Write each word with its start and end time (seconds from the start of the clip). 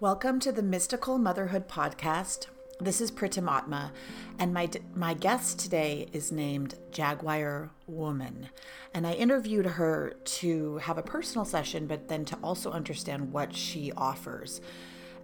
Welcome 0.00 0.40
to 0.40 0.50
the 0.50 0.62
Mystical 0.62 1.18
Motherhood 1.18 1.68
Podcast. 1.68 2.46
This 2.80 3.02
is 3.02 3.10
Pritam 3.10 3.50
Atma, 3.50 3.92
and 4.38 4.54
my 4.54 4.70
my 4.94 5.12
guest 5.12 5.58
today 5.58 6.08
is 6.14 6.32
named 6.32 6.76
Jaguar 6.90 7.70
Woman, 7.86 8.48
and 8.94 9.06
I 9.06 9.12
interviewed 9.12 9.66
her 9.66 10.14
to 10.24 10.78
have 10.78 10.96
a 10.96 11.02
personal 11.02 11.44
session, 11.44 11.86
but 11.86 12.08
then 12.08 12.24
to 12.24 12.38
also 12.42 12.70
understand 12.70 13.30
what 13.30 13.54
she 13.54 13.92
offers 13.94 14.62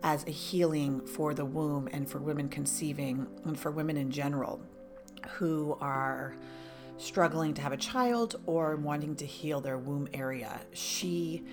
as 0.02 0.26
a 0.26 0.30
healing 0.30 1.06
for 1.06 1.32
the 1.32 1.46
womb 1.46 1.88
and 1.90 2.06
for 2.06 2.18
women 2.18 2.50
conceiving 2.50 3.26
and 3.46 3.58
for 3.58 3.70
women 3.70 3.96
in 3.96 4.10
general 4.10 4.60
who 5.38 5.78
are 5.80 6.36
struggling 6.98 7.54
to 7.54 7.62
have 7.62 7.72
a 7.72 7.78
child 7.78 8.36
or 8.44 8.76
wanting 8.76 9.16
to 9.16 9.24
heal 9.24 9.62
their 9.62 9.78
womb 9.78 10.06
area. 10.12 10.60
She 10.74 11.44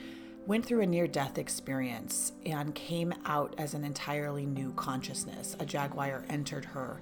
went 0.46 0.66
through 0.66 0.82
a 0.82 0.86
near 0.86 1.08
death 1.08 1.38
experience 1.38 2.34
and 2.46 2.76
came 2.76 3.14
out 3.26 3.56
as 3.58 3.74
an 3.74 3.84
entirely 3.84 4.46
new 4.46 4.74
consciousness. 4.74 5.56
A 5.60 5.66
jaguar 5.66 6.26
entered 6.30 6.66
her 6.66 7.00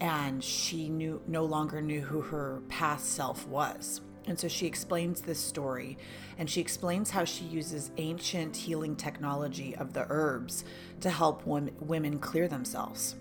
and 0.00 0.42
she 0.42 0.88
knew 0.88 1.22
no 1.26 1.44
longer 1.44 1.80
knew 1.82 2.00
who 2.00 2.20
her 2.20 2.62
past 2.68 3.14
self 3.14 3.46
was. 3.46 4.00
And 4.26 4.38
so 4.38 4.48
she 4.48 4.66
explains 4.66 5.20
this 5.20 5.38
story 5.38 5.98
and 6.38 6.48
she 6.48 6.60
explains 6.60 7.10
how 7.10 7.24
she 7.24 7.44
uses 7.44 7.90
ancient 7.96 8.56
healing 8.56 8.96
technology 8.96 9.76
of 9.76 9.92
the 9.92 10.06
herbs 10.08 10.64
to 11.00 11.10
help 11.10 11.46
women 11.46 12.18
clear 12.18 12.48
themselves. 12.48 13.16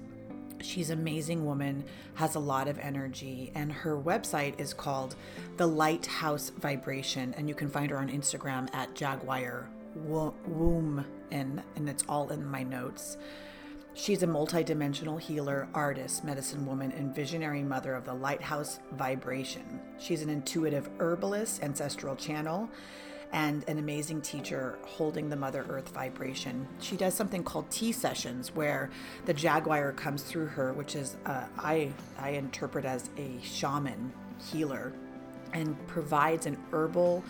She's 0.62 0.90
an 0.90 1.00
amazing 1.00 1.46
woman, 1.46 1.84
has 2.16 2.36
a 2.36 2.40
lot 2.40 2.68
of 2.68 2.78
energy, 2.80 3.52
and 3.56 3.72
her 3.72 3.98
website 3.98 4.60
is 4.60 4.74
called 4.74 5.16
The 5.58 5.68
Lighthouse 5.68 6.50
Vibration, 6.50 7.34
and 7.38 7.48
you 7.48 7.56
can 7.56 7.70
find 7.70 7.90
her 7.92 7.98
on 7.98 8.10
Instagram 8.10 8.74
at 8.74 8.94
Jaguar 8.96 9.70
Womb, 9.96 11.06
and, 11.32 11.64
and 11.76 11.90
it's 11.90 12.04
all 12.08 12.30
in 12.30 12.46
my 12.46 12.64
notes. 12.64 13.18
She's 13.94 14.24
a 14.24 14.28
multidimensional 14.28 15.20
healer, 15.20 15.68
artist, 15.74 16.24
medicine 16.24 16.66
woman, 16.66 16.92
and 16.92 17.14
visionary 17.14 17.64
mother 17.64 17.96
of 17.96 18.06
the 18.06 18.14
Lighthouse 18.14 18.80
Vibration. 18.94 19.80
She's 19.98 20.22
an 20.22 20.30
intuitive 20.30 20.90
herbalist, 21.00 21.64
ancestral 21.64 22.16
channel, 22.16 22.70
and 23.32 23.68
an 23.68 23.78
amazing 23.78 24.22
teacher 24.22 24.80
holding 24.84 25.30
the 25.30 25.36
Mother 25.36 25.66
Earth 25.70 25.90
vibration. 25.90 26.68
She 26.80 26.98
does 26.98 27.14
something 27.14 27.44
called 27.44 27.70
tea 27.70 27.92
sessions 27.92 28.56
where 28.56 28.90
the 29.26 29.34
jaguar 29.34 29.92
comes 29.92 30.24
through 30.24 30.48
her, 30.48 30.74
which 30.74 30.96
is 30.96 31.18
uh, 31.26 31.46
I 31.58 31.92
I 32.18 32.30
interpret 32.32 32.86
as 32.86 33.10
a 33.18 33.40
shaman 33.44 34.12
healer, 34.52 34.94
and 35.54 35.76
provides 35.88 36.46
an 36.46 36.58
herbal 36.72 37.24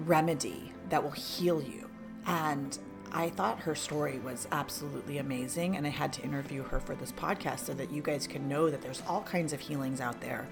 remedy 0.00 0.72
that 0.90 1.02
will 1.02 1.10
heal 1.10 1.62
you. 1.62 1.88
And 2.26 2.78
I 3.10 3.30
thought 3.30 3.60
her 3.60 3.74
story 3.74 4.18
was 4.18 4.46
absolutely 4.52 5.18
amazing, 5.18 5.76
and 5.76 5.86
I 5.86 5.90
had 5.90 6.12
to 6.14 6.22
interview 6.22 6.62
her 6.64 6.78
for 6.80 6.94
this 6.94 7.12
podcast 7.12 7.60
so 7.60 7.72
that 7.74 7.90
you 7.90 8.02
guys 8.02 8.26
can 8.26 8.48
know 8.48 8.68
that 8.68 8.82
there's 8.82 9.02
all 9.08 9.22
kinds 9.22 9.54
of 9.54 9.60
healings 9.60 10.00
out 10.00 10.20
there, 10.20 10.46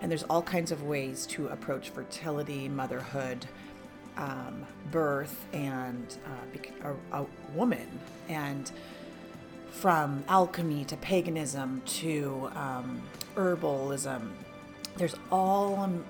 and 0.00 0.10
there's 0.10 0.24
all 0.24 0.42
kinds 0.42 0.72
of 0.72 0.82
ways 0.82 1.26
to 1.26 1.46
approach 1.48 1.90
fertility, 1.90 2.68
motherhood, 2.68 3.46
um, 4.16 4.66
birth 4.90 5.46
and 5.52 6.18
uh, 6.26 6.90
a, 7.12 7.22
a, 7.22 7.26
woman, 7.54 7.86
and 8.28 8.70
from 9.70 10.22
alchemy 10.28 10.84
to 10.84 10.96
paganism 10.98 11.82
to 11.86 12.50
um, 12.54 13.02
herbalism, 13.34 14.30
there's 14.96 15.14
all 15.30 15.76
um, 15.76 16.04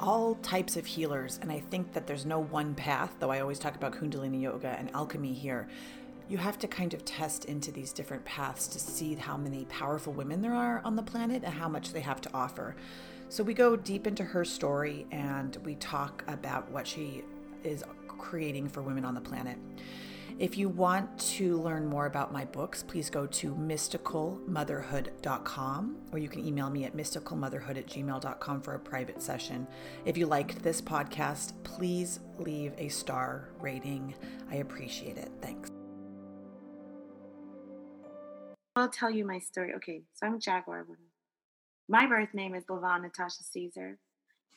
all 0.00 0.36
types 0.36 0.76
of 0.76 0.86
healers, 0.86 1.40
and 1.42 1.50
I 1.50 1.58
think 1.58 1.92
that 1.92 2.06
there's 2.06 2.24
no 2.24 2.40
one 2.40 2.74
path. 2.74 3.14
Though 3.18 3.30
I 3.30 3.40
always 3.40 3.58
talk 3.58 3.74
about 3.74 3.92
Kundalini 3.92 4.40
yoga 4.42 4.68
and 4.78 4.90
alchemy 4.94 5.32
here. 5.32 5.68
You 6.28 6.36
have 6.36 6.58
to 6.58 6.68
kind 6.68 6.92
of 6.92 7.06
test 7.06 7.46
into 7.46 7.72
these 7.72 7.90
different 7.90 8.22
paths 8.26 8.68
to 8.68 8.78
see 8.78 9.14
how 9.14 9.38
many 9.38 9.64
powerful 9.64 10.12
women 10.12 10.42
there 10.42 10.54
are 10.54 10.82
on 10.84 10.94
the 10.94 11.02
planet 11.02 11.42
and 11.42 11.54
how 11.54 11.68
much 11.68 11.94
they 11.94 12.00
have 12.00 12.20
to 12.20 12.30
offer. 12.34 12.76
So 13.30 13.44
we 13.44 13.52
go 13.52 13.76
deep 13.76 14.06
into 14.06 14.24
her 14.24 14.42
story 14.44 15.06
and 15.10 15.54
we 15.64 15.74
talk 15.76 16.24
about 16.28 16.70
what 16.70 16.86
she 16.86 17.24
is 17.62 17.84
creating 18.06 18.68
for 18.68 18.80
women 18.82 19.04
on 19.04 19.14
the 19.14 19.20
planet. 19.20 19.58
If 20.38 20.56
you 20.56 20.70
want 20.70 21.18
to 21.36 21.60
learn 21.60 21.86
more 21.86 22.06
about 22.06 22.32
my 22.32 22.46
books, 22.46 22.82
please 22.82 23.10
go 23.10 23.26
to 23.26 23.54
mysticalmotherhood.com 23.54 25.96
or 26.12 26.18
you 26.18 26.28
can 26.28 26.46
email 26.46 26.70
me 26.70 26.84
at 26.84 26.96
mysticalmotherhood 26.96 27.76
at 27.76 27.86
gmail.com 27.86 28.62
for 28.62 28.74
a 28.74 28.78
private 28.78 29.20
session. 29.20 29.66
If 30.04 30.16
you 30.16 30.26
liked 30.26 30.62
this 30.62 30.80
podcast, 30.80 31.52
please 31.64 32.20
leave 32.38 32.72
a 32.78 32.86
star 32.88 33.48
rating. 33.60 34.14
I 34.50 34.56
appreciate 34.56 35.18
it. 35.18 35.30
Thanks. 35.42 35.70
I'll 38.76 38.88
tell 38.88 39.10
you 39.10 39.26
my 39.26 39.40
story. 39.40 39.74
Okay, 39.74 40.04
so 40.14 40.26
I'm 40.26 40.38
Jaguar 40.38 40.84
woman 40.84 41.07
my 41.88 42.06
birth 42.06 42.34
name 42.34 42.54
is 42.54 42.64
Lavon 42.64 43.02
Natasha 43.02 43.42
Caesar, 43.42 43.98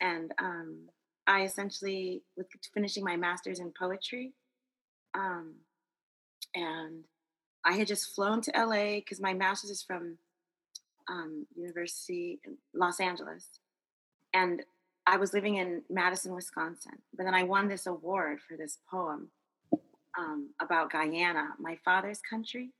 and 0.00 0.32
um, 0.38 0.88
I 1.26 1.42
essentially 1.42 2.22
was 2.36 2.46
finishing 2.74 3.04
my 3.04 3.16
master's 3.16 3.58
in 3.58 3.72
poetry, 3.78 4.34
um, 5.14 5.54
and 6.54 7.04
I 7.64 7.72
had 7.72 7.86
just 7.86 8.14
flown 8.14 8.40
to 8.42 8.52
LA 8.54 8.96
because 8.96 9.20
my 9.20 9.32
master's 9.32 9.70
is 9.70 9.82
from 9.82 10.18
um, 11.08 11.46
University 11.56 12.38
Los 12.74 13.00
Angeles, 13.00 13.46
and 14.34 14.62
I 15.06 15.16
was 15.16 15.32
living 15.32 15.56
in 15.56 15.82
Madison, 15.88 16.34
Wisconsin. 16.34 16.98
But 17.16 17.24
then 17.24 17.34
I 17.34 17.44
won 17.44 17.68
this 17.68 17.86
award 17.86 18.38
for 18.46 18.56
this 18.56 18.78
poem 18.90 19.28
um, 20.18 20.50
about 20.60 20.92
Guyana, 20.92 21.50
my 21.58 21.78
father's 21.84 22.20
country. 22.20 22.70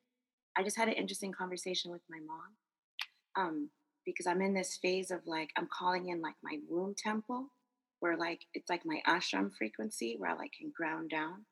I 0.57 0.63
just 0.63 0.77
had 0.77 0.89
an 0.89 0.95
interesting 0.95 1.33
conversation 1.33 1.91
with 1.91 2.03
my 2.11 2.19
mom. 2.27 3.71
Because 4.05 4.27
I'm 4.27 4.43
in 4.43 4.55
this 4.55 4.79
phase 4.81 5.11
of 5.11 5.21
like 5.27 5.51
I'm 5.57 5.69
calling 5.69 6.09
in 6.09 6.21
like 6.21 6.35
my 6.43 6.59
womb 6.69 6.95
temple 6.97 7.49
where 8.01 8.17
like 8.17 8.41
it's 8.55 8.69
like 8.69 8.83
my 8.85 9.01
ashram 9.07 9.51
frequency 9.57 10.17
where 10.19 10.31
I 10.31 10.35
like 10.35 10.53
can 10.59 10.73
ground 10.77 11.11
down 11.11 11.45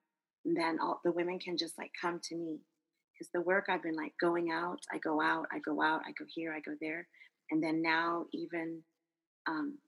and 0.44 0.56
then 0.56 0.78
all 0.80 1.00
the 1.04 1.12
women 1.12 1.38
can 1.38 1.56
just 1.56 1.78
like 1.78 1.92
come 2.00 2.20
to 2.24 2.36
me. 2.36 2.60
Because 3.12 3.30
the 3.32 3.42
work 3.42 3.66
I've 3.68 3.82
been 3.82 3.96
like 3.96 4.14
going 4.20 4.50
out 4.50 4.80
I 4.92 4.98
go 4.98 5.20
out 5.20 5.46
I 5.52 5.58
go 5.60 5.80
out 5.82 6.02
I 6.06 6.12
go 6.18 6.24
here 6.34 6.52
I 6.52 6.60
go 6.60 6.74
there 6.80 7.06
and 7.50 7.62
then 7.62 7.82
now 7.82 8.24
even 8.32 8.82
um 9.46 9.78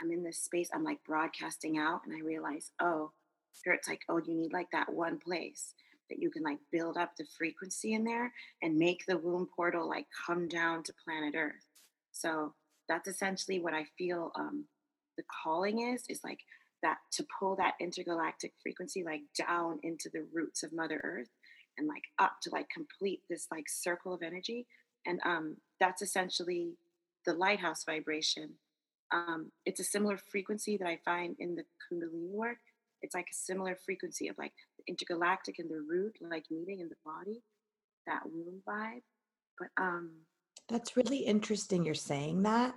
I'm 0.00 0.12
in 0.12 0.22
this 0.22 0.38
space 0.38 0.68
I'm 0.72 0.84
like 0.84 1.02
broadcasting 1.04 1.78
out 1.78 2.02
and 2.06 2.14
I 2.14 2.24
realize 2.24 2.70
oh 2.80 3.12
spirit's 3.52 3.88
like 3.88 4.02
oh 4.08 4.18
you 4.18 4.34
need 4.34 4.52
like 4.52 4.68
that 4.72 4.92
one 4.92 5.18
place 5.18 5.74
that 6.10 6.18
you 6.20 6.30
can 6.30 6.42
like 6.42 6.58
build 6.70 6.96
up 6.96 7.12
the 7.16 7.26
frequency 7.38 7.94
in 7.94 8.04
there 8.04 8.32
and 8.60 8.76
make 8.76 9.04
the 9.06 9.18
womb 9.18 9.48
portal 9.56 9.88
like 9.88 10.06
come 10.26 10.46
down 10.46 10.82
to 10.84 10.92
planet 11.04 11.34
earth 11.36 11.64
so 12.12 12.54
that's 12.88 13.08
essentially 13.08 13.60
what 13.60 13.74
I 13.74 13.86
feel 13.98 14.32
um, 14.38 14.66
the 15.16 15.24
calling 15.42 15.80
is, 15.80 16.04
is 16.08 16.20
like 16.22 16.40
that 16.82 16.98
to 17.12 17.26
pull 17.38 17.56
that 17.56 17.74
intergalactic 17.80 18.52
frequency 18.62 19.04
like 19.04 19.22
down 19.38 19.78
into 19.82 20.10
the 20.12 20.26
roots 20.32 20.62
of 20.62 20.72
Mother 20.72 21.00
Earth 21.02 21.30
and 21.78 21.88
like 21.88 22.02
up 22.18 22.36
to 22.42 22.50
like 22.50 22.68
complete 22.68 23.22
this 23.30 23.46
like 23.50 23.68
circle 23.68 24.12
of 24.12 24.22
energy. 24.22 24.66
And 25.06 25.20
um, 25.24 25.56
that's 25.80 26.02
essentially 26.02 26.74
the 27.24 27.34
lighthouse 27.34 27.84
vibration. 27.84 28.50
Um, 29.12 29.52
it's 29.64 29.80
a 29.80 29.84
similar 29.84 30.16
frequency 30.16 30.76
that 30.76 30.86
I 30.86 30.98
find 31.04 31.36
in 31.38 31.54
the 31.54 31.64
Kundalini 31.90 32.30
work. 32.30 32.58
It's 33.02 33.14
like 33.14 33.28
a 33.30 33.34
similar 33.34 33.76
frequency 33.84 34.28
of 34.28 34.38
like 34.38 34.52
the 34.78 34.84
intergalactic 34.86 35.58
and 35.58 35.70
the 35.70 35.84
root, 35.88 36.16
like 36.20 36.44
meeting 36.50 36.80
in 36.80 36.88
the 36.88 36.96
body, 37.04 37.42
that 38.06 38.22
womb 38.24 38.62
vibe. 38.66 39.02
But 39.58 39.68
um, 39.82 40.10
that's 40.68 40.96
really 40.96 41.18
interesting 41.18 41.84
you're 41.84 41.94
saying 41.94 42.42
that 42.42 42.74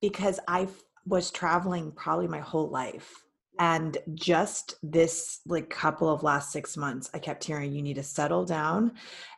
because 0.00 0.38
I 0.48 0.68
was 1.06 1.30
traveling 1.30 1.92
probably 1.92 2.28
my 2.28 2.40
whole 2.40 2.68
life. 2.68 3.24
And 3.60 3.96
just 4.14 4.74
this 4.82 5.40
like 5.46 5.70
couple 5.70 6.08
of 6.08 6.24
last 6.24 6.50
six 6.50 6.76
months, 6.76 7.08
I 7.14 7.20
kept 7.20 7.44
hearing 7.44 7.72
you 7.72 7.82
need 7.82 7.94
to 7.94 8.02
settle 8.02 8.44
down 8.44 8.92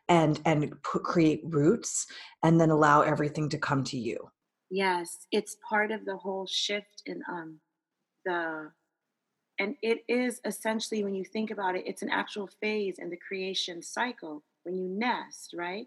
and 0.08 0.40
and 0.46 0.72
put, 0.82 1.02
create 1.02 1.42
roots 1.44 2.06
and 2.42 2.58
then 2.58 2.70
allow 2.70 3.02
everything 3.02 3.50
to 3.50 3.58
come 3.58 3.84
to 3.84 3.98
you. 3.98 4.30
Yes, 4.70 5.26
it's 5.32 5.58
part 5.68 5.90
of 5.90 6.06
the 6.06 6.16
whole 6.16 6.46
shift 6.46 7.02
in 7.04 7.22
um 7.30 7.60
the 8.24 8.72
and 9.58 9.76
it 9.82 9.98
is 10.08 10.40
essentially 10.46 11.04
when 11.04 11.14
you 11.14 11.24
think 11.24 11.50
about 11.50 11.76
it, 11.76 11.84
it's 11.86 12.02
an 12.02 12.10
actual 12.10 12.48
phase 12.60 12.98
in 12.98 13.10
the 13.10 13.18
creation 13.28 13.82
cycle 13.82 14.42
when 14.64 14.76
you 14.76 14.88
nest, 14.88 15.54
right? 15.54 15.86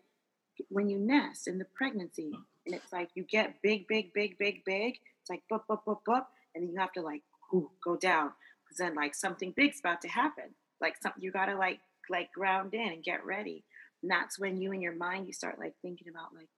When 0.69 0.89
you 0.89 0.99
nest 0.99 1.47
in 1.47 1.57
the 1.57 1.65
pregnancy 1.75 2.31
and 2.65 2.75
it's 2.75 2.91
like 2.91 3.09
you 3.15 3.23
get 3.23 3.61
big 3.61 3.87
big 3.87 4.13
big 4.13 4.37
big 4.37 4.63
big 4.65 4.95
it's 5.21 5.29
like 5.29 5.41
boop 5.51 5.61
boop 5.69 5.79
boop 5.85 5.99
boop 6.07 6.25
and 6.53 6.63
then 6.63 6.71
you 6.71 6.79
have 6.79 6.91
to 6.93 7.01
like 7.01 7.21
whoo, 7.51 7.69
go 7.83 7.95
down 7.95 8.31
because 8.63 8.77
then 8.77 8.95
like 8.95 9.15
something 9.15 9.53
big's 9.55 9.79
about 9.79 10.01
to 10.01 10.07
happen 10.07 10.45
like 10.81 10.95
something 11.01 11.21
you 11.21 11.31
gotta 11.31 11.55
like 11.55 11.79
like 12.09 12.31
ground 12.33 12.73
in 12.73 12.89
and 12.89 13.03
get 13.03 13.25
ready 13.25 13.63
and 14.01 14.11
that's 14.11 14.39
when 14.39 14.59
you 14.59 14.71
in 14.71 14.81
your 14.81 14.95
mind 14.95 15.27
you 15.27 15.33
start 15.33 15.59
like 15.59 15.73
thinking 15.81 16.07
about 16.09 16.33
like 16.33 16.49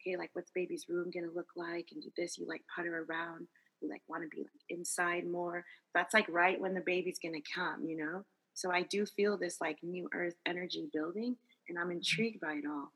okay 0.00 0.16
like 0.16 0.30
what's 0.34 0.50
baby's 0.50 0.86
room 0.88 1.10
gonna 1.12 1.32
look 1.34 1.48
like 1.56 1.88
and 1.92 2.02
do 2.02 2.10
this 2.16 2.38
you 2.38 2.46
like 2.48 2.62
putter 2.74 3.06
around 3.08 3.46
you 3.80 3.88
like 3.88 4.02
want 4.08 4.22
to 4.22 4.28
be 4.28 4.42
like 4.42 4.64
inside 4.68 5.26
more 5.26 5.64
that's 5.94 6.14
like 6.14 6.26
right 6.28 6.60
when 6.60 6.74
the 6.74 6.80
baby's 6.80 7.18
gonna 7.22 7.38
come 7.54 7.84
you 7.84 7.96
know? 7.96 8.24
So 8.56 8.72
I 8.72 8.82
do 8.82 9.04
feel 9.04 9.36
this 9.36 9.60
like 9.60 9.76
new 9.82 10.08
earth 10.14 10.34
energy 10.46 10.88
building, 10.92 11.36
and 11.68 11.78
I'm 11.78 11.84
mm-hmm. 11.84 11.98
intrigued 11.98 12.40
by 12.40 12.54
it 12.54 12.64
all. 12.66 12.90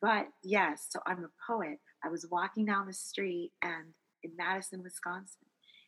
But 0.00 0.28
yes, 0.42 0.86
so 0.90 1.00
I'm 1.06 1.24
a 1.24 1.52
poet. 1.52 1.78
I 2.04 2.08
was 2.08 2.26
walking 2.30 2.66
down 2.66 2.86
the 2.86 2.92
street 2.92 3.52
and 3.62 3.86
in 4.22 4.32
Madison, 4.36 4.82
Wisconsin, 4.82 5.46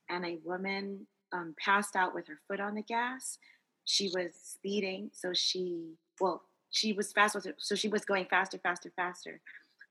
and 0.09 0.25
a 0.25 0.39
woman 0.45 1.07
um, 1.33 1.55
passed 1.59 1.97
out 1.97 2.15
with 2.15 2.27
her 2.29 2.39
foot 2.49 2.61
on 2.61 2.75
the 2.75 2.83
gas. 2.83 3.39
She 3.85 4.11
was 4.15 4.33
speeding, 4.43 5.11
so 5.13 5.33
she 5.33 5.95
well, 6.21 6.43
she 6.71 6.93
was 6.93 7.13
fast, 7.13 7.37
so 7.59 7.75
she 7.75 7.89
was 7.89 8.05
going 8.05 8.27
faster, 8.27 8.59
faster, 8.59 8.93
faster. 8.97 9.41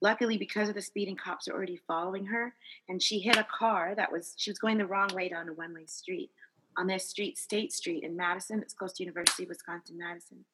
Luckily, 0.01 0.37
because 0.37 0.69
of 0.69 0.75
the 0.75 0.81
speeding, 0.81 1.15
cops 1.15 1.47
are 1.47 1.53
already 1.53 1.79
following 1.87 2.25
her, 2.25 2.53
and 2.89 3.01
she 3.01 3.19
hit 3.19 3.37
a 3.37 3.45
car 3.45 3.93
that 3.95 4.11
was 4.11 4.33
she 4.37 4.49
was 4.49 4.59
going 4.59 4.77
the 4.77 4.85
wrong 4.85 5.09
way 5.13 5.29
down 5.29 5.49
a 5.49 5.53
one-way 5.53 5.85
street 5.85 6.31
on 6.77 6.87
this 6.87 7.07
street, 7.09 7.37
State 7.37 7.71
Street 7.71 8.03
in 8.03 8.15
Madison. 8.15 8.61
It's 8.61 8.73
close 8.73 8.93
to 8.93 9.03
University 9.03 9.43
of 9.43 9.49
Wisconsin 9.49 9.97
Madison, 9.97 10.45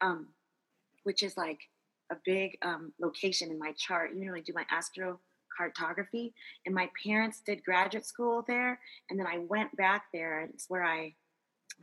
um, 0.00 0.28
which 1.04 1.22
is 1.22 1.36
like 1.36 1.60
a 2.10 2.16
big 2.24 2.56
um, 2.62 2.92
location 3.00 3.50
in 3.50 3.58
my 3.58 3.72
chart. 3.72 4.10
You 4.14 4.26
know, 4.26 4.34
I 4.34 4.40
do 4.40 4.52
my 4.54 4.64
astrocartography, 4.72 6.32
and 6.66 6.74
my 6.74 6.90
parents 7.04 7.40
did 7.44 7.64
graduate 7.64 8.06
school 8.06 8.44
there, 8.46 8.80
and 9.10 9.18
then 9.18 9.26
I 9.26 9.38
went 9.38 9.76
back 9.76 10.04
there, 10.12 10.40
and 10.40 10.50
it's 10.54 10.68
where 10.68 10.84
I 10.84 11.14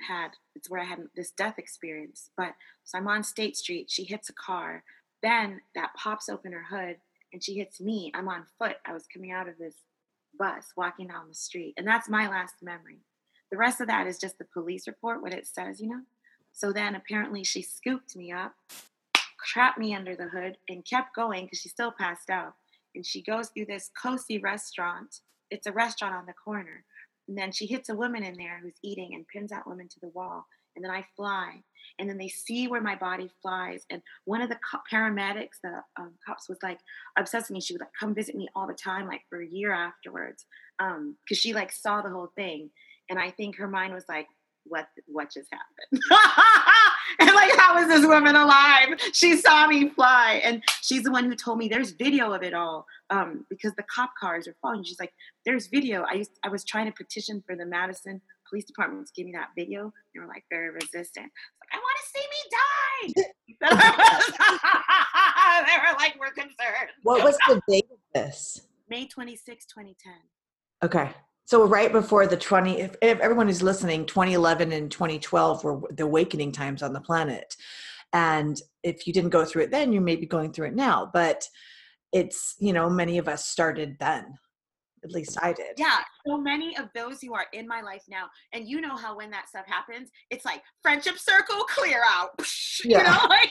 had 0.08 0.32
it's 0.56 0.70
where 0.70 0.82
I 0.82 0.86
had 0.86 1.00
this 1.16 1.32
death 1.32 1.58
experience. 1.58 2.30
But 2.36 2.54
so 2.84 2.98
I'm 2.98 3.08
on 3.08 3.24
State 3.24 3.58
Street. 3.58 3.90
She 3.90 4.04
hits 4.04 4.30
a 4.30 4.34
car. 4.34 4.84
Then 5.24 5.62
that 5.74 5.94
pops 5.96 6.30
open 6.30 6.52
her 6.52 6.66
hood, 6.70 6.98
and 7.34 7.44
she 7.44 7.56
hits 7.56 7.80
me. 7.80 8.12
I'm 8.14 8.28
on 8.28 8.46
foot. 8.60 8.78
I 8.86 8.94
was 8.94 9.08
coming 9.12 9.32
out 9.32 9.48
of 9.48 9.58
this 9.58 9.76
bus, 10.38 10.74
walking 10.76 11.08
down 11.08 11.28
the 11.28 11.36
street, 11.36 11.74
and 11.78 11.88
that's 11.88 12.10
my 12.10 12.28
last 12.28 12.56
memory. 12.62 13.00
The 13.52 13.58
rest 13.58 13.80
of 13.80 13.88
that 13.88 14.08
is 14.08 14.18
just 14.18 14.38
the 14.38 14.46
police 14.46 14.88
report, 14.88 15.22
what 15.22 15.34
it 15.34 15.48
says, 15.48 15.80
you 15.80 15.88
know. 15.88 16.02
So 16.52 16.72
then 16.72 16.96
apparently 16.96 17.44
she 17.44 17.62
scooped 17.62 18.16
me 18.16 18.32
up, 18.32 18.54
trapped 19.46 19.78
me 19.78 19.96
under 19.96 20.16
the 20.16 20.28
hood, 20.28 20.58
and 20.68 20.86
kept 20.86 21.16
going 21.16 21.46
because 21.46 21.60
she 21.60 21.70
still 21.70 21.94
passed 21.98 22.30
out. 22.30 22.54
And 22.96 23.06
she 23.06 23.22
goes 23.22 23.50
through 23.50 23.66
this 23.66 23.92
cozy 24.02 24.40
restaurant. 24.40 25.20
It's 25.52 25.68
a 25.68 25.72
restaurant 25.72 26.16
on 26.16 26.26
the 26.26 26.34
corner. 26.34 26.84
And 27.28 27.38
then 27.38 27.52
she 27.52 27.66
hits 27.66 27.90
a 27.90 27.96
woman 27.96 28.24
in 28.24 28.36
there 28.38 28.60
who's 28.62 28.78
eating 28.84 29.12
and 29.14 29.28
pins 29.28 29.52
that 29.52 29.68
woman 29.68 29.88
to 29.90 30.00
the 30.00 30.10
wall. 30.10 30.46
And 30.76 30.84
then 30.84 30.92
I 30.92 31.06
fly. 31.16 31.64
And 32.00 32.10
then 32.10 32.18
they 32.18 32.28
see 32.28 32.68
where 32.68 32.82
my 32.82 32.96
body 32.96 33.30
flies. 33.42 33.86
And 33.90 34.02
one 34.26 34.42
of 34.42 34.50
the 34.50 34.60
co- 34.70 34.80
paramedics, 34.92 35.60
the 35.64 35.82
um, 35.98 36.14
cops, 36.26 36.50
was 36.50 36.58
like 36.62 36.80
obsessed 37.18 37.50
with 37.50 37.56
me. 37.56 37.62
She 37.62 37.74
would 37.74 37.82
like 37.82 37.90
come 37.98 38.14
visit 38.14 38.36
me 38.36 38.50
all 38.56 38.68
the 38.68 38.74
time, 38.74 39.08
like 39.08 39.22
for 39.30 39.42
a 39.42 39.48
year 39.48 39.72
afterwards, 39.72 40.46
because 40.78 40.96
um, 40.96 41.16
she 41.34 41.54
like 41.54 41.72
saw 41.72 42.02
the 42.02 42.10
whole 42.10 42.32
thing. 42.36 42.70
And 43.10 43.20
I 43.20 43.30
think 43.30 43.56
her 43.56 43.68
mind 43.68 43.94
was 43.94 44.06
like, 44.10 44.28
what 44.68 44.88
what 45.08 45.32
just 45.32 45.50
happened? 45.52 45.76
and 47.20 47.34
like, 47.34 47.52
how 47.58 47.78
is 47.78 47.88
this 47.88 48.06
woman 48.06 48.36
alive? 48.36 49.00
She 49.14 49.38
saw 49.38 49.66
me 49.68 49.90
fly. 49.90 50.42
And 50.44 50.62
she's 50.82 51.04
the 51.04 51.12
one 51.12 51.26
who 51.26 51.36
told 51.36 51.58
me 51.58 51.68
there's 51.68 51.92
video 51.92 52.32
of 52.34 52.44
it 52.44 52.54
all. 52.54 52.86
Um, 53.10 53.46
because 53.50 53.74
the 53.76 53.84
cop 53.84 54.12
cars 54.20 54.48
are 54.48 54.56
following. 54.62 54.84
She's 54.84 55.00
like, 55.00 55.14
there's 55.46 55.68
video. 55.68 56.06
I 56.10 56.16
used 56.16 56.32
I 56.44 56.50
was 56.50 56.64
trying 56.64 56.88
to 56.88 56.92
petition 56.92 57.44
for 57.46 57.56
the 57.56 57.66
Madison 57.66 58.20
Police 58.50 58.66
Department 58.66 59.08
to 59.08 59.14
give 59.16 59.26
me 59.26 59.32
that 59.34 59.50
video. 59.56 59.94
They 60.14 60.20
were 60.20 60.28
like 60.28 60.44
very 60.50 60.70
resistant. 60.72 61.26
Like, 61.26 61.74
I 61.74 61.78
want 61.78 61.98
to 62.02 62.08
see 62.14 62.26
me 62.34 62.42
die. 62.52 63.14
they 65.66 65.78
were 65.78 65.94
like, 65.98 66.16
we're 66.20 66.32
concerned. 66.32 66.92
What 67.04 67.24
was 67.24 67.38
the 67.48 67.62
date 67.68 67.88
of 67.92 67.98
this? 68.14 68.62
May 68.90 69.08
26, 69.08 69.66
2010. 69.66 70.14
Okay. 70.84 71.12
So 71.46 71.66
right 71.68 71.92
before 71.92 72.26
the 72.26 72.38
20, 72.38 72.82
if, 72.82 72.96
if 73.02 73.20
everyone 73.20 73.48
who's 73.48 73.62
listening, 73.62 74.06
2011 74.06 74.72
and 74.72 74.92
2012 74.92 75.64
were 75.64 75.82
the 75.92 76.04
awakening 76.04 76.52
times 76.52 76.82
on 76.82 76.92
the 76.92 77.00
planet. 77.00 77.56
And 78.14 78.60
if 78.82 79.06
you 79.06 79.14
didn't 79.14 79.30
go 79.30 79.46
through 79.46 79.64
it 79.64 79.72
then, 79.72 79.94
you 79.94 80.02
may 80.02 80.16
be 80.16 80.26
going 80.26 80.52
through 80.52 80.68
it 80.68 80.76
now. 80.76 81.10
But 81.14 81.48
it's, 82.12 82.56
you 82.60 82.74
know, 82.74 82.90
many 82.90 83.20
of 83.20 83.28
us 83.28 83.46
started 83.46 83.98
then. 84.00 84.38
At 85.06 85.12
least 85.12 85.38
I 85.40 85.54
did. 85.54 85.78
Yeah. 85.78 86.00
So 86.26 86.36
many 86.36 86.76
of 86.78 86.90
those 86.96 87.22
who 87.22 87.36
are 87.36 87.46
in 87.54 87.68
my 87.68 87.82
life 87.82 88.02
now, 88.10 88.26
and 88.54 88.68
you 88.68 88.82
know 88.82 88.96
how 88.96 89.16
when 89.16 89.30
that 89.30 89.48
stuff 89.48 89.66
happens, 89.68 90.10
it's 90.32 90.44
like 90.46 90.64
friendship 90.82 91.20
circle 91.20 91.64
clear 91.64 92.02
out. 92.08 92.32
Yeah. 92.84 92.98
You 92.98 93.04
know, 93.06 93.28
like, 93.30 93.50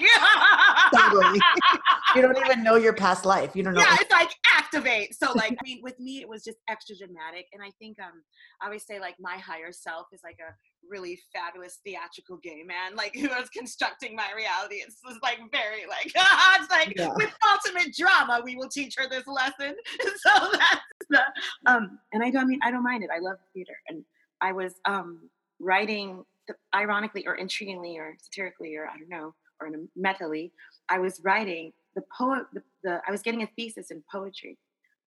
totally. 0.94 1.40
you 2.14 2.22
don't 2.22 2.36
even 2.36 2.62
know 2.62 2.76
your 2.76 2.92
past 2.92 3.24
life. 3.24 3.56
You 3.56 3.62
don't 3.62 3.72
know. 3.72 3.80
Yeah, 3.80 3.96
it's 3.98 4.10
like 4.10 4.30
activate. 4.54 5.14
So 5.14 5.32
like, 5.32 5.52
I 5.52 5.64
mean, 5.64 5.80
with 5.82 5.98
me, 5.98 6.20
it 6.20 6.28
was 6.28 6.44
just 6.44 6.58
extra 6.68 6.94
dramatic, 6.94 7.46
and 7.54 7.62
I 7.62 7.70
think 7.78 7.98
um, 8.00 8.22
I 8.60 8.66
always 8.66 8.84
say 8.84 9.00
like 9.00 9.14
my 9.18 9.36
higher 9.38 9.72
self 9.72 10.08
is 10.12 10.20
like 10.22 10.36
a 10.40 10.52
really 10.88 11.20
fabulous 11.32 11.78
theatrical 11.84 12.38
gay 12.38 12.62
man, 12.64 12.96
like 12.96 13.14
who 13.14 13.28
was 13.28 13.48
constructing 13.48 14.14
my 14.16 14.28
reality. 14.36 14.76
It's 14.76 15.00
like 15.22 15.38
very 15.50 15.86
like 15.88 16.06
it's 16.14 16.70
like 16.70 16.92
yeah. 16.96 17.10
with 17.14 17.32
ultimate 17.52 17.94
drama, 17.94 18.40
we 18.44 18.56
will 18.56 18.68
teach 18.68 18.94
her 18.98 19.08
this 19.08 19.26
lesson. 19.26 19.76
so 20.00 20.52
that's 20.52 21.06
the 21.10 21.20
um, 21.66 21.98
and 22.12 22.22
I 22.22 22.30
don't 22.30 22.42
I 22.42 22.46
mean 22.46 22.60
I 22.62 22.70
don't 22.70 22.84
mind 22.84 23.04
it. 23.04 23.10
I 23.14 23.18
love 23.18 23.36
theater, 23.52 23.76
and 23.88 24.04
I 24.40 24.52
was 24.52 24.74
um 24.84 25.28
writing 25.60 26.24
ironically 26.74 27.26
or 27.26 27.36
intriguingly 27.36 27.96
or 27.96 28.16
satirically 28.20 28.76
or 28.76 28.86
I 28.86 28.98
don't 28.98 29.08
know 29.08 29.34
or 29.60 29.68
in 29.68 29.74
a 29.74 29.98
metally, 29.98 30.50
I 30.88 30.98
was 30.98 31.20
writing 31.24 31.72
the 31.94 32.02
poem. 32.16 32.46
The, 32.52 32.62
the 32.82 33.00
I 33.06 33.10
was 33.10 33.22
getting 33.22 33.42
a 33.42 33.48
thesis 33.56 33.90
in 33.90 34.02
poetry, 34.10 34.58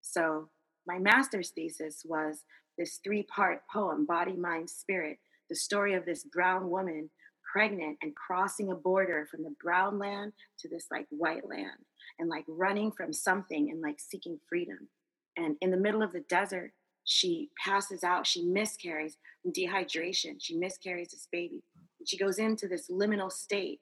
so 0.02 0.50
my 0.88 1.00
master's 1.00 1.50
thesis 1.50 2.04
was 2.06 2.44
this 2.78 3.00
three-part 3.04 3.62
poem, 3.72 4.06
body, 4.06 4.34
mind, 4.34 4.70
spirit 4.70 5.18
the 5.50 5.56
story 5.56 5.94
of 5.94 6.06
this 6.06 6.24
brown 6.24 6.70
woman 6.70 7.10
pregnant 7.52 7.98
and 8.02 8.16
crossing 8.16 8.72
a 8.72 8.76
border 8.76 9.28
from 9.30 9.44
the 9.44 9.56
brown 9.64 9.98
land 9.98 10.34
to 10.60 10.68
this 10.68 10.88
like 10.92 11.08
white 11.10 11.48
land 11.48 11.86
and 12.20 12.30
like 12.30 12.46
running 12.48 12.92
from 12.92 13.14
something 13.14 13.70
and 13.72 13.82
like 13.82 14.00
seeking 14.00 14.40
freedom. 14.50 14.90
And 15.38 15.56
in 15.62 15.72
the 15.72 15.78
middle 15.78 16.02
of 16.02 16.12
the 16.12 16.24
desert, 16.30 16.72
she 17.06 17.50
passes 17.64 18.04
out, 18.04 18.28
she 18.28 18.44
miscarries 18.44 19.18
from 19.42 19.54
dehydration. 19.54 20.36
She 20.40 20.58
miscarries 20.58 21.10
this 21.10 21.28
baby. 21.32 21.64
And 22.00 22.08
she 22.08 22.18
goes 22.18 22.38
into 22.38 22.68
this 22.68 22.90
liminal 22.90 23.32
state. 23.32 23.80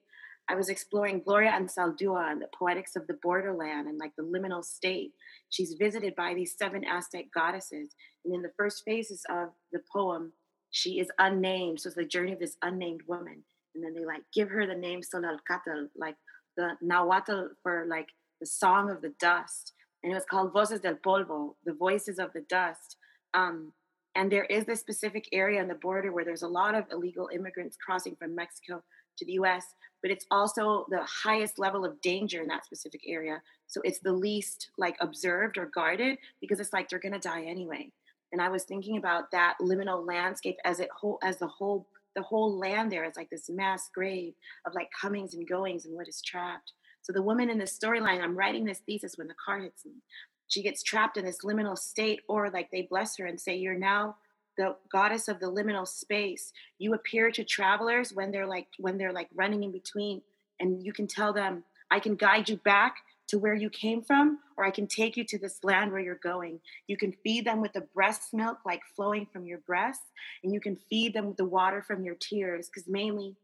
I 0.48 0.54
was 0.54 0.68
exploring 0.68 1.22
Gloria 1.24 1.50
Anzaldúa 1.50 2.30
and 2.30 2.40
the 2.40 2.48
poetics 2.56 2.94
of 2.94 3.08
the 3.08 3.18
borderland 3.20 3.88
and 3.88 3.98
like 3.98 4.12
the 4.16 4.22
liminal 4.22 4.64
state. 4.64 5.10
She's 5.50 5.74
visited 5.74 6.14
by 6.14 6.34
these 6.34 6.54
seven 6.56 6.84
Aztec 6.84 7.26
goddesses. 7.34 7.96
And 8.24 8.32
in 8.32 8.42
the 8.42 8.52
first 8.56 8.84
phases 8.84 9.24
of 9.28 9.48
the 9.72 9.80
poem, 9.92 10.32
she 10.70 10.98
is 11.00 11.08
unnamed. 11.18 11.80
So 11.80 11.88
it's 11.88 11.96
the 11.96 12.04
journey 12.04 12.32
of 12.32 12.38
this 12.38 12.56
unnamed 12.62 13.02
woman. 13.06 13.42
And 13.74 13.84
then 13.84 13.94
they 13.94 14.04
like 14.04 14.22
give 14.34 14.48
her 14.50 14.66
the 14.66 14.74
name 14.74 15.00
Sonalcatl, 15.00 15.88
like 15.96 16.16
the 16.56 16.76
Nahuatl 16.80 17.48
for 17.62 17.86
like 17.88 18.08
the 18.40 18.46
song 18.46 18.90
of 18.90 19.02
the 19.02 19.12
dust. 19.20 19.72
And 20.02 20.12
it 20.12 20.14
was 20.14 20.24
called 20.24 20.52
Voces 20.52 20.80
del 20.80 20.94
Polvo, 20.94 21.54
the 21.64 21.74
voices 21.74 22.18
of 22.18 22.32
the 22.32 22.44
dust. 22.48 22.96
Um, 23.34 23.72
and 24.14 24.32
there 24.32 24.44
is 24.44 24.64
this 24.64 24.80
specific 24.80 25.28
area 25.32 25.60
on 25.60 25.68
the 25.68 25.74
border 25.74 26.10
where 26.10 26.24
there's 26.24 26.42
a 26.42 26.48
lot 26.48 26.74
of 26.74 26.84
illegal 26.90 27.28
immigrants 27.32 27.76
crossing 27.76 28.16
from 28.16 28.34
Mexico 28.34 28.82
to 29.18 29.26
the 29.26 29.32
US, 29.32 29.64
but 30.02 30.10
it's 30.10 30.26
also 30.30 30.86
the 30.90 31.02
highest 31.02 31.58
level 31.58 31.84
of 31.84 32.00
danger 32.00 32.40
in 32.40 32.48
that 32.48 32.64
specific 32.64 33.02
area. 33.06 33.42
So 33.66 33.80
it's 33.84 33.98
the 33.98 34.12
least 34.12 34.70
like 34.78 34.96
observed 35.00 35.58
or 35.58 35.66
guarded 35.66 36.18
because 36.40 36.60
it's 36.60 36.72
like 36.72 36.88
they're 36.88 36.98
gonna 36.98 37.18
die 37.18 37.42
anyway 37.42 37.90
and 38.36 38.42
I 38.42 38.50
was 38.50 38.64
thinking 38.64 38.98
about 38.98 39.30
that 39.30 39.54
liminal 39.62 40.06
landscape 40.06 40.58
as 40.62 40.78
it 40.78 40.90
whole 40.94 41.18
as 41.22 41.38
the 41.38 41.46
whole 41.46 41.86
the 42.14 42.20
whole 42.20 42.58
land 42.58 42.92
there 42.92 43.02
is 43.02 43.16
like 43.16 43.30
this 43.30 43.48
mass 43.48 43.88
grave 43.94 44.34
of 44.66 44.74
like 44.74 44.90
comings 45.00 45.32
and 45.32 45.48
goings 45.48 45.86
and 45.86 45.94
what 45.96 46.06
is 46.06 46.20
trapped. 46.20 46.72
So 47.00 47.14
the 47.14 47.22
woman 47.22 47.48
in 47.48 47.56
the 47.56 47.64
storyline, 47.64 48.22
I'm 48.22 48.36
writing 48.36 48.66
this 48.66 48.80
thesis 48.80 49.16
when 49.16 49.26
the 49.26 49.34
car 49.42 49.60
hits 49.60 49.86
me. 49.86 50.02
She 50.48 50.62
gets 50.62 50.82
trapped 50.82 51.16
in 51.16 51.24
this 51.24 51.44
liminal 51.46 51.78
state, 51.78 52.20
or 52.28 52.50
like 52.50 52.70
they 52.70 52.82
bless 52.82 53.16
her 53.16 53.24
and 53.24 53.40
say, 53.40 53.56
You're 53.56 53.74
now 53.74 54.16
the 54.58 54.76
goddess 54.92 55.28
of 55.28 55.40
the 55.40 55.50
liminal 55.50 55.88
space. 55.88 56.52
You 56.78 56.92
appear 56.92 57.30
to 57.30 57.42
travelers 57.42 58.12
when 58.12 58.32
they're 58.32 58.46
like 58.46 58.66
when 58.78 58.98
they're 58.98 59.14
like 59.14 59.30
running 59.34 59.62
in 59.62 59.72
between, 59.72 60.20
and 60.60 60.84
you 60.84 60.92
can 60.92 61.06
tell 61.06 61.32
them, 61.32 61.64
I 61.90 62.00
can 62.00 62.16
guide 62.16 62.50
you 62.50 62.58
back 62.58 62.96
to 63.28 63.38
where 63.38 63.54
you 63.54 63.70
came 63.70 64.02
from, 64.02 64.38
or 64.56 64.64
I 64.64 64.70
can 64.70 64.86
take 64.86 65.16
you 65.16 65.24
to 65.24 65.38
this 65.38 65.58
land 65.62 65.92
where 65.92 66.00
you're 66.00 66.20
going. 66.22 66.60
You 66.86 66.96
can 66.96 67.12
feed 67.24 67.44
them 67.44 67.60
with 67.60 67.72
the 67.72 67.86
breast 67.94 68.32
milk, 68.32 68.58
like 68.64 68.82
flowing 68.94 69.26
from 69.32 69.46
your 69.46 69.58
breast, 69.58 70.00
and 70.44 70.52
you 70.52 70.60
can 70.60 70.76
feed 70.88 71.14
them 71.14 71.26
with 71.26 71.36
the 71.36 71.44
water 71.44 71.82
from 71.82 72.04
your 72.04 72.14
tears, 72.14 72.68
because 72.68 72.88
mainly 72.88 73.36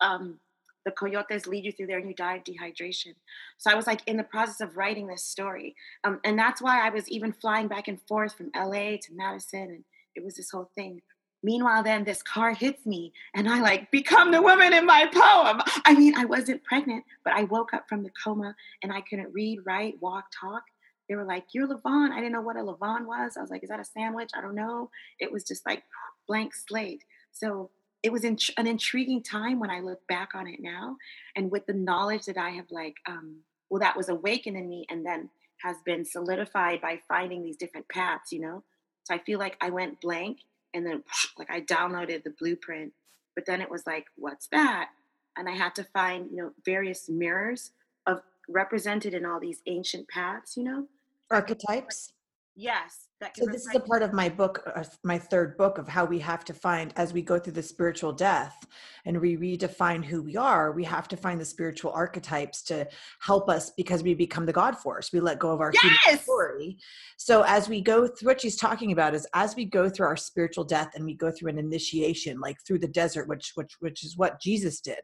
um, 0.00 0.38
the 0.84 0.90
coyotes 0.90 1.46
lead 1.46 1.64
you 1.64 1.72
through 1.72 1.86
there 1.86 1.98
and 1.98 2.08
you 2.08 2.14
die 2.14 2.36
of 2.36 2.44
dehydration. 2.44 3.14
So 3.58 3.70
I 3.70 3.74
was 3.74 3.86
like 3.86 4.00
in 4.06 4.16
the 4.16 4.24
process 4.24 4.60
of 4.60 4.76
writing 4.76 5.06
this 5.06 5.24
story. 5.24 5.74
Um, 6.04 6.20
and 6.24 6.38
that's 6.38 6.62
why 6.62 6.86
I 6.86 6.90
was 6.90 7.08
even 7.08 7.32
flying 7.32 7.68
back 7.68 7.88
and 7.88 8.00
forth 8.08 8.34
from 8.34 8.50
LA 8.54 8.96
to 9.02 9.12
Madison, 9.14 9.62
and 9.62 9.84
it 10.14 10.24
was 10.24 10.36
this 10.36 10.50
whole 10.50 10.70
thing. 10.74 11.02
Meanwhile, 11.42 11.82
then 11.82 12.04
this 12.04 12.22
car 12.22 12.52
hits 12.52 12.84
me 12.84 13.12
and 13.34 13.48
I 13.48 13.60
like 13.60 13.90
become 13.90 14.30
the 14.30 14.42
woman 14.42 14.72
in 14.72 14.84
my 14.84 15.06
poem. 15.06 15.62
I 15.86 15.94
mean, 15.94 16.14
I 16.16 16.26
wasn't 16.26 16.64
pregnant, 16.64 17.04
but 17.24 17.32
I 17.32 17.44
woke 17.44 17.72
up 17.72 17.88
from 17.88 18.02
the 18.02 18.10
coma 18.22 18.54
and 18.82 18.92
I 18.92 19.00
couldn't 19.00 19.32
read, 19.32 19.60
write, 19.64 19.94
walk, 20.00 20.26
talk. 20.38 20.62
They 21.08 21.16
were 21.16 21.24
like, 21.24 21.46
You're 21.52 21.66
Levon. 21.66 22.12
I 22.12 22.16
didn't 22.16 22.32
know 22.32 22.42
what 22.42 22.56
a 22.56 22.60
Levon 22.60 23.06
was. 23.06 23.36
I 23.36 23.40
was 23.40 23.50
like, 23.50 23.62
Is 23.62 23.70
that 23.70 23.80
a 23.80 23.84
sandwich? 23.84 24.30
I 24.36 24.40
don't 24.40 24.54
know. 24.54 24.90
It 25.18 25.32
was 25.32 25.44
just 25.44 25.66
like 25.66 25.82
blank 26.28 26.52
slate. 26.54 27.02
So 27.32 27.70
it 28.02 28.12
was 28.12 28.24
an 28.24 28.66
intriguing 28.66 29.22
time 29.22 29.60
when 29.60 29.70
I 29.70 29.80
look 29.80 30.06
back 30.08 30.30
on 30.34 30.46
it 30.46 30.60
now, 30.60 30.96
and 31.36 31.50
with 31.50 31.66
the 31.66 31.74
knowledge 31.74 32.24
that 32.26 32.38
I 32.38 32.50
have, 32.50 32.66
like, 32.70 32.94
um, 33.06 33.40
well, 33.68 33.80
that 33.80 33.96
was 33.96 34.08
awakened 34.08 34.56
in 34.56 34.68
me, 34.68 34.86
and 34.88 35.04
then 35.04 35.28
has 35.62 35.76
been 35.84 36.04
solidified 36.04 36.80
by 36.80 37.00
finding 37.08 37.42
these 37.42 37.56
different 37.56 37.88
paths. 37.88 38.32
You 38.32 38.40
know, 38.40 38.64
so 39.04 39.14
I 39.14 39.18
feel 39.18 39.38
like 39.38 39.56
I 39.60 39.70
went 39.70 40.00
blank, 40.00 40.38
and 40.74 40.86
then 40.86 41.02
like 41.38 41.50
I 41.50 41.60
downloaded 41.60 42.24
the 42.24 42.34
blueprint, 42.38 42.92
but 43.34 43.46
then 43.46 43.60
it 43.60 43.70
was 43.70 43.86
like, 43.86 44.06
what's 44.16 44.46
that? 44.48 44.90
And 45.36 45.48
I 45.48 45.52
had 45.52 45.74
to 45.76 45.84
find, 45.84 46.30
you 46.30 46.36
know, 46.36 46.52
various 46.64 47.08
mirrors 47.08 47.70
of 48.06 48.22
represented 48.48 49.14
in 49.14 49.24
all 49.24 49.40
these 49.40 49.62
ancient 49.66 50.08
paths. 50.08 50.56
You 50.56 50.64
know, 50.64 50.86
archetypes. 51.30 52.12
Yes. 52.56 53.08
so 53.36 53.46
this 53.46 53.66
is 53.66 53.74
a 53.74 53.80
part 53.80 54.02
of 54.02 54.12
my 54.12 54.28
book, 54.28 54.62
uh, 54.74 54.84
my 55.04 55.18
third 55.18 55.56
book 55.56 55.78
of 55.78 55.88
how 55.88 56.04
we 56.04 56.18
have 56.18 56.44
to 56.46 56.52
find 56.52 56.92
as 56.96 57.12
we 57.12 57.22
go 57.22 57.38
through 57.38 57.54
the 57.54 57.62
spiritual 57.62 58.12
death 58.12 58.66
and 59.06 59.18
we 59.20 59.36
redefine 59.36 60.04
who 60.04 60.22
we 60.22 60.36
are, 60.36 60.72
we 60.72 60.84
have 60.84 61.08
to 61.08 61.16
find 61.16 61.40
the 61.40 61.44
spiritual 61.44 61.92
archetypes 61.92 62.62
to 62.64 62.86
help 63.20 63.48
us 63.48 63.70
because 63.76 64.02
we 64.02 64.14
become 64.14 64.46
the 64.46 64.52
God 64.52 64.76
force. 64.76 65.10
We 65.12 65.20
let 65.20 65.38
go 65.38 65.52
of 65.52 65.60
our 65.60 65.72
yes! 65.72 65.82
human 66.04 66.22
story. 66.22 66.78
So 67.16 67.42
as 67.46 67.68
we 67.68 67.80
go 67.80 68.06
through 68.06 68.26
what 68.26 68.40
she's 68.40 68.56
talking 68.56 68.92
about 68.92 69.14
is 69.14 69.26
as 69.32 69.54
we 69.54 69.64
go 69.64 69.88
through 69.88 70.06
our 70.06 70.16
spiritual 70.16 70.64
death 70.64 70.90
and 70.94 71.04
we 71.04 71.14
go 71.14 71.30
through 71.30 71.50
an 71.50 71.58
initiation, 71.58 72.40
like 72.40 72.56
through 72.66 72.80
the 72.80 72.88
desert, 72.88 73.28
which 73.28 73.52
which 73.54 73.76
which 73.80 74.04
is 74.04 74.16
what 74.16 74.40
Jesus 74.40 74.80
did 74.80 75.00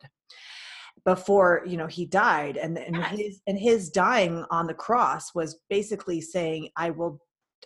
before 1.04 1.62
you 1.66 1.76
know 1.76 1.86
he 1.86 2.06
died 2.06 2.56
and, 2.56 2.78
and 2.78 2.96
his 2.96 3.40
and 3.46 3.58
his 3.58 3.90
dying 3.90 4.44
on 4.50 4.66
the 4.66 4.74
cross 4.74 5.34
was 5.34 5.60
basically 5.68 6.20
saying 6.20 6.68
i 6.76 6.90
will 6.90 7.20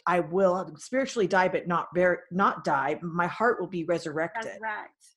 I 0.07 0.21
will 0.21 0.73
spiritually 0.79 1.27
die, 1.27 1.49
but 1.49 1.67
not 1.67 1.89
very 1.95 2.19
not 2.31 2.65
die. 2.65 2.99
My 3.03 3.27
heart 3.27 3.61
will 3.61 3.69
be 3.69 3.85
resurrected. 3.85 4.59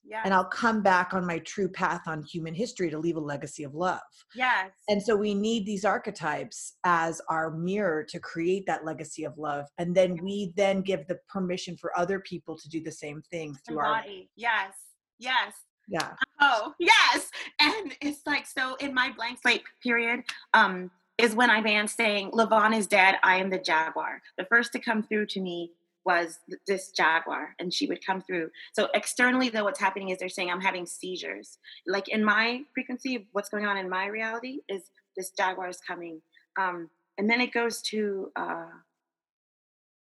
Yeah. 0.05 0.21
And 0.25 0.33
I'll 0.33 0.43
come 0.43 0.81
back 0.81 1.13
on 1.13 1.25
my 1.25 1.39
true 1.39 1.69
path 1.69 2.01
on 2.07 2.23
human 2.23 2.53
history 2.53 2.89
to 2.89 2.99
leave 2.99 3.15
a 3.15 3.21
legacy 3.21 3.63
of 3.63 3.73
love. 3.73 4.01
Yes. 4.35 4.71
And 4.89 5.01
so 5.01 5.15
we 5.15 5.33
need 5.33 5.65
these 5.65 5.85
archetypes 5.85 6.75
as 6.83 7.21
our 7.29 7.51
mirror 7.51 8.03
to 8.09 8.19
create 8.19 8.65
that 8.67 8.83
legacy 8.83 9.23
of 9.23 9.37
love. 9.37 9.65
And 9.77 9.95
then 9.95 10.17
we 10.21 10.51
then 10.57 10.81
give 10.81 11.07
the 11.07 11.19
permission 11.29 11.77
for 11.77 11.97
other 11.97 12.19
people 12.19 12.57
to 12.57 12.69
do 12.69 12.83
the 12.83 12.91
same 12.91 13.21
thing 13.31 13.55
through 13.65 13.79
our 13.79 14.01
body. 14.01 14.29
Yes. 14.35 14.73
Yes. 15.19 15.53
Yeah. 15.87 16.13
Oh, 16.41 16.73
yes. 16.79 17.29
And 17.59 17.95
it's 18.01 18.21
like 18.25 18.45
so 18.45 18.75
in 18.75 18.93
my 18.93 19.11
blank 19.15 19.39
slate 19.41 19.63
period, 19.81 20.23
um, 20.53 20.91
is 21.17 21.35
when 21.35 21.49
I 21.49 21.61
began 21.61 21.87
saying, 21.87 22.31
Levon 22.31 22.75
is 22.75 22.87
dead, 22.87 23.15
I 23.23 23.37
am 23.37 23.49
the 23.49 23.59
jaguar. 23.59 24.21
The 24.37 24.45
first 24.45 24.71
to 24.73 24.79
come 24.79 25.03
through 25.03 25.27
to 25.27 25.39
me 25.39 25.71
was 26.05 26.39
this 26.67 26.91
jaguar, 26.91 27.55
and 27.59 27.73
she 27.73 27.87
would 27.87 28.05
come 28.05 28.21
through. 28.21 28.49
So 28.73 28.89
externally, 28.93 29.49
though, 29.49 29.63
what's 29.63 29.79
happening 29.79 30.09
is 30.09 30.17
they're 30.17 30.29
saying 30.29 30.51
I'm 30.51 30.61
having 30.61 30.85
seizures. 30.85 31.59
Like 31.87 32.09
in 32.09 32.23
my 32.23 32.63
frequency 32.73 33.27
what's 33.31 33.49
going 33.49 33.65
on 33.65 33.77
in 33.77 33.89
my 33.89 34.07
reality 34.07 34.59
is 34.67 34.83
this 35.15 35.31
jaguar 35.31 35.69
is 35.69 35.79
coming. 35.85 36.21
Um, 36.59 36.89
and 37.17 37.29
then 37.29 37.41
it 37.41 37.53
goes 37.53 37.81
to 37.83 38.31
uh, 38.35 38.65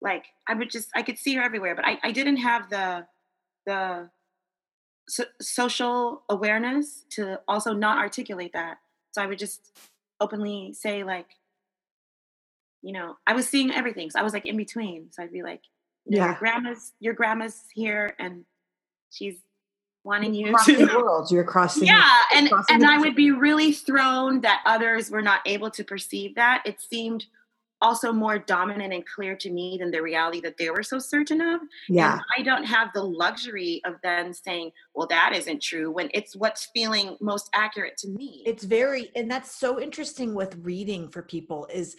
like 0.00 0.26
I 0.48 0.54
would 0.54 0.70
just 0.70 0.88
I 0.94 1.02
could 1.02 1.18
see 1.18 1.34
her 1.34 1.42
everywhere, 1.42 1.74
but 1.74 1.86
I, 1.86 1.98
I 2.02 2.12
didn't 2.12 2.38
have 2.38 2.70
the 2.70 3.06
the 3.66 4.10
so, 5.08 5.24
social 5.40 6.22
awareness 6.28 7.04
to 7.10 7.40
also 7.48 7.72
not 7.74 7.98
articulate 7.98 8.52
that. 8.54 8.78
So 9.12 9.20
I 9.20 9.26
would 9.26 9.38
just 9.38 9.72
openly 10.20 10.72
say 10.72 11.04
like 11.04 11.26
you 12.82 12.92
know 12.92 13.16
i 13.26 13.32
was 13.32 13.48
seeing 13.48 13.70
everything 13.70 14.10
so 14.10 14.18
i 14.18 14.22
was 14.22 14.32
like 14.32 14.46
in 14.46 14.56
between 14.56 15.10
so 15.10 15.22
i'd 15.22 15.32
be 15.32 15.42
like 15.42 15.62
you 16.06 16.18
know, 16.18 16.24
yeah. 16.24 16.30
your 16.30 16.38
grandma's 16.38 16.92
your 17.00 17.14
grandma's 17.14 17.64
here 17.74 18.14
and 18.18 18.44
she's 19.10 19.36
wanting 20.02 20.34
you 20.34 20.48
across 20.48 20.66
to 20.66 20.86
the 20.86 20.98
world 20.98 21.30
you're 21.30 21.44
crossing 21.44 21.86
yeah 21.86 22.22
and 22.34 22.50
and 22.70 22.84
i 22.84 22.98
would 22.98 23.14
be 23.14 23.30
really 23.30 23.72
thrown 23.72 24.40
that 24.40 24.62
others 24.64 25.10
were 25.10 25.20
not 25.20 25.40
able 25.44 25.70
to 25.70 25.84
perceive 25.84 26.34
that 26.36 26.62
it 26.64 26.80
seemed 26.80 27.26
also 27.80 28.12
more 28.12 28.38
dominant 28.38 28.92
and 28.92 29.06
clear 29.06 29.34
to 29.36 29.50
me 29.50 29.78
than 29.80 29.90
the 29.90 30.02
reality 30.02 30.40
that 30.40 30.56
they 30.58 30.70
were 30.70 30.82
so 30.82 30.98
certain 30.98 31.40
of. 31.40 31.60
Yeah. 31.88 32.14
And 32.14 32.22
I 32.36 32.42
don't 32.42 32.64
have 32.64 32.88
the 32.92 33.02
luxury 33.02 33.80
of 33.84 33.94
then 34.02 34.34
saying, 34.34 34.72
well, 34.94 35.06
that 35.08 35.32
isn't 35.34 35.62
true 35.62 35.90
when 35.90 36.10
it's 36.12 36.36
what's 36.36 36.68
feeling 36.74 37.16
most 37.20 37.48
accurate 37.54 37.96
to 37.98 38.08
me. 38.08 38.42
It's 38.46 38.64
very, 38.64 39.10
and 39.16 39.30
that's 39.30 39.50
so 39.54 39.80
interesting 39.80 40.34
with 40.34 40.56
reading 40.62 41.08
for 41.08 41.22
people 41.22 41.66
is 41.72 41.96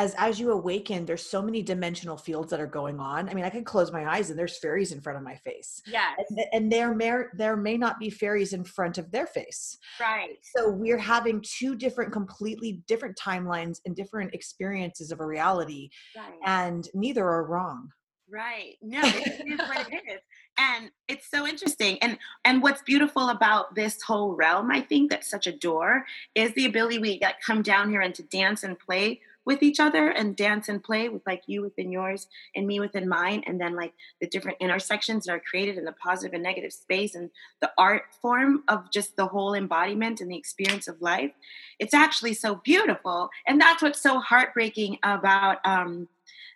as 0.00 0.14
as 0.16 0.40
you 0.40 0.50
awaken 0.50 1.04
there's 1.04 1.24
so 1.24 1.42
many 1.42 1.62
dimensional 1.62 2.16
fields 2.16 2.50
that 2.50 2.60
are 2.60 2.66
going 2.66 2.98
on. 2.98 3.28
I 3.28 3.34
mean 3.34 3.44
i 3.44 3.50
can 3.50 3.64
close 3.64 3.92
my 3.92 4.10
eyes 4.10 4.30
and 4.30 4.38
there's 4.38 4.58
fairies 4.58 4.92
in 4.92 5.00
front 5.00 5.18
of 5.18 5.24
my 5.24 5.36
face. 5.36 5.82
Yeah 5.86 6.12
and, 6.16 6.40
and 6.52 6.72
there 6.72 6.94
may 6.94 7.24
there 7.34 7.56
may 7.56 7.76
not 7.76 7.98
be 7.98 8.08
fairies 8.08 8.52
in 8.54 8.64
front 8.64 8.96
of 8.96 9.10
their 9.10 9.26
face. 9.26 9.76
Right. 10.00 10.38
So 10.56 10.70
we're 10.70 10.98
having 10.98 11.42
two 11.42 11.76
different 11.76 12.12
completely 12.12 12.82
different 12.86 13.18
timelines 13.18 13.80
and 13.84 13.94
different 13.94 14.34
experiences 14.34 15.12
of 15.12 15.20
a 15.20 15.26
reality 15.26 15.90
right. 16.16 16.38
and 16.46 16.88
neither 16.94 17.26
are 17.26 17.44
wrong. 17.44 17.90
Right. 18.30 18.76
No 18.80 19.00
it 19.02 19.42
is 19.46 19.58
what 19.68 19.92
it 19.92 20.02
is. 20.08 20.20
And 20.58 20.90
it's 21.08 21.30
so 21.30 21.46
interesting. 21.46 21.98
And 21.98 22.18
and 22.44 22.62
what's 22.62 22.82
beautiful 22.82 23.28
about 23.28 23.74
this 23.74 24.00
whole 24.02 24.34
realm 24.34 24.70
i 24.70 24.80
think 24.80 25.10
that's 25.10 25.30
such 25.30 25.46
a 25.46 25.52
door 25.52 26.04
is 26.34 26.52
the 26.54 26.66
ability 26.66 26.98
we 26.98 27.18
get 27.18 27.42
come 27.42 27.62
down 27.62 27.90
here 27.90 28.00
and 28.00 28.14
to 28.14 28.22
dance 28.24 28.62
and 28.62 28.78
play 28.78 29.20
with 29.44 29.62
each 29.62 29.80
other 29.80 30.08
and 30.08 30.36
dance 30.36 30.68
and 30.68 30.82
play 30.82 31.08
with 31.08 31.26
like 31.26 31.42
you 31.46 31.62
within 31.62 31.90
yours 31.90 32.26
and 32.54 32.66
me 32.66 32.78
within 32.78 33.08
mine. 33.08 33.42
And 33.46 33.60
then 33.60 33.74
like 33.74 33.92
the 34.20 34.26
different 34.26 34.58
intersections 34.60 35.24
that 35.24 35.32
are 35.32 35.40
created 35.40 35.78
in 35.78 35.84
the 35.84 35.92
positive 35.92 36.34
and 36.34 36.42
negative 36.42 36.72
space 36.72 37.14
and 37.14 37.30
the 37.60 37.70
art 37.78 38.02
form 38.20 38.64
of 38.68 38.90
just 38.90 39.16
the 39.16 39.26
whole 39.26 39.54
embodiment 39.54 40.20
and 40.20 40.30
the 40.30 40.36
experience 40.36 40.88
of 40.88 41.00
life. 41.00 41.32
It's 41.78 41.94
actually 41.94 42.34
so 42.34 42.56
beautiful. 42.56 43.30
And 43.46 43.60
that's 43.60 43.82
what's 43.82 44.02
so 44.02 44.18
heartbreaking 44.18 44.98
about 45.02 45.58
um, 45.64 46.08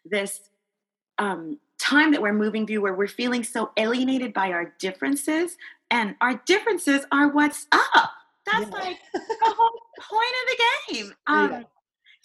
this 0.04 0.40
um, 1.18 1.58
time 1.78 2.12
that 2.12 2.22
we're 2.22 2.32
moving 2.32 2.66
through 2.66 2.82
where 2.82 2.94
we're 2.94 3.06
feeling 3.06 3.44
so 3.44 3.70
alienated 3.76 4.32
by 4.34 4.52
our 4.52 4.74
differences. 4.78 5.56
And 5.90 6.16
our 6.20 6.40
differences 6.46 7.06
are 7.12 7.28
what's 7.28 7.66
up. 7.72 8.10
That's 8.46 8.66
yeah. 8.70 8.78
like 8.78 8.98
the 9.14 9.54
whole 9.56 9.80
point 9.98 10.32
of 10.42 10.48
the 10.50 10.94
game. 10.94 11.12
Um, 11.26 11.50
yeah. 11.50 11.62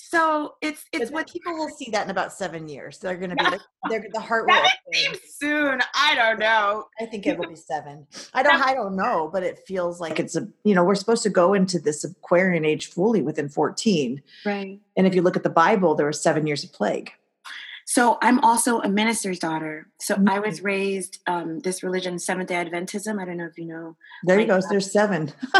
So 0.01 0.55
it's 0.61 0.85
it's 0.93 1.11
what 1.11 1.29
people 1.29 1.53
will 1.53 1.69
see 1.69 1.91
that 1.91 2.05
in 2.05 2.09
about 2.09 2.31
seven 2.31 2.69
years. 2.69 2.99
They're 2.99 3.17
going 3.17 3.31
to 3.31 3.35
be 3.35 3.43
like, 3.51 3.59
they're 3.89 4.05
the 4.13 4.21
heart 4.21 4.47
will. 4.47 4.63
seems 4.93 5.19
soon. 5.37 5.81
I 5.93 6.15
don't 6.15 6.39
know. 6.39 6.85
I 7.01 7.05
think 7.05 7.27
it 7.27 7.37
will 7.37 7.49
be 7.49 7.55
seven. 7.57 8.07
I 8.33 8.41
don't. 8.41 8.55
I 8.55 8.73
don't 8.73 8.95
know, 8.95 9.29
but 9.31 9.43
it 9.43 9.59
feels 9.67 9.99
like 9.99 10.17
it's 10.17 10.37
a. 10.37 10.47
You 10.63 10.73
know, 10.73 10.85
we're 10.85 10.95
supposed 10.95 11.23
to 11.23 11.29
go 11.29 11.53
into 11.53 11.79
this 11.79 12.05
Aquarian 12.05 12.63
age 12.63 12.87
fully 12.87 13.21
within 13.21 13.49
fourteen. 13.49 14.23
Right. 14.45 14.79
And 14.95 15.05
if 15.05 15.13
you 15.13 15.21
look 15.21 15.35
at 15.35 15.43
the 15.43 15.49
Bible, 15.49 15.95
there 15.95 16.05
were 16.05 16.13
seven 16.13 16.47
years 16.47 16.63
of 16.63 16.71
plague. 16.71 17.11
So 17.83 18.19
I'm 18.21 18.39
also 18.41 18.81
a 18.81 18.87
minister's 18.87 19.39
daughter. 19.39 19.87
So 19.99 20.15
mm-hmm. 20.15 20.29
I 20.29 20.39
was 20.39 20.61
raised 20.61 21.19
um, 21.25 21.59
this 21.61 21.81
religion, 21.81 22.19
Seventh 22.19 22.47
Day 22.49 22.63
Adventism. 22.63 23.19
I 23.19 23.25
don't 23.25 23.37
know 23.37 23.47
if 23.47 23.57
you 23.57 23.65
know. 23.65 23.97
There 24.23 24.39
you 24.39 24.45
go. 24.45 24.61
There's 24.69 24.91
seven. 24.91 25.33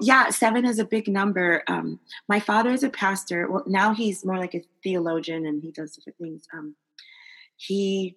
yeah, 0.00 0.30
seven 0.30 0.64
is 0.64 0.78
a 0.78 0.84
big 0.84 1.08
number. 1.08 1.62
Um, 1.68 2.00
my 2.28 2.40
father 2.40 2.70
is 2.70 2.82
a 2.82 2.90
pastor. 2.90 3.50
Well, 3.50 3.64
now 3.66 3.94
he's 3.94 4.24
more 4.24 4.38
like 4.38 4.54
a 4.54 4.64
theologian 4.82 5.46
and 5.46 5.62
he 5.62 5.70
does 5.70 5.94
different 5.94 6.18
things. 6.18 6.46
Um, 6.52 6.76
he 7.56 8.16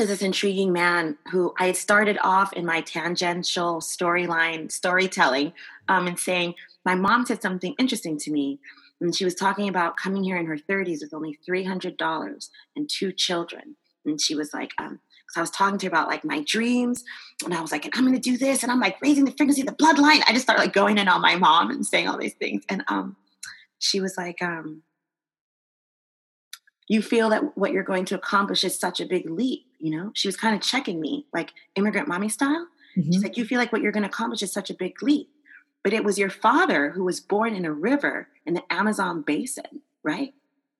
is 0.00 0.08
this 0.08 0.22
intriguing 0.22 0.72
man 0.72 1.18
who 1.30 1.52
I 1.58 1.72
started 1.72 2.18
off 2.22 2.52
in 2.54 2.64
my 2.64 2.80
tangential 2.80 3.80
storyline 3.80 4.72
storytelling 4.72 5.52
um, 5.88 6.06
and 6.06 6.18
saying, 6.18 6.54
My 6.84 6.94
mom 6.94 7.26
said 7.26 7.42
something 7.42 7.74
interesting 7.78 8.18
to 8.20 8.30
me. 8.30 8.58
And 9.00 9.14
she 9.14 9.24
was 9.24 9.34
talking 9.34 9.68
about 9.68 9.96
coming 9.96 10.22
here 10.22 10.36
in 10.36 10.46
her 10.46 10.56
30s 10.56 11.00
with 11.02 11.12
only 11.12 11.38
$300 11.46 12.48
and 12.76 12.88
two 12.88 13.12
children. 13.12 13.76
And 14.06 14.20
she 14.20 14.34
was 14.34 14.54
like, 14.54 14.70
um, 14.78 15.00
I 15.36 15.40
was 15.40 15.50
talking 15.50 15.78
to 15.78 15.86
her 15.86 15.90
about 15.90 16.08
like 16.08 16.24
my 16.24 16.42
dreams, 16.46 17.04
and 17.44 17.54
I 17.54 17.60
was 17.60 17.72
like, 17.72 17.88
I'm 17.96 18.04
going 18.04 18.14
to 18.14 18.20
do 18.20 18.36
this, 18.36 18.62
and 18.62 18.70
I'm 18.70 18.80
like 18.80 19.00
raising 19.00 19.24
the 19.24 19.32
frequency 19.32 19.62
of 19.62 19.66
the 19.66 19.72
bloodline. 19.74 20.22
I 20.26 20.32
just 20.32 20.42
started 20.42 20.62
like 20.62 20.72
going 20.72 20.98
in 20.98 21.08
on 21.08 21.20
my 21.20 21.36
mom 21.36 21.70
and 21.70 21.86
saying 21.86 22.08
all 22.08 22.18
these 22.18 22.34
things, 22.34 22.64
and 22.68 22.84
um, 22.88 23.16
she 23.78 24.00
was 24.00 24.16
like, 24.16 24.40
um, 24.42 24.82
you 26.88 27.00
feel 27.00 27.30
that 27.30 27.56
what 27.56 27.72
you're 27.72 27.82
going 27.82 28.04
to 28.06 28.14
accomplish 28.14 28.64
is 28.64 28.78
such 28.78 29.00
a 29.00 29.06
big 29.06 29.28
leap, 29.30 29.64
you 29.78 29.90
know? 29.90 30.10
She 30.14 30.28
was 30.28 30.36
kind 30.36 30.54
of 30.54 30.60
checking 30.60 31.00
me, 31.00 31.26
like 31.32 31.52
immigrant 31.74 32.06
mommy 32.06 32.28
style. 32.28 32.66
Mm-hmm. 32.96 33.12
She's 33.12 33.22
like, 33.22 33.36
you 33.36 33.44
feel 33.44 33.58
like 33.58 33.72
what 33.72 33.82
you're 33.82 33.92
going 33.92 34.02
to 34.02 34.08
accomplish 34.08 34.42
is 34.42 34.52
such 34.52 34.68
a 34.68 34.74
big 34.74 35.02
leap, 35.02 35.28
but 35.82 35.92
it 35.92 36.04
was 36.04 36.18
your 36.18 36.30
father 36.30 36.90
who 36.90 37.04
was 37.04 37.18
born 37.18 37.54
in 37.54 37.64
a 37.64 37.72
river 37.72 38.28
in 38.44 38.54
the 38.54 38.62
Amazon 38.70 39.22
basin, 39.22 39.80
right? 40.02 40.34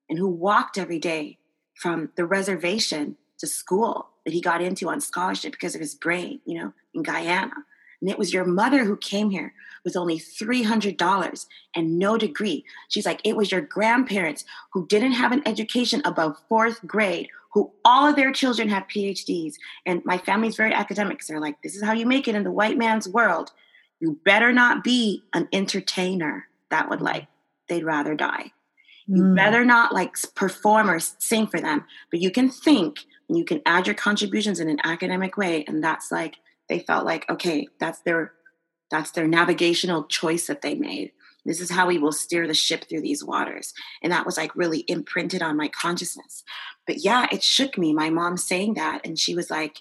And 0.09 0.19
who 0.19 0.27
walked 0.27 0.77
every 0.77 0.99
day 0.99 1.39
from 1.73 2.11
the 2.15 2.25
reservation 2.25 3.17
to 3.39 3.47
school 3.47 4.09
that 4.25 4.33
he 4.33 4.41
got 4.41 4.61
into 4.61 4.89
on 4.89 5.01
scholarship 5.01 5.51
because 5.51 5.75
of 5.75 5.81
his 5.81 5.95
brain, 5.95 6.39
you 6.45 6.59
know, 6.59 6.73
in 6.93 7.03
Guyana. 7.03 7.53
And 8.01 8.09
it 8.09 8.19
was 8.19 8.33
your 8.33 8.45
mother 8.45 8.83
who 8.83 8.97
came 8.97 9.29
here 9.29 9.53
with 9.85 9.95
only 9.95 10.19
$300 10.19 11.45
and 11.75 11.99
no 11.99 12.17
degree. 12.17 12.65
She's 12.89 13.05
like, 13.05 13.21
it 13.23 13.35
was 13.35 13.51
your 13.51 13.61
grandparents 13.61 14.43
who 14.73 14.87
didn't 14.87 15.13
have 15.13 15.31
an 15.31 15.41
education 15.45 16.01
above 16.03 16.37
fourth 16.49 16.85
grade 16.85 17.29
who 17.53 17.71
all 17.85 18.07
of 18.07 18.15
their 18.15 18.31
children 18.31 18.67
have 18.69 18.87
PhDs. 18.87 19.53
And 19.85 20.03
my 20.05 20.17
family's 20.17 20.55
very 20.55 20.73
academic. 20.73 21.21
So 21.21 21.33
they're 21.33 21.41
like, 21.41 21.61
this 21.61 21.75
is 21.75 21.83
how 21.83 21.93
you 21.93 22.05
make 22.05 22.27
it 22.27 22.35
in 22.35 22.43
the 22.43 22.51
white 22.51 22.77
man's 22.77 23.07
world. 23.07 23.51
You 23.99 24.19
better 24.25 24.51
not 24.51 24.83
be 24.83 25.23
an 25.33 25.47
entertainer. 25.53 26.47
That 26.71 26.89
would 26.89 27.01
like, 27.01 27.27
they'd 27.69 27.85
rather 27.85 28.15
die. 28.15 28.51
You 29.05 29.23
mm. 29.23 29.35
better 29.35 29.63
not 29.63 29.93
like 29.93 30.15
perform 30.35 30.89
or 30.89 30.99
sing 30.99 31.47
for 31.47 31.61
them, 31.61 31.85
but 32.09 32.21
you 32.21 32.31
can 32.31 32.49
think 32.49 33.05
and 33.29 33.37
you 33.37 33.45
can 33.45 33.61
add 33.65 33.87
your 33.87 33.95
contributions 33.95 34.59
in 34.59 34.69
an 34.69 34.79
academic 34.83 35.37
way. 35.37 35.63
And 35.67 35.83
that's 35.83 36.11
like, 36.11 36.35
they 36.69 36.79
felt 36.79 37.05
like, 37.05 37.29
okay, 37.29 37.67
that's 37.79 37.99
their 38.01 38.33
that's 38.91 39.11
their 39.11 39.27
navigational 39.27 40.03
choice 40.03 40.45
that 40.47 40.61
they 40.61 40.75
made. 40.75 41.11
This 41.45 41.59
is 41.59 41.71
how 41.71 41.87
we 41.87 41.97
will 41.97 42.11
steer 42.11 42.47
the 42.47 42.53
ship 42.53 42.85
through 42.87 43.01
these 43.01 43.23
waters. 43.23 43.73
And 44.01 44.11
that 44.11 44.25
was 44.25 44.37
like 44.37 44.55
really 44.55 44.85
imprinted 44.87 45.41
on 45.41 45.57
my 45.57 45.67
consciousness. 45.67 46.43
But 46.85 47.03
yeah, 47.03 47.27
it 47.31 47.43
shook 47.43 47.77
me, 47.77 47.91
my 47.93 48.11
mom 48.11 48.37
saying 48.37 48.75
that. 48.75 49.01
And 49.03 49.17
she 49.17 49.35
was 49.35 49.49
like, 49.49 49.77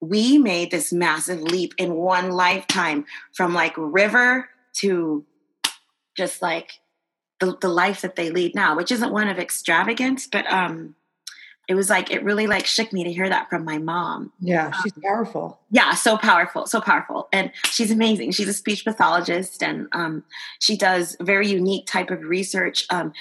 we 0.00 0.38
made 0.38 0.70
this 0.70 0.92
massive 0.92 1.42
leap 1.42 1.74
in 1.76 1.94
one 1.94 2.30
lifetime 2.30 3.04
from 3.34 3.52
like 3.52 3.74
river 3.76 4.48
to 4.74 5.24
just 6.16 6.40
like 6.40 6.72
the, 7.40 7.56
the 7.60 7.68
life 7.68 8.00
that 8.02 8.16
they 8.16 8.30
lead 8.30 8.54
now, 8.54 8.76
which 8.76 8.92
isn't 8.92 9.12
one 9.12 9.28
of 9.28 9.38
extravagance, 9.38 10.26
but 10.26 10.50
um, 10.52 10.94
it 11.68 11.74
was 11.74 11.88
like 11.88 12.10
it 12.10 12.24
really 12.24 12.46
like 12.46 12.66
shook 12.66 12.92
me 12.92 13.04
to 13.04 13.12
hear 13.12 13.28
that 13.28 13.48
from 13.48 13.64
my 13.64 13.78
mom. 13.78 14.32
Yeah, 14.40 14.72
she's 14.82 14.96
um, 14.96 15.02
powerful. 15.02 15.60
Yeah, 15.70 15.94
so 15.94 16.16
powerful, 16.18 16.66
so 16.66 16.80
powerful, 16.80 17.28
and 17.32 17.52
she's 17.66 17.90
amazing. 17.90 18.32
She's 18.32 18.48
a 18.48 18.52
speech 18.52 18.84
pathologist, 18.84 19.62
and 19.62 19.86
um, 19.92 20.24
she 20.60 20.76
does 20.76 21.16
very 21.20 21.48
unique 21.48 21.86
type 21.86 22.10
of 22.10 22.22
research, 22.22 22.84
um, 22.90 23.12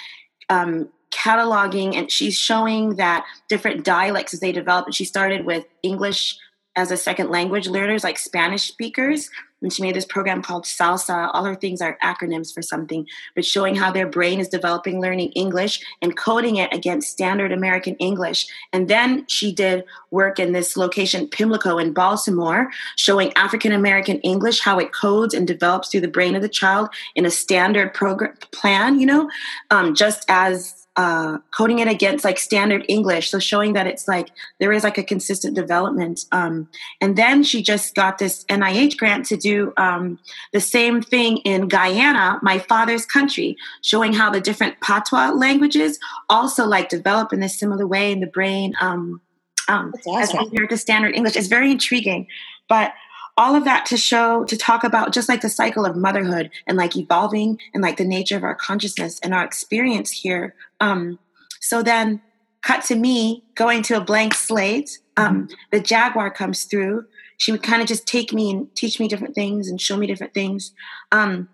um, 0.50 0.90
cataloging, 1.12 1.96
and 1.96 2.12
she's 2.12 2.38
showing 2.38 2.96
that 2.96 3.26
different 3.48 3.84
dialects 3.84 4.34
as 4.34 4.40
they 4.40 4.52
develop. 4.52 4.88
And 4.88 4.96
she 4.96 5.06
started 5.06 5.46
with 5.46 5.66
English 5.84 6.38
as 6.76 6.90
a 6.90 6.98
second 6.98 7.30
language 7.30 7.68
learners, 7.68 8.04
like 8.04 8.18
Spanish 8.18 8.64
speakers, 8.64 9.30
and 9.62 9.72
she 9.72 9.82
made 9.82 9.96
this 9.96 10.06
program 10.06 10.42
called 10.42 10.66
Salsa. 10.66 11.30
All 11.34 11.46
her 11.46 11.56
things 11.56 11.82
are 11.82 11.98
acronyms 12.04 12.54
for 12.54 12.62
something, 12.62 13.08
but 13.36 13.46
showing 13.46 13.76
how 13.76 13.92
their 13.92 14.08
brain 14.08 14.40
is 14.40 14.48
developing 14.48 15.02
learning 15.02 15.32
English 15.34 15.84
and 16.02 16.18
coding 16.18 16.58
it 16.58 16.74
against 16.74 17.12
standard 17.12 17.52
American 17.52 17.96
English. 17.96 18.48
And 18.74 18.88
then 18.88 19.26
she 19.28 19.52
did 19.54 19.84
work 20.10 20.40
in 20.40 20.52
this 20.52 20.76
location, 20.76 21.28
Pimlico 21.28 21.78
in 21.78 21.94
Baltimore, 21.94 22.72
showing 22.96 23.34
African 23.34 23.72
American 23.72 24.20
English, 24.22 24.60
how 24.60 24.80
it 24.80 24.92
codes 24.94 25.34
and 25.34 25.48
develops 25.48 25.90
through 25.90 26.02
the 26.02 26.08
brain 26.08 26.36
of 26.36 26.42
the 26.42 26.50
child 26.50 26.90
in 27.16 27.26
a 27.26 27.32
standard 27.32 27.94
program 27.94 28.36
plan, 28.52 29.00
you 29.00 29.06
know, 29.06 29.30
um, 29.70 29.96
just 29.96 30.26
as 30.28 30.81
uh, 30.98 31.38
coding 31.56 31.80
it 31.80 31.88
against 31.88 32.26
like 32.26 32.38
standard 32.38 32.84
English. 32.90 33.30
So 33.30 33.40
showing 33.40 33.74
that 33.74 33.88
it's 33.88 34.08
like 34.08 34.30
there 34.60 34.74
is 34.74 34.84
like 34.84 34.98
a 34.98 35.04
consistent 35.04 35.56
development. 35.56 36.26
Um, 36.32 36.68
and 37.00 37.16
then 37.16 37.44
she 37.44 37.64
just 37.64 37.96
got 37.96 38.18
this 38.18 38.44
NIH 38.46 38.98
grant 38.98 39.26
to 39.28 39.38
do 39.38 39.72
um, 39.78 40.20
the 40.52 40.60
same 40.60 41.02
thing 41.02 41.38
in 41.38 41.70
Guyana, 41.70 42.40
my 42.42 42.60
father's 42.60 43.06
country, 43.06 43.56
showing 43.82 44.12
how 44.12 44.30
the 44.30 44.42
different 44.42 44.82
patois 44.82 45.32
languages 45.32 45.98
also 46.30 46.66
like 46.66 46.90
develop 46.90 47.32
in 47.32 47.42
a 47.42 47.50
similar 47.50 47.88
way 47.88 48.12
in 48.12 48.20
the 48.20 48.28
brain 48.28 48.74
um, 48.82 49.22
um 49.68 49.94
awesome. 50.06 50.22
as 50.22 50.32
compared 50.32 50.70
to 50.70 50.78
standard 50.78 51.16
English. 51.16 51.38
It's 51.38 51.48
very 51.48 51.72
intriguing. 51.72 52.28
But 52.68 52.94
all 53.38 53.56
of 53.56 53.66
that 53.66 53.86
to 53.88 53.98
show 53.98 54.44
to 54.46 54.58
talk 54.58 54.84
about 54.84 55.14
just 55.14 55.30
like 55.30 55.42
the 55.42 55.50
cycle 55.50 55.86
of 55.86 55.96
motherhood 55.96 56.50
and 56.68 56.78
like 56.78 56.96
evolving 56.96 57.60
and 57.74 57.82
like 57.82 57.98
the 57.98 58.06
nature 58.06 58.38
of 58.38 58.44
our 58.44 58.56
consciousness 58.56 59.20
and 59.20 59.34
our 59.34 59.44
experience 59.44 60.12
here. 60.12 60.56
Um 60.80 61.20
so 61.60 61.84
then 61.84 62.22
cut 62.62 62.84
to 62.86 62.96
me 62.96 63.44
going 63.56 63.82
to 63.84 63.98
a 63.98 64.02
blank 64.02 64.34
slate. 64.34 65.00
Um 65.18 65.48
mm-hmm. 65.48 65.54
the 65.72 65.80
jaguar 65.80 66.32
comes 66.32 66.66
through. 66.66 67.06
She 67.38 67.52
would 67.52 67.64
kind 67.64 67.82
of 67.82 67.88
just 67.88 68.08
take 68.08 68.34
me 68.34 68.52
and 68.52 68.74
teach 68.76 69.00
me 69.00 69.08
different 69.08 69.34
things 69.34 69.68
and 69.68 69.82
show 69.82 69.98
me 69.98 70.08
different 70.08 70.34
things. 70.34 70.74
Um 71.12 71.50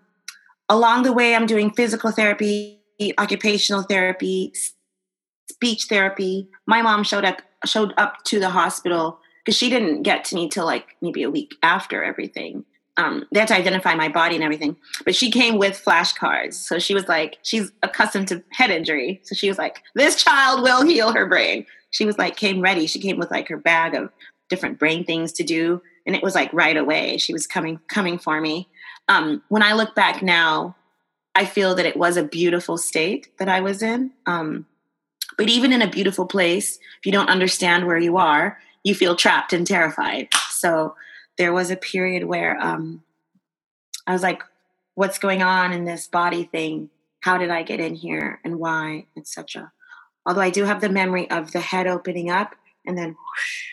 along 0.70 1.02
the 1.02 1.14
way 1.14 1.34
i'm 1.34 1.46
doing 1.46 1.70
physical 1.70 2.10
therapy 2.10 2.78
occupational 3.16 3.82
therapy 3.82 4.52
speech 5.50 5.86
therapy. 5.88 6.48
My 6.66 6.82
mom 6.82 7.02
showed 7.04 7.24
up 7.24 7.42
showed 7.64 7.92
up 7.96 8.22
to 8.24 8.38
the 8.38 8.50
hospital 8.50 9.18
because 9.48 9.56
she 9.56 9.70
didn't 9.70 10.02
get 10.02 10.26
to 10.26 10.34
me 10.34 10.46
till 10.46 10.66
like 10.66 10.94
maybe 11.00 11.22
a 11.22 11.30
week 11.30 11.54
after 11.62 12.04
everything. 12.04 12.66
Um, 12.98 13.24
they 13.32 13.40
had 13.40 13.48
to 13.48 13.56
identify 13.56 13.94
my 13.94 14.10
body 14.10 14.34
and 14.34 14.44
everything, 14.44 14.76
but 15.06 15.14
she 15.14 15.30
came 15.30 15.56
with 15.56 15.82
flashcards. 15.82 16.52
So 16.52 16.78
she 16.78 16.92
was 16.92 17.08
like, 17.08 17.38
she's 17.40 17.72
accustomed 17.82 18.28
to 18.28 18.44
head 18.50 18.70
injury. 18.70 19.22
So 19.22 19.34
she 19.34 19.48
was 19.48 19.56
like, 19.56 19.82
this 19.94 20.22
child 20.22 20.62
will 20.62 20.84
heal 20.84 21.12
her 21.12 21.24
brain. 21.24 21.64
She 21.88 22.04
was 22.04 22.18
like, 22.18 22.36
came 22.36 22.60
ready. 22.60 22.86
She 22.86 23.00
came 23.00 23.16
with 23.16 23.30
like 23.30 23.48
her 23.48 23.56
bag 23.56 23.94
of 23.94 24.10
different 24.50 24.78
brain 24.78 25.02
things 25.06 25.32
to 25.32 25.44
do. 25.44 25.80
And 26.06 26.14
it 26.14 26.22
was 26.22 26.34
like 26.34 26.52
right 26.52 26.76
away. 26.76 27.16
She 27.16 27.32
was 27.32 27.46
coming, 27.46 27.80
coming 27.88 28.18
for 28.18 28.42
me. 28.42 28.68
Um, 29.08 29.42
when 29.48 29.62
I 29.62 29.72
look 29.72 29.94
back 29.94 30.22
now, 30.22 30.76
I 31.34 31.46
feel 31.46 31.74
that 31.76 31.86
it 31.86 31.96
was 31.96 32.18
a 32.18 32.22
beautiful 32.22 32.76
state 32.76 33.28
that 33.38 33.48
I 33.48 33.62
was 33.62 33.82
in. 33.82 34.10
Um, 34.26 34.66
but 35.38 35.48
even 35.48 35.72
in 35.72 35.80
a 35.80 35.88
beautiful 35.88 36.26
place, 36.26 36.76
if 36.98 37.06
you 37.06 37.12
don't 37.12 37.30
understand 37.30 37.86
where 37.86 37.96
you 37.96 38.18
are, 38.18 38.58
you 38.84 38.94
feel 38.94 39.16
trapped 39.16 39.52
and 39.52 39.66
terrified. 39.66 40.28
So 40.50 40.94
there 41.36 41.52
was 41.52 41.70
a 41.70 41.76
period 41.76 42.24
where 42.24 42.58
um, 42.60 43.02
I 44.06 44.12
was 44.12 44.22
like, 44.22 44.42
what's 44.94 45.18
going 45.18 45.42
on 45.42 45.72
in 45.72 45.84
this 45.84 46.08
body 46.08 46.44
thing? 46.44 46.90
How 47.20 47.38
did 47.38 47.50
I 47.50 47.62
get 47.62 47.80
in 47.80 47.94
here 47.94 48.40
and 48.44 48.58
why, 48.58 49.06
etc. 49.16 49.72
Although 50.26 50.40
I 50.40 50.50
do 50.50 50.64
have 50.64 50.80
the 50.80 50.88
memory 50.88 51.30
of 51.30 51.52
the 51.52 51.60
head 51.60 51.86
opening 51.86 52.30
up 52.30 52.54
and 52.86 52.96
then 52.96 53.08
whoosh. 53.10 53.68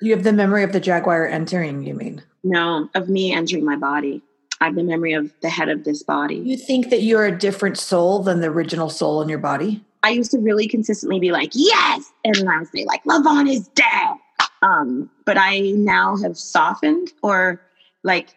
You 0.00 0.12
have 0.12 0.24
the 0.24 0.32
memory 0.32 0.62
of 0.62 0.72
the 0.72 0.80
jaguar 0.80 1.26
entering, 1.26 1.82
you 1.82 1.94
mean? 1.94 2.22
No, 2.44 2.88
of 2.94 3.08
me 3.08 3.32
entering 3.32 3.64
my 3.64 3.76
body. 3.76 4.22
I 4.60 4.66
have 4.66 4.74
the 4.74 4.82
memory 4.82 5.12
of 5.12 5.32
the 5.40 5.48
head 5.48 5.68
of 5.68 5.84
this 5.84 6.02
body. 6.02 6.36
You 6.36 6.56
think 6.56 6.90
that 6.90 7.02
you're 7.02 7.26
a 7.26 7.36
different 7.36 7.78
soul 7.78 8.22
than 8.22 8.40
the 8.40 8.48
original 8.48 8.90
soul 8.90 9.22
in 9.22 9.28
your 9.28 9.38
body? 9.38 9.84
I 10.02 10.10
used 10.10 10.30
to 10.32 10.38
really 10.38 10.68
consistently 10.68 11.18
be 11.18 11.32
like, 11.32 11.50
yes. 11.54 12.12
And 12.24 12.34
then 12.34 12.48
I 12.48 12.58
would 12.58 12.68
say, 12.68 12.84
like, 12.84 13.02
Levon 13.04 13.50
is 13.50 13.68
dead. 13.68 14.16
Um, 14.62 15.10
but 15.24 15.36
I 15.38 15.60
now 15.60 16.16
have 16.16 16.36
softened 16.36 17.12
or 17.22 17.60
like 18.02 18.34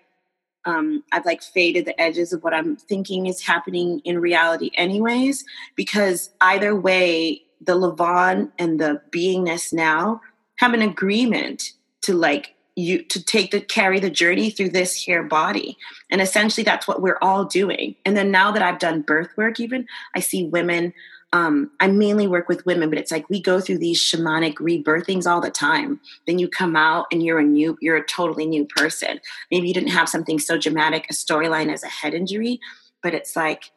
um, 0.65 1.03
I've 1.11 1.25
like 1.25 1.41
faded 1.41 1.85
the 1.85 1.99
edges 1.99 2.33
of 2.33 2.43
what 2.43 2.53
I'm 2.53 2.75
thinking 2.75 3.25
is 3.25 3.41
happening 3.41 3.99
in 4.05 4.19
reality, 4.19 4.69
anyways, 4.75 5.43
because 5.75 6.29
either 6.39 6.75
way, 6.75 7.41
the 7.59 7.73
Levon 7.73 8.51
and 8.59 8.79
the 8.79 9.01
beingness 9.11 9.73
now 9.73 10.21
have 10.57 10.73
an 10.73 10.81
agreement 10.81 11.73
to 12.01 12.13
like 12.13 12.55
you 12.75 13.03
to 13.03 13.23
take 13.23 13.51
the 13.51 13.59
carry 13.59 13.99
the 13.99 14.09
journey 14.09 14.49
through 14.49 14.69
this 14.69 14.95
here 14.95 15.23
body. 15.23 15.77
And 16.09 16.21
essentially 16.21 16.63
that's 16.63 16.87
what 16.87 17.01
we're 17.01 17.17
all 17.21 17.43
doing. 17.45 17.95
And 18.05 18.15
then 18.15 18.31
now 18.31 18.51
that 18.51 18.61
i've 18.61 18.79
done 18.79 19.01
birth 19.01 19.29
work 19.35 19.59
even 19.59 19.85
i 20.15 20.19
see 20.19 20.45
women 20.45 20.93
um, 21.33 21.71
I 21.79 21.87
mainly 21.87 22.27
work 22.27 22.49
with 22.49 22.65
women, 22.65 22.89
but 22.89 22.99
it's 22.99 23.11
like 23.11 23.29
we 23.29 23.41
go 23.41 23.61
through 23.61 23.77
these 23.77 24.01
shamanic 24.01 24.55
rebirthings 24.55 25.25
all 25.25 25.39
the 25.39 25.49
time. 25.49 26.01
Then 26.27 26.39
you 26.39 26.49
come 26.49 26.75
out 26.75 27.07
and 27.11 27.23
you're 27.23 27.39
a 27.39 27.43
new, 27.43 27.77
you're 27.81 27.95
a 27.95 28.05
totally 28.05 28.45
new 28.45 28.65
person. 28.65 29.21
Maybe 29.49 29.67
you 29.67 29.73
didn't 29.73 29.89
have 29.91 30.09
something 30.09 30.39
so 30.39 30.57
dramatic, 30.57 31.07
a 31.09 31.13
storyline 31.13 31.71
as 31.71 31.83
a 31.83 31.87
head 31.87 32.13
injury, 32.13 32.59
but 33.01 33.13
it's 33.13 33.35
like 33.35 33.71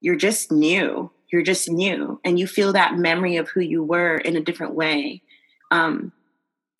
you're 0.00 0.16
just 0.16 0.52
new. 0.52 1.10
You're 1.30 1.42
just 1.42 1.70
new, 1.70 2.18
and 2.24 2.38
you 2.38 2.46
feel 2.46 2.72
that 2.72 2.96
memory 2.96 3.36
of 3.36 3.50
who 3.50 3.60
you 3.60 3.84
were 3.84 4.16
in 4.16 4.34
a 4.34 4.40
different 4.40 4.74
way. 4.74 5.20
Um, 5.70 6.12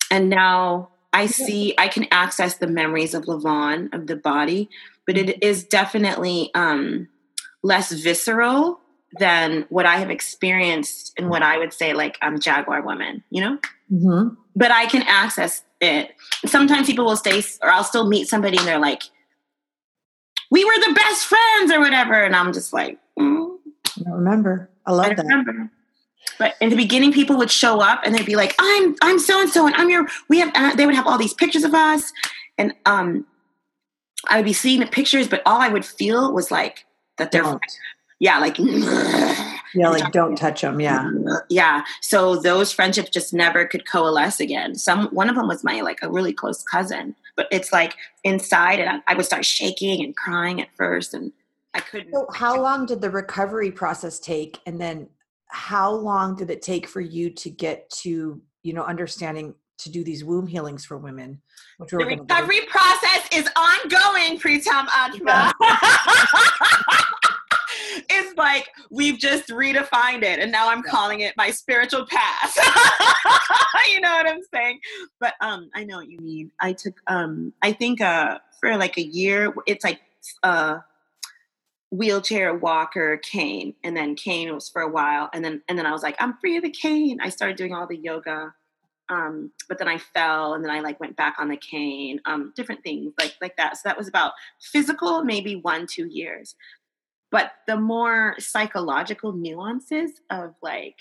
and 0.09 0.27
now 0.27 0.89
I 1.13 1.27
see 1.27 1.75
I 1.77 1.87
can 1.87 2.07
access 2.09 2.55
the 2.55 2.65
memories 2.65 3.13
of 3.13 3.25
Levon 3.25 3.93
of 3.93 4.07
the 4.07 4.15
body, 4.15 4.67
but 5.05 5.17
it 5.17 5.43
is 5.43 5.63
definitely 5.63 6.49
um, 6.55 7.09
less 7.61 7.91
visceral 7.91 8.79
than 9.17 9.65
what 9.69 9.85
I 9.85 9.97
have 9.97 10.09
experienced 10.09 11.13
and 11.17 11.29
what 11.29 11.41
I 11.41 11.57
would 11.57 11.73
say 11.73 11.93
like 11.93 12.17
I'm 12.21 12.39
Jaguar 12.39 12.81
woman, 12.81 13.23
you 13.29 13.41
know? 13.41 13.57
Mm-hmm. 13.91 14.35
But 14.55 14.71
I 14.71 14.85
can 14.85 15.03
access 15.03 15.63
it. 15.81 16.15
Sometimes 16.45 16.87
people 16.87 17.05
will 17.05 17.15
stay, 17.15 17.41
or 17.61 17.69
I'll 17.71 17.83
still 17.83 18.07
meet 18.07 18.27
somebody 18.27 18.57
and 18.57 18.67
they're 18.67 18.79
like, 18.79 19.03
we 20.51 20.65
were 20.65 20.79
the 20.79 20.93
best 20.93 21.25
friends 21.25 21.71
or 21.71 21.79
whatever. 21.79 22.13
And 22.13 22.35
I'm 22.35 22.53
just 22.53 22.73
like, 22.73 22.99
mm. 23.17 23.57
I 24.05 24.09
remember. 24.11 24.69
I 24.85 24.91
love 24.91 25.07
I 25.07 25.13
that. 25.15 25.23
Remember. 25.23 25.71
But 26.37 26.55
in 26.61 26.69
the 26.69 26.75
beginning, 26.75 27.11
people 27.11 27.37
would 27.37 27.51
show 27.51 27.81
up 27.81 28.01
and 28.03 28.13
they'd 28.13 28.25
be 28.25 28.35
like, 28.35 28.55
"I'm 28.59 28.95
I'm 29.01 29.19
so 29.19 29.41
and 29.41 29.49
so, 29.49 29.65
and 29.65 29.75
I'm 29.75 29.89
your." 29.89 30.07
We 30.29 30.39
have. 30.39 30.51
Uh, 30.53 30.75
they 30.75 30.85
would 30.85 30.95
have 30.95 31.07
all 31.07 31.17
these 31.17 31.33
pictures 31.33 31.63
of 31.63 31.73
us, 31.73 32.13
and 32.57 32.73
um, 32.85 33.25
I 34.27 34.37
would 34.37 34.45
be 34.45 34.53
seeing 34.53 34.79
the 34.79 34.87
pictures, 34.87 35.27
but 35.27 35.41
all 35.45 35.59
I 35.59 35.69
would 35.69 35.85
feel 35.85 36.33
was 36.33 36.51
like 36.51 36.85
that 37.17 37.31
they're 37.31 37.59
yeah, 38.19 38.39
like 38.39 38.57
yeah, 39.73 39.89
like 39.89 40.11
don't 40.11 40.37
touch 40.37 40.61
them. 40.61 40.79
Yeah, 40.79 41.09
yeah. 41.49 41.83
So 42.01 42.35
those 42.35 42.71
friendships 42.71 43.09
just 43.09 43.33
never 43.33 43.65
could 43.65 43.87
coalesce 43.87 44.39
again. 44.39 44.75
Some 44.75 45.07
one 45.07 45.29
of 45.29 45.35
them 45.35 45.47
was 45.47 45.63
my 45.63 45.81
like 45.81 45.99
a 46.01 46.09
really 46.09 46.33
close 46.33 46.63
cousin, 46.63 47.15
but 47.35 47.47
it's 47.51 47.71
like 47.71 47.95
inside, 48.23 48.79
and 48.79 48.89
I, 48.89 49.11
I 49.11 49.15
would 49.15 49.25
start 49.25 49.45
shaking 49.45 50.03
and 50.03 50.15
crying 50.15 50.61
at 50.61 50.67
first, 50.75 51.13
and 51.13 51.31
I 51.73 51.79
couldn't. 51.79 52.13
So 52.13 52.27
how 52.33 52.61
long 52.61 52.85
did 52.85 53.01
the 53.01 53.09
recovery 53.09 53.71
process 53.71 54.19
take, 54.19 54.59
and 54.65 54.79
then 54.79 55.07
how 55.47 55.91
long 55.91 56.35
did 56.35 56.49
it 56.51 56.61
take 56.61 56.87
for 56.87 57.01
you 57.01 57.29
to 57.29 57.49
get 57.49 57.89
to 57.89 58.41
you 58.63 58.73
know 58.73 58.83
understanding 58.83 59.55
to 59.79 59.89
do 59.89 60.03
these 60.03 60.25
womb 60.25 60.45
healings 60.45 60.85
for 60.85 60.97
women. 60.97 61.41
Which 61.77 61.91
the 61.91 61.97
recovery 61.97 62.61
process 62.67 63.29
is 63.31 63.47
ongoing, 63.55 64.37
Pritam 64.37 64.87
Atma. 64.93 65.53
It's 68.09 68.37
like 68.37 68.69
we've 68.89 69.17
just 69.17 69.49
redefined 69.49 70.23
it 70.23 70.39
and 70.39 70.51
now 70.51 70.69
i'm 70.69 70.83
yeah. 70.85 70.91
calling 70.91 71.19
it 71.21 71.35
my 71.37 71.51
spiritual 71.51 72.05
path 72.05 72.55
you 73.93 74.01
know 74.01 74.11
what 74.11 74.27
i'm 74.27 74.41
saying 74.53 74.79
but 75.19 75.33
um 75.41 75.69
i 75.75 75.83
know 75.83 75.97
what 75.97 76.09
you 76.09 76.19
mean 76.19 76.51
i 76.59 76.73
took 76.73 76.95
um 77.07 77.53
i 77.61 77.71
think 77.71 78.01
uh 78.01 78.37
for 78.59 78.77
like 78.77 78.97
a 78.97 79.03
year 79.03 79.53
it's 79.65 79.83
like 79.83 79.99
uh 80.43 80.79
wheelchair 81.91 82.53
walker 82.53 83.17
cane 83.17 83.73
and 83.83 83.97
then 83.97 84.15
cane 84.15 84.53
was 84.53 84.69
for 84.69 84.81
a 84.81 84.89
while 84.89 85.29
and 85.33 85.43
then 85.43 85.61
and 85.67 85.77
then 85.77 85.85
i 85.85 85.91
was 85.91 86.03
like 86.03 86.15
i'm 86.19 86.37
free 86.37 86.57
of 86.57 86.63
the 86.63 86.69
cane 86.69 87.19
i 87.21 87.29
started 87.29 87.57
doing 87.57 87.73
all 87.73 87.87
the 87.87 87.97
yoga 87.97 88.53
um, 89.09 89.51
but 89.67 89.79
then 89.79 89.87
I 89.87 89.97
fell 89.97 90.53
and 90.53 90.63
then 90.63 90.71
I 90.71 90.81
like 90.81 90.99
went 90.99 91.15
back 91.15 91.35
on 91.39 91.49
the 91.49 91.57
cane, 91.57 92.21
um, 92.25 92.53
different 92.55 92.83
things 92.83 93.13
like 93.19 93.35
like 93.41 93.57
that. 93.57 93.77
So 93.77 93.81
that 93.85 93.97
was 93.97 94.07
about 94.07 94.33
physical, 94.61 95.23
maybe 95.23 95.55
one, 95.55 95.87
two 95.87 96.05
years. 96.05 96.55
But 97.31 97.51
the 97.67 97.77
more 97.77 98.35
psychological 98.39 99.33
nuances 99.33 100.21
of 100.29 100.55
like 100.61 100.95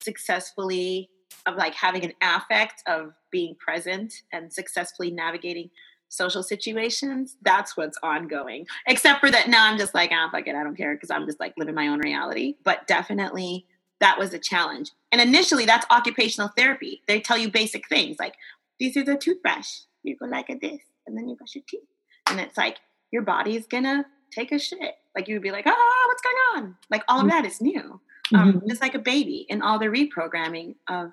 successfully 0.00 1.10
of 1.46 1.56
like 1.56 1.74
having 1.74 2.04
an 2.04 2.12
affect 2.22 2.82
of 2.86 3.12
being 3.30 3.54
present 3.54 4.12
and 4.32 4.52
successfully 4.52 5.10
navigating 5.10 5.70
social 6.08 6.42
situations, 6.42 7.36
that's 7.42 7.76
what's 7.76 7.98
ongoing. 8.02 8.66
Except 8.86 9.20
for 9.20 9.30
that 9.30 9.48
now 9.48 9.70
I'm 9.70 9.78
just 9.78 9.94
like, 9.94 10.10
ah, 10.12 10.28
fuck 10.32 10.46
it, 10.46 10.54
I 10.54 10.64
don't 10.64 10.76
care 10.76 10.94
because 10.94 11.10
I'm 11.10 11.26
just 11.26 11.40
like 11.40 11.54
living 11.56 11.74
my 11.74 11.88
own 11.88 12.00
reality. 12.00 12.56
But 12.64 12.86
definitely 12.86 13.66
that 14.00 14.18
was 14.18 14.32
a 14.32 14.38
challenge. 14.38 14.92
And 15.12 15.20
initially, 15.20 15.66
that's 15.66 15.86
occupational 15.90 16.50
therapy. 16.56 17.02
They 17.06 17.20
tell 17.20 17.38
you 17.38 17.50
basic 17.50 17.88
things 17.88 18.16
like, 18.18 18.34
this 18.78 18.96
is 18.96 19.08
a 19.08 19.16
toothbrush. 19.16 19.80
You 20.02 20.16
go 20.16 20.26
like 20.26 20.46
this, 20.60 20.80
and 21.06 21.16
then 21.16 21.28
you 21.28 21.36
brush 21.36 21.54
your 21.56 21.64
teeth. 21.68 21.80
And 22.28 22.38
it's 22.38 22.56
like, 22.56 22.76
your 23.10 23.22
body's 23.22 23.66
gonna 23.66 24.06
take 24.30 24.52
a 24.52 24.58
shit. 24.58 24.94
Like 25.14 25.28
you 25.28 25.34
would 25.34 25.42
be 25.42 25.50
like, 25.50 25.64
oh, 25.66 26.04
what's 26.08 26.22
going 26.22 26.36
on? 26.64 26.76
Like 26.90 27.02
all 27.08 27.18
of 27.18 27.26
mm-hmm. 27.26 27.30
that 27.30 27.44
is 27.44 27.60
new. 27.60 28.00
Um, 28.34 28.54
mm-hmm. 28.54 28.70
It's 28.70 28.80
like 28.80 28.94
a 28.94 28.98
baby 28.98 29.46
and 29.50 29.62
all 29.62 29.78
the 29.78 29.86
reprogramming 29.86 30.74
of 30.88 31.12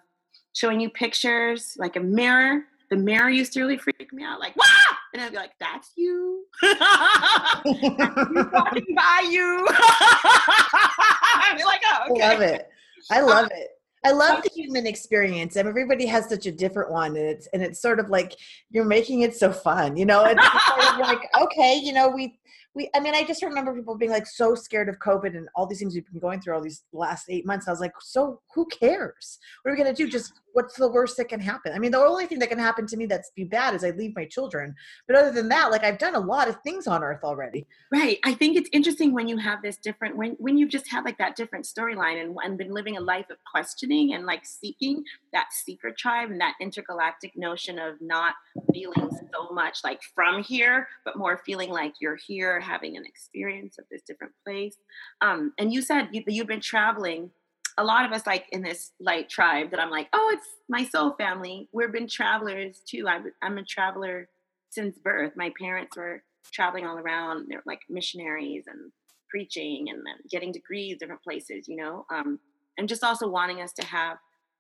showing 0.54 0.80
you 0.80 0.90
pictures, 0.90 1.76
like 1.80 1.96
a 1.96 2.00
mirror. 2.00 2.64
The 2.90 2.98
mirror 2.98 3.30
used 3.30 3.54
to 3.54 3.62
really 3.62 3.78
freak 3.78 4.14
me 4.14 4.24
out, 4.24 4.40
like, 4.40 4.56
wow! 4.56 4.66
And 5.14 5.22
I'd 5.22 5.32
be 5.32 5.38
like, 5.38 5.54
that's 5.60 5.92
you. 5.96 6.46
that's 6.62 7.66
you 7.66 8.50
walking 8.54 8.96
by 8.96 9.28
you. 9.30 9.68
I'd 9.72 11.56
be 11.58 11.64
like, 11.64 11.82
oh, 11.86 12.12
okay. 12.12 12.22
I 12.22 12.32
love 12.34 12.42
it. 12.42 12.70
I 13.12 13.22
love 13.22 13.48
it. 13.52 13.70
I 14.06 14.12
love 14.12 14.44
the 14.44 14.52
human 14.54 14.86
experience, 14.86 15.56
and 15.56 15.68
everybody 15.68 16.06
has 16.06 16.30
such 16.30 16.46
a 16.46 16.52
different 16.52 16.92
one, 16.92 17.18
and 17.18 17.26
it's 17.26 17.48
and 17.48 17.64
it's 17.64 17.82
sort 17.82 18.00
of 18.00 18.12
like 18.12 18.36
you're 18.70 18.86
making 18.86 19.22
it 19.22 19.36
so 19.36 19.52
fun, 19.52 19.98
you 19.98 20.06
know. 20.06 20.24
It's 20.24 20.40
sort 20.68 20.94
of 20.94 21.00
like 21.00 21.28
okay, 21.42 21.82
you 21.84 21.92
know, 21.92 22.10
we 22.10 22.38
we 22.76 22.90
i 22.94 23.00
mean 23.00 23.16
i 23.16 23.24
just 23.24 23.42
remember 23.42 23.74
people 23.74 23.98
being 23.98 24.12
like 24.12 24.28
so 24.28 24.54
scared 24.54 24.90
of 24.90 25.00
covid 25.00 25.36
and 25.36 25.48
all 25.56 25.66
these 25.66 25.80
things 25.80 25.96
we've 25.96 26.06
been 26.12 26.20
going 26.20 26.42
through 26.42 26.54
all 26.54 26.62
these 26.62 26.84
last 26.94 27.26
eight 27.30 27.46
months. 27.46 27.68
I 27.68 27.72
was 27.72 27.80
like 27.80 27.94
so 28.02 28.42
who 28.54 28.66
cares? 28.68 29.40
What 29.62 29.72
are 29.72 29.76
we 29.76 29.82
going 29.82 29.94
to 29.94 30.04
do? 30.04 30.10
Just 30.10 30.34
what's 30.54 30.76
the 30.76 30.92
worst 30.92 31.18
that 31.18 31.30
can 31.30 31.40
happen? 31.40 31.74
I 31.74 31.80
mean 31.80 31.92
the 31.92 32.00
only 32.00 32.26
thing 32.26 32.40
that 32.40 32.50
can 32.50 32.60
happen 32.60 32.86
to 32.88 32.98
me 32.98 33.06
that's 33.06 33.32
be 33.36 33.44
bad 33.44 33.74
is 33.74 33.84
i 33.84 33.92
leave 33.92 34.16
my 34.16 34.26
children. 34.26 34.76
But 35.08 35.18
other 35.18 35.32
than 35.32 35.50
that 35.50 35.72
like 35.72 35.84
i've 35.84 35.98
done 35.98 36.16
a 36.16 36.20
lot 36.20 36.48
of 36.48 36.58
things 36.62 36.88
on 36.88 37.04
earth 37.04 37.24
already. 37.24 37.66
Right. 37.92 38.20
I 38.24 38.34
think 38.34 38.58
it's 38.58 38.70
interesting 38.74 39.14
when 39.14 39.28
you 39.28 39.38
have 39.38 39.62
this 39.62 39.78
different 39.78 40.18
when 40.18 40.32
when 40.40 40.58
you've 40.58 40.70
just 40.70 40.90
had 40.92 41.06
like 41.06 41.18
that 41.18 41.36
different 41.36 41.66
storyline 41.66 42.22
and, 42.22 42.36
and 42.44 42.58
been 42.58 42.74
living 42.74 42.98
a 42.98 43.02
life 43.02 43.30
of 43.30 43.38
questioning 43.50 44.14
and 44.14 44.26
like 44.26 44.46
seeking 44.46 45.04
that 45.34 45.48
seeker 45.52 45.92
tribe 45.98 46.32
and 46.32 46.42
that 46.42 46.56
intergalactic 46.60 47.32
notion 47.36 47.80
of 47.80 47.96
not 48.02 48.34
feeling 48.74 49.10
so 49.34 49.50
much 49.54 49.80
like 49.84 50.02
from 50.14 50.44
here 50.44 50.88
but 51.06 51.18
more 51.18 51.38
feeling 51.46 51.70
like 51.70 51.94
you're 52.00 52.18
here 52.28 52.60
having 52.66 52.98
an 52.98 53.06
experience 53.06 53.78
of 53.78 53.86
this 53.90 54.02
different 54.02 54.34
place. 54.46 54.76
Um, 55.22 55.54
and 55.58 55.74
you 55.74 55.82
said 55.82 56.10
you, 56.12 56.24
you've 56.28 56.48
been 56.48 56.62
traveling. 56.62 57.32
A 57.78 57.84
lot 57.84 58.06
of 58.06 58.14
us, 58.14 58.26
like 58.26 58.46
in 58.52 58.62
this 58.62 58.92
light 59.00 59.30
tribe, 59.30 59.72
that 59.72 59.82
I'm 59.82 59.92
like, 59.92 60.08
oh, 60.14 60.32
it's 60.34 60.48
my 60.70 60.86
soul 60.86 61.16
family. 61.18 61.68
We've 61.74 61.92
been 61.92 62.08
travelers 62.08 62.82
too. 62.88 63.08
I'm, 63.08 63.26
I'm 63.42 63.58
a 63.58 63.64
traveler 63.64 64.30
since 64.70 64.98
birth. 64.98 65.34
My 65.36 65.52
parents 65.60 65.98
were 65.98 66.24
traveling 66.52 66.86
all 66.86 66.98
around. 66.98 67.48
They're 67.50 67.64
like 67.66 67.82
missionaries 67.90 68.66
and 68.68 68.92
preaching 69.30 69.88
and 69.90 70.00
then 70.00 70.16
getting 70.32 70.52
degrees 70.52 70.98
different 70.98 71.24
places, 71.24 71.68
you 71.68 71.76
know. 71.76 72.06
Um, 72.14 72.40
and 72.78 72.88
just 72.88 73.04
also 73.04 73.28
wanting 73.28 73.62
us 73.62 73.74
to 73.74 73.86
have 73.86 74.18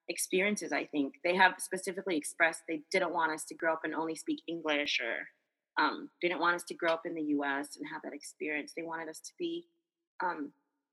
experiences. 0.09 0.71
I 0.71 0.85
think 0.85 1.15
they 1.23 1.35
have 1.35 1.53
specifically 1.59 2.17
expressed 2.17 2.61
they 2.67 2.81
didn't 2.91 3.13
want 3.13 3.31
us 3.31 3.45
to 3.45 3.55
grow 3.55 3.73
up 3.73 3.81
and 3.83 3.95
only 3.95 4.15
speak 4.15 4.41
English 4.47 4.99
or 5.01 5.27
um, 5.77 6.09
didn't 6.21 6.39
want 6.39 6.55
us 6.55 6.63
to 6.63 6.73
grow 6.73 6.91
up 6.91 7.05
in 7.05 7.15
the 7.15 7.21
US 7.21 7.75
and 7.77 7.85
have 7.91 8.01
that 8.03 8.13
experience. 8.13 8.73
They 8.75 8.83
wanted 8.83 9.09
us 9.09 9.19
to 9.19 9.31
be 9.37 9.65
um, 10.23 10.51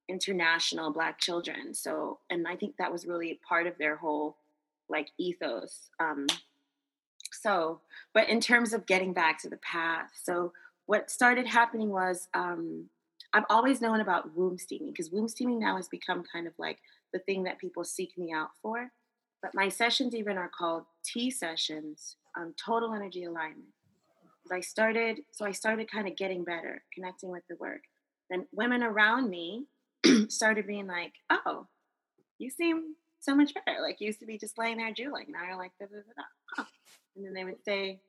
international 0.09 0.93
Black 0.93 1.19
children. 1.19 1.75
So, 1.75 2.19
and 2.31 2.47
I 2.47 2.57
think 2.57 2.77
that 2.77 2.93
was 2.93 3.07
really 3.07 3.41
part 3.49 3.67
of 3.67 3.79
their 3.79 3.97
whole 3.97 4.37
like 4.89 5.09
ethos. 5.19 5.89
Um, 6.01 6.27
so, 7.33 7.81
but 8.13 8.29
in 8.29 8.41
terms 8.41 8.73
of 8.73 8.87
getting 8.87 9.13
back 9.13 9.41
to 9.43 9.49
the 9.49 9.57
path, 9.59 10.11
so 10.23 10.53
what 10.87 11.11
started 11.11 11.47
happening 11.47 11.91
was 11.91 12.29
um, 12.35 12.89
I've 13.33 13.45
always 13.49 13.81
known 13.81 14.01
about 14.01 14.37
womb 14.37 14.59
steaming 14.59 14.91
because 14.91 15.11
womb 15.11 15.29
steaming 15.29 15.59
now 15.59 15.77
has 15.77 15.89
become 15.89 16.25
kind 16.31 16.47
of 16.47 16.53
like 16.59 16.79
the 17.13 17.21
thing 17.21 17.45
that 17.45 17.59
people 17.59 17.85
seek 17.85 18.17
me 18.19 18.33
out 18.33 18.51
for. 18.61 18.91
But 19.41 19.55
my 19.55 19.69
sessions 19.69 20.15
even 20.15 20.37
are 20.37 20.51
called 20.57 20.85
T 21.05 21.31
sessions, 21.31 22.17
um, 22.37 22.55
total 22.63 22.95
energy 22.95 23.25
alignment. 23.25 23.71
I 24.51 24.61
started, 24.61 25.21
so 25.31 25.45
I 25.45 25.53
started 25.53 25.91
kind 25.91 26.09
of 26.09 26.17
getting 26.17 26.45
better, 26.45 26.83
connecting 26.95 27.31
with 27.31 27.43
the 27.49 27.57
work. 27.57 27.83
Then 28.31 28.47
women 28.53 28.83
around 28.83 29.29
me 29.31 29.67
started 30.29 30.67
being 30.67 30.87
like, 30.87 31.13
"Oh, 31.31 31.67
you 32.39 32.51
seem 32.51 32.97
so 33.21 33.35
much 33.35 33.53
better. 33.55 33.81
Like 33.81 34.01
you 34.01 34.07
used 34.07 34.21
to 34.21 34.27
be 34.27 34.39
just 34.39 34.59
laying 34.59 34.79
there 34.79 34.93
drooling. 34.93 35.27
Now 35.29 35.45
you're 35.47 35.59
like 35.59 35.73
da 35.79 35.87
da 35.87 35.97
da." 35.97 36.23
Huh. 36.57 36.65
And 37.15 37.25
then 37.25 37.35
they 37.35 37.45
would 37.45 37.63
say, 37.65 38.01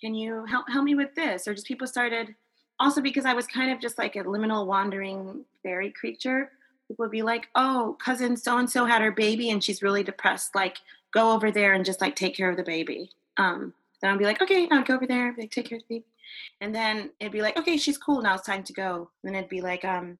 "Can 0.00 0.14
you 0.14 0.44
help 0.44 0.68
help 0.68 0.84
me 0.84 0.94
with 0.94 1.14
this?" 1.14 1.48
Or 1.48 1.54
just 1.54 1.66
people 1.66 1.86
started. 1.86 2.34
Also, 2.80 3.00
because 3.00 3.24
I 3.24 3.34
was 3.34 3.46
kind 3.46 3.70
of 3.70 3.80
just 3.80 3.98
like 3.98 4.16
a 4.16 4.24
liminal 4.24 4.66
wandering 4.66 5.44
fairy 5.62 5.92
creature, 5.92 6.50
people 6.88 7.04
would 7.04 7.12
be 7.12 7.22
like, 7.22 7.48
"Oh, 7.54 7.96
cousin 8.04 8.36
so 8.36 8.58
and 8.58 8.68
so 8.68 8.84
had 8.84 9.02
her 9.02 9.12
baby 9.12 9.50
and 9.50 9.62
she's 9.62 9.82
really 9.82 10.02
depressed. 10.02 10.54
Like, 10.54 10.78
go 11.12 11.32
over 11.32 11.50
there 11.52 11.72
and 11.72 11.84
just 11.84 12.00
like 12.00 12.16
take 12.16 12.36
care 12.36 12.50
of 12.50 12.56
the 12.56 12.64
baby." 12.64 13.10
Um, 13.36 13.72
then 14.04 14.12
I'd 14.12 14.18
be 14.18 14.24
like, 14.24 14.42
okay, 14.42 14.68
I'll 14.70 14.82
go 14.82 14.96
over 14.96 15.06
there, 15.06 15.34
like 15.38 15.50
take 15.50 15.66
care 15.68 15.78
of 15.78 15.84
the 15.88 15.96
baby. 15.96 16.06
And 16.60 16.74
then 16.74 17.10
it'd 17.20 17.32
be 17.32 17.42
like, 17.42 17.58
okay, 17.58 17.76
she's 17.76 17.98
cool. 17.98 18.22
Now 18.22 18.34
it's 18.34 18.46
time 18.46 18.62
to 18.64 18.72
go. 18.72 19.10
And 19.22 19.34
then 19.34 19.34
it'd 19.34 19.48
be 19.48 19.60
like, 19.60 19.84
um, 19.84 20.18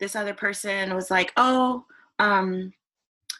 this 0.00 0.14
other 0.14 0.34
person 0.34 0.94
was 0.94 1.10
like, 1.10 1.32
oh, 1.36 1.84
um, 2.18 2.72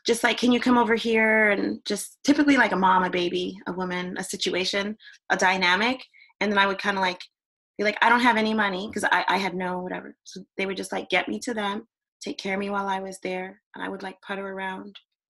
just 0.06 0.24
like, 0.24 0.36
can 0.36 0.52
you 0.52 0.60
come 0.60 0.76
over 0.76 0.94
here? 0.94 1.50
And 1.50 1.84
just 1.84 2.18
typically 2.24 2.56
like 2.56 2.72
a 2.72 2.76
mom, 2.76 3.04
a 3.04 3.10
baby, 3.10 3.56
a 3.66 3.72
woman, 3.72 4.16
a 4.18 4.24
situation, 4.24 4.96
a 5.30 5.36
dynamic. 5.36 6.02
And 6.40 6.50
then 6.50 6.58
I 6.58 6.66
would 6.66 6.78
kind 6.78 6.96
of 6.96 7.02
like 7.02 7.20
be 7.78 7.84
like, 7.84 7.98
I 8.02 8.08
don't 8.08 8.20
have 8.20 8.36
any 8.36 8.52
money 8.52 8.88
because 8.88 9.04
I, 9.04 9.24
I 9.28 9.38
had 9.38 9.54
no 9.54 9.78
whatever. 9.78 10.16
So 10.24 10.42
they 10.56 10.66
would 10.66 10.76
just 10.76 10.92
like 10.92 11.08
get 11.08 11.28
me 11.28 11.38
to 11.40 11.54
them, 11.54 11.86
take 12.20 12.38
care 12.38 12.54
of 12.54 12.60
me 12.60 12.70
while 12.70 12.88
I 12.88 13.00
was 13.00 13.18
there. 13.22 13.60
And 13.74 13.84
I 13.84 13.88
would 13.88 14.02
like 14.02 14.20
putter 14.22 14.46
around, 14.46 14.96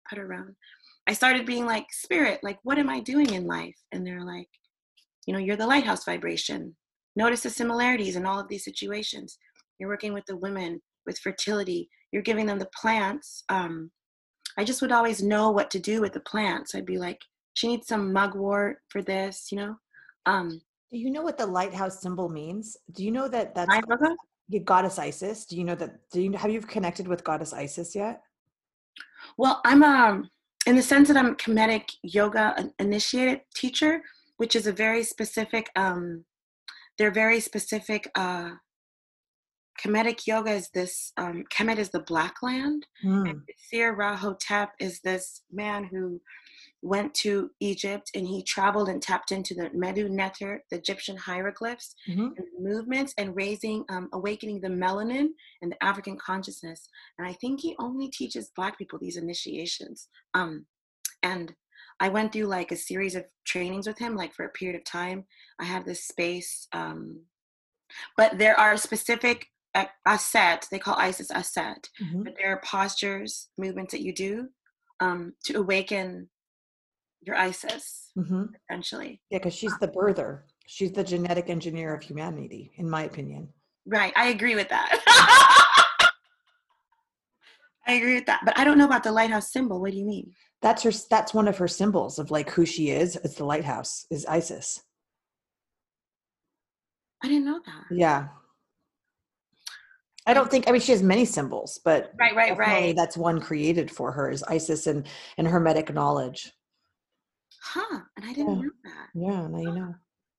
putter 0.09 0.27
around. 0.27 0.55
I 1.07 1.12
started 1.12 1.47
being 1.47 1.67
like, 1.67 1.87
Spirit, 1.90 2.40
like, 2.43 2.59
what 2.62 2.79
am 2.79 2.88
I 2.88 3.01
doing 3.01 3.31
in 3.35 3.47
life? 3.47 3.77
And 3.93 4.07
they're 4.07 4.25
like, 4.25 4.49
you 5.27 5.33
know, 5.33 5.38
you're 5.38 5.57
the 5.57 5.67
lighthouse 5.67 6.05
vibration. 6.05 6.75
Notice 7.17 7.43
the 7.43 7.51
similarities 7.51 8.17
in 8.17 8.27
all 8.27 8.40
of 8.40 8.49
these 8.49 8.64
situations. 8.64 9.38
You're 9.79 9.88
working 9.88 10.14
with 10.14 10.25
the 10.27 10.37
women 10.37 10.81
with 11.07 11.19
fertility. 11.19 11.88
You're 12.12 12.23
giving 12.23 12.47
them 12.47 12.59
the 12.59 12.71
plants. 12.81 13.45
Um, 13.49 13.90
I 14.59 14.64
just 14.64 14.81
would 14.83 14.93
always 14.93 15.23
know 15.23 15.51
what 15.51 15.71
to 15.73 15.79
do 15.79 16.01
with 16.01 16.12
the 16.12 16.21
plants. 16.21 16.75
I'd 16.75 16.87
be 16.87 16.99
like, 16.99 17.19
she 17.55 17.69
needs 17.69 17.87
some 17.87 18.12
mugwort 18.12 18.79
for 18.88 19.03
this, 19.03 19.49
you 19.51 19.59
know. 19.59 19.77
Um, 20.27 20.61
do 20.93 20.99
you 20.99 21.11
know 21.11 21.23
what 21.23 21.38
the 21.38 21.47
lighthouse 21.47 22.01
symbol 22.01 22.29
means? 22.29 22.77
Do 22.93 23.05
you 23.05 23.11
know 23.11 23.29
that 23.29 23.55
that's 23.55 23.69
goddess 24.64 24.99
Isis? 24.99 25.45
Do 25.47 25.57
you 25.57 25.64
know 25.64 25.75
that? 25.75 26.09
Do 26.12 26.21
you 26.21 26.33
have 26.33 26.51
you 26.51 26.61
connected 26.61 27.09
with 27.09 27.25
goddess 27.25 27.53
Isis 27.53 27.95
yet? 27.95 28.23
Well, 29.37 29.61
I'm 29.64 29.83
um 29.83 30.31
in 30.66 30.77
the 30.77 30.83
sense 30.83 31.09
that 31.09 31.16
I'm 31.16 31.33
a 31.33 31.35
Kemetic 31.35 31.90
yoga 32.03 32.70
initiated 32.79 33.40
teacher, 33.55 34.03
which 34.37 34.57
is 34.57 34.66
a 34.66 34.72
very 34.72 35.03
specific, 35.03 35.70
um, 35.77 36.24
they're 36.98 37.11
very 37.11 37.40
specific. 37.40 38.11
Uh, 38.14 38.50
Kemetic 39.83 40.27
yoga 40.27 40.53
is 40.53 40.70
this, 40.72 41.12
um, 41.16 41.44
Kemet 41.53 41.79
is 41.79 41.90
the 41.90 42.00
black 42.00 42.35
land. 42.42 42.87
Mm. 43.05 43.31
And 43.31 43.40
Seer 43.59 43.96
Rahotep 43.96 44.68
is 44.81 45.00
this 45.00 45.42
man 45.53 45.85
who 45.85 46.20
went 46.85 47.14
to 47.14 47.51
Egypt 47.61 48.11
and 48.14 48.27
he 48.27 48.42
traveled 48.42 48.90
and 48.90 49.01
tapped 49.01 49.33
into 49.33 49.55
the 49.55 49.70
Medu 49.70 50.09
Neter, 50.11 50.62
the 50.70 50.77
Egyptian 50.77 51.16
hieroglyphs 51.16 51.94
mm-hmm. 52.09 52.29
and 52.37 52.47
movements 52.61 53.14
and 53.16 53.35
raising, 53.35 53.85
um, 53.88 54.11
awakening 54.12 54.61
the 54.61 54.68
melanin 54.68 55.29
and 55.62 55.73
the 55.73 55.83
African 55.83 56.18
consciousness. 56.18 56.87
And 57.18 57.27
I 57.27 57.33
think 57.33 57.61
he 57.61 57.75
only 57.79 58.09
teaches 58.09 58.53
Black 58.55 58.77
people 58.77 58.99
these 58.99 59.16
initiations. 59.16 60.09
Um, 60.35 60.66
and 61.23 61.55
I 62.01 62.11
went 62.11 62.33
through 62.33 62.47
like 62.47 62.70
a 62.70 62.77
series 62.77 63.14
of 63.14 63.25
trainings 63.47 63.87
with 63.87 63.99
him, 63.99 64.14
like 64.14 64.35
for 64.35 64.44
a 64.44 64.51
period 64.51 64.77
of 64.77 64.85
time. 64.85 65.25
I 65.59 65.64
have 65.64 65.87
this 65.87 66.05
space, 66.05 66.68
um, 66.73 67.20
but 68.18 68.37
there 68.37 68.59
are 68.61 68.77
specific 68.77 69.47
uh, 69.75 69.87
aset. 70.07 70.68
They 70.70 70.79
call 70.79 70.97
Isis 70.99 71.31
aset, 71.31 71.88
mm-hmm. 72.03 72.25
but 72.25 72.35
there 72.37 72.53
are 72.53 72.62
postures, 72.62 73.49
movements 73.57 73.92
that 73.92 74.03
you 74.03 74.12
do 74.12 74.49
um, 75.01 75.33
to 75.44 75.59
awaken 75.59 76.29
your 77.27 77.37
Isis, 77.37 78.11
mm-hmm. 78.17 78.45
essentially. 78.69 79.21
Yeah, 79.31 79.39
because 79.39 79.55
she's 79.55 79.77
the 79.79 79.89
birther. 79.89 80.41
She's 80.67 80.93
the 80.93 81.05
genetic 81.05 81.51
engineer 81.51 81.95
of 81.95 82.03
humanity, 82.03 82.73
in 82.77 82.89
my 82.89 83.05
opinion. 83.05 83.49
Right. 83.87 84.13
I 84.17 84.29
agree 84.29 84.55
with 84.55 84.69
that. 84.71 85.01
I 87.87 87.93
agree 87.93 88.15
with 88.15 88.27
that. 88.27 88.41
But 88.45 88.59
I 88.59 88.65
don't 88.65 88.79
know 88.79 88.87
about 88.87 89.03
the 89.03 89.13
lighthouse 89.13 89.53
symbol. 89.53 89.81
What 89.81 89.93
do 89.93 89.99
you 89.99 90.07
mean? 90.07 90.33
That's 90.63 90.83
her 90.85 90.93
that's 91.11 91.35
one 91.35 91.49
of 91.49 91.59
her 91.59 91.69
symbols 91.69 92.19
of 92.19 92.31
like 92.31 92.49
who 92.51 92.65
she 92.65 92.91
is. 92.91 93.17
It's 93.17 93.35
the 93.35 93.45
lighthouse, 93.45 94.07
is 94.11 94.25
Isis. 94.25 94.83
I 97.23 97.29
didn't 97.29 97.45
know 97.45 97.61
that. 97.65 97.85
Yeah. 97.91 98.29
I 100.27 100.33
don't 100.33 100.51
think 100.51 100.67
I 100.67 100.73
mean 100.73 100.81
she 100.81 100.93
has 100.93 101.03
many 101.03 101.27
symbols, 101.27 101.79
but 101.85 102.13
right, 102.19 102.35
right, 102.35 102.57
right. 102.57 102.97
That's 102.97 103.17
one 103.17 103.41
created 103.41 103.91
for 103.91 104.11
her 104.13 104.31
is 104.31 104.43
Isis 104.45 104.87
and 104.87 105.07
and 105.37 105.47
hermetic 105.47 105.93
knowledge. 105.93 106.51
Huh. 107.64 108.00
And 108.16 108.27
I 108.27 108.33
didn't 108.35 108.57
yeah. 108.57 108.62
know 108.62 108.70
that. 108.85 109.09
Yeah, 109.14 109.46
now 109.48 109.59
you 109.59 109.72
know. 109.72 109.94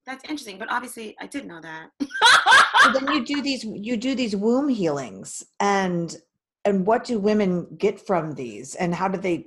That's 0.06 0.24
interesting, 0.26 0.60
but 0.60 0.72
obviously 0.72 1.16
I 1.20 1.26
did 1.26 1.48
know 1.48 1.60
that. 1.60 1.90
so 2.00 2.92
then 2.94 3.12
you 3.12 3.26
do 3.26 3.42
these 3.42 3.64
you 3.64 3.98
do 3.98 4.14
these 4.14 4.36
womb 4.36 4.70
healings 4.70 5.44
and 5.60 6.16
and 6.66 6.88
what 6.88 7.04
do 7.04 7.20
women 7.20 7.68
get 7.78 8.04
from 8.06 8.34
these? 8.34 8.74
And 8.76 8.94
how 8.96 9.08
do 9.08 9.20
they 9.20 9.46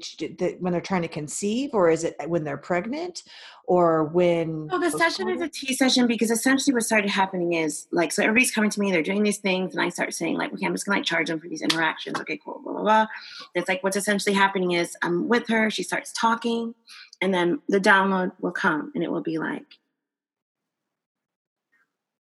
when 0.61 0.72
they're 0.72 0.81
trying 0.81 1.02
to 1.02 1.09
conceive 1.09 1.70
or 1.74 1.90
is 1.90 2.04
it 2.04 2.14
uh, 2.20 2.28
when 2.28 2.44
they're 2.44 2.57
pregnant 2.57 3.24
or 3.66 4.04
when 4.04 4.68
well 4.68 4.78
the 4.78 4.90
session 4.90 5.28
is 5.28 5.42
a 5.42 5.48
tea 5.48 5.74
session 5.74 6.07
because 6.07 6.31
essentially 6.31 6.72
what 6.72 6.85
started 6.85 7.11
happening 7.11 7.54
is 7.54 7.88
like 7.90 8.12
so 8.12 8.22
everybody's 8.22 8.50
coming 8.50 8.70
to 8.70 8.81
me 8.81 8.90
they're 8.90 9.02
doing 9.02 9.22
these 9.22 9.38
things 9.38 9.74
and 9.74 9.83
i 9.83 9.90
start 9.90 10.14
saying 10.14 10.38
like 10.38 10.52
okay 10.54 10.64
i'm 10.64 10.72
just 10.72 10.87
gonna 10.87 10.96
like 10.96 11.04
charge 11.04 11.28
them 11.28 11.38
for 11.38 11.48
these 11.48 11.61
interactions. 11.61 12.18
Okay 12.20 12.38
cool 12.42 12.61
blah 12.62 12.72
blah 12.72 12.83
blah. 12.83 13.07
It's 13.54 13.68
like 13.68 13.83
what's 13.83 13.96
essentially 13.96 14.35
happening 14.35 14.72
is 14.72 14.96
i'm 15.02 15.28
with 15.28 15.48
her 15.48 15.70
she 15.70 15.83
starts 15.83 16.12
talking 16.12 16.74
and 17.20 17.35
then 17.35 17.61
the 17.68 17.81
download 17.81 18.33
will 18.40 18.52
come 18.52 18.92
and 18.94 19.02
it 19.02 19.11
will 19.11 19.22
be 19.22 19.38
like 19.38 19.66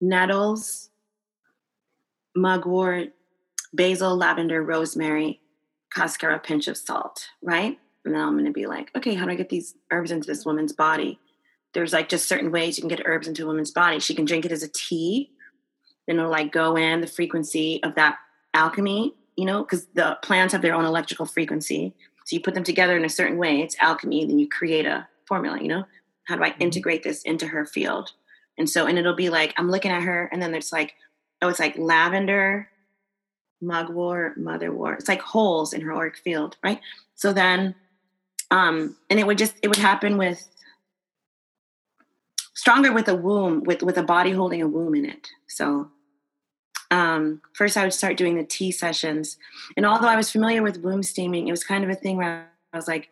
nettles 0.03 0.91
mugwort 2.37 3.13
basil, 3.75 4.17
lavender, 4.17 4.63
rosemary, 4.63 5.41
cascara, 5.93 6.39
pinch 6.39 6.69
of 6.69 6.77
salt, 6.77 7.29
right? 7.43 7.79
And 8.05 8.15
then 8.15 8.21
I'm 8.21 8.33
going 8.33 8.45
to 8.47 8.53
be 8.53 8.67
like, 8.67 8.91
okay, 8.97 9.15
how 9.15 9.25
do 9.25 9.33
I 9.33 9.37
get 9.37 9.49
these 9.49 9.75
herbs 9.91 10.11
into 10.11 10.27
this 10.27 10.45
woman's 10.45 10.73
body? 10.73 11.19
There's 11.73 11.93
like 11.93 12.09
just 12.09 12.29
certain 12.29 12.51
ways 12.51 12.77
you 12.77 12.83
can 12.83 12.89
get 12.89 13.07
herbs 13.07 13.29
into 13.29 13.45
a 13.45 13.47
woman's 13.47 13.71
body. 13.71 13.99
She 14.01 14.15
can 14.15 14.25
drink 14.25 14.45
it 14.45 14.53
as 14.53 14.63
a 14.63 14.69
tea. 14.69 15.31
Then 16.07 16.19
it'll 16.19 16.31
like 16.31 16.53
go 16.53 16.77
in 16.77 17.01
the 17.01 17.07
frequency 17.07 17.83
of 17.83 17.95
that 17.95 18.17
alchemy, 18.55 19.15
you 19.37 19.45
know, 19.45 19.63
because 19.63 19.87
the 19.95 20.19
plants 20.23 20.53
have 20.53 20.63
their 20.63 20.75
own 20.75 20.85
electrical 20.85 21.27
frequency. 21.27 21.95
So 22.25 22.37
you 22.37 22.43
put 22.43 22.55
them 22.55 22.65
together 22.65 22.97
in 22.97 23.05
a 23.05 23.09
certain 23.09 23.39
way. 23.39 23.61
It's 23.61 23.77
alchemy. 23.81 24.27
Then 24.27 24.39
you 24.39 24.49
create 24.49 24.87
a 24.87 25.07
formula, 25.27 25.61
you 25.61 25.69
know? 25.69 25.85
How 26.25 26.37
do 26.37 26.43
I 26.43 26.51
mm-hmm. 26.51 26.63
integrate 26.63 27.03
this 27.03 27.23
into 27.23 27.47
her 27.49 27.65
field? 27.65 28.13
And 28.59 28.69
so, 28.69 28.87
and 28.87 28.99
it'll 28.99 29.15
be 29.15 29.31
like, 29.31 29.55
I'm 29.57 29.71
looking 29.71 29.91
at 29.91 30.03
her, 30.03 30.29
and 30.31 30.43
then 30.43 30.53
there's 30.53 30.73
like, 30.73 30.95
oh, 31.41 31.49
it's 31.49 31.59
like 31.59 31.77
lavender, 31.79 32.69
mugwort, 33.63 34.39
motherwort. 34.39 34.99
It's 34.99 35.09
like 35.09 35.23
holes 35.23 35.73
in 35.73 35.81
her 35.83 35.93
auric 35.93 36.17
field, 36.17 36.57
right? 36.63 36.81
So 37.15 37.33
then, 37.33 37.75
um, 38.51 38.97
and 39.09 39.19
it 39.19 39.27
would 39.27 39.39
just 39.39 39.55
it 39.63 39.69
would 39.69 39.79
happen 39.79 40.19
with 40.19 40.47
stronger 42.55 42.93
with 42.93 43.09
a 43.09 43.15
womb, 43.15 43.63
with 43.65 43.83
with 43.83 43.97
a 43.97 44.03
body 44.03 44.33
holding 44.33 44.61
a 44.61 44.69
womb 44.69 44.95
in 44.95 45.07
it. 45.07 45.29
So 45.47 45.91
um, 46.91 47.41
first 47.55 47.77
I 47.77 47.85
would 47.85 47.95
start 47.95 48.17
doing 48.17 48.37
the 48.37 48.45
tea 48.45 48.73
sessions, 48.73 49.39
and 49.77 49.87
although 49.87 50.09
I 50.09 50.17
was 50.17 50.31
familiar 50.31 50.63
with 50.63 50.83
womb 50.83 51.03
steaming, 51.03 51.49
it 51.49 51.53
was 51.53 51.65
kind 51.65 51.85
of 51.85 51.91
a 51.91 51.95
thing 51.95 52.17
where 52.17 52.49
I 52.73 52.77
was 52.77 52.89
like, 52.89 53.09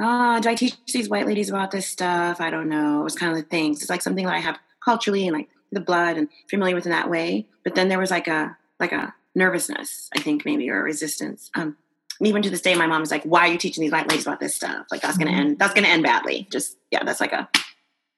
oh, 0.00 0.40
do 0.40 0.48
I 0.48 0.54
teach 0.54 0.76
these 0.92 1.08
white 1.08 1.26
ladies 1.26 1.50
about 1.50 1.70
this 1.70 1.86
stuff? 1.86 2.40
I 2.40 2.50
don't 2.50 2.68
know. 2.68 3.00
It 3.00 3.04
was 3.04 3.16
kind 3.16 3.32
of 3.32 3.38
the 3.38 3.48
things. 3.48 3.80
It's 3.80 3.90
like 3.90 4.02
something 4.02 4.24
that 4.24 4.34
I 4.34 4.40
have 4.40 4.58
culturally 4.82 5.26
and 5.26 5.36
like 5.36 5.48
the 5.72 5.80
blood 5.80 6.16
and 6.16 6.28
familiar 6.48 6.74
with 6.74 6.86
in 6.86 6.92
that 6.92 7.10
way. 7.10 7.46
But 7.64 7.74
then 7.74 7.88
there 7.88 7.98
was 7.98 8.10
like 8.10 8.28
a 8.28 8.56
like 8.80 8.92
a 8.92 9.14
nervousness, 9.34 10.08
I 10.16 10.20
think 10.20 10.44
maybe, 10.44 10.70
or 10.70 10.82
resistance. 10.82 11.50
Um, 11.54 11.76
even 12.20 12.42
to 12.42 12.50
this 12.50 12.62
day, 12.62 12.74
my 12.74 12.86
mom 12.86 13.02
is 13.02 13.10
like, 13.10 13.24
"Why 13.24 13.48
are 13.48 13.52
you 13.52 13.58
teaching 13.58 13.82
these 13.82 13.92
white 13.92 14.08
ladies 14.08 14.26
about 14.26 14.40
this 14.40 14.54
stuff? 14.54 14.86
Like 14.90 15.00
that's 15.00 15.16
gonna 15.18 15.30
mm-hmm. 15.30 15.40
end. 15.40 15.58
That's 15.58 15.74
gonna 15.74 15.88
end 15.88 16.02
badly." 16.02 16.48
Just 16.50 16.76
yeah, 16.90 17.04
that's 17.04 17.20
like 17.20 17.32
a, 17.32 17.48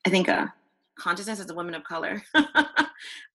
I 0.07 0.11
think 0.11 0.29
a 0.29 0.53
consciousness 0.99 1.40
as 1.40 1.51
a 1.51 1.55
woman 1.55 1.75
of 1.75 1.85
color. 1.85 2.23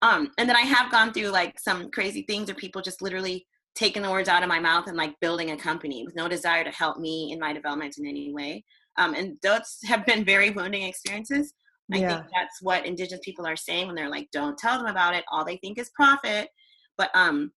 um, 0.02 0.32
and 0.38 0.48
then 0.48 0.56
I 0.56 0.62
have 0.62 0.92
gone 0.92 1.12
through 1.12 1.30
like 1.30 1.60
some 1.60 1.90
crazy 1.92 2.22
things 2.24 2.48
where 2.48 2.56
people 2.56 2.82
just 2.82 3.02
literally 3.02 3.46
taking 3.76 4.02
the 4.02 4.10
words 4.10 4.30
out 4.30 4.44
of 4.44 4.50
my 4.50 4.60
mouth 4.60 4.88
and 4.88 4.96
like 4.96 5.20
building 5.20 5.52
a 5.52 5.58
company 5.58 6.04
with 6.06 6.16
no 6.16 6.30
desire 6.30 6.64
to 6.64 6.72
help 6.72 6.98
me 6.98 7.32
in 7.34 7.40
my 7.40 7.52
development 7.52 7.98
in 7.98 8.06
any 8.06 8.34
way. 8.34 8.64
Um, 8.98 9.14
and 9.14 9.38
those 9.42 9.80
have 9.86 10.06
been 10.06 10.24
very 10.24 10.52
wounding 10.52 10.84
experiences. 10.84 11.54
I 11.94 11.98
yeah. 11.98 12.10
think 12.10 12.28
that's 12.34 12.62
what 12.62 12.86
indigenous 12.86 13.20
people 13.24 13.46
are 13.46 13.58
saying 13.58 13.88
when 13.88 13.96
they're 13.96 14.10
like, 14.10 14.30
don't 14.32 14.58
tell 14.58 14.78
them 14.78 14.88
about 14.88 15.14
it. 15.14 15.26
All 15.32 15.44
they 15.44 15.58
think 15.58 15.78
is 15.78 15.90
profit. 15.90 16.50
But 16.98 17.10
um, 17.14 17.52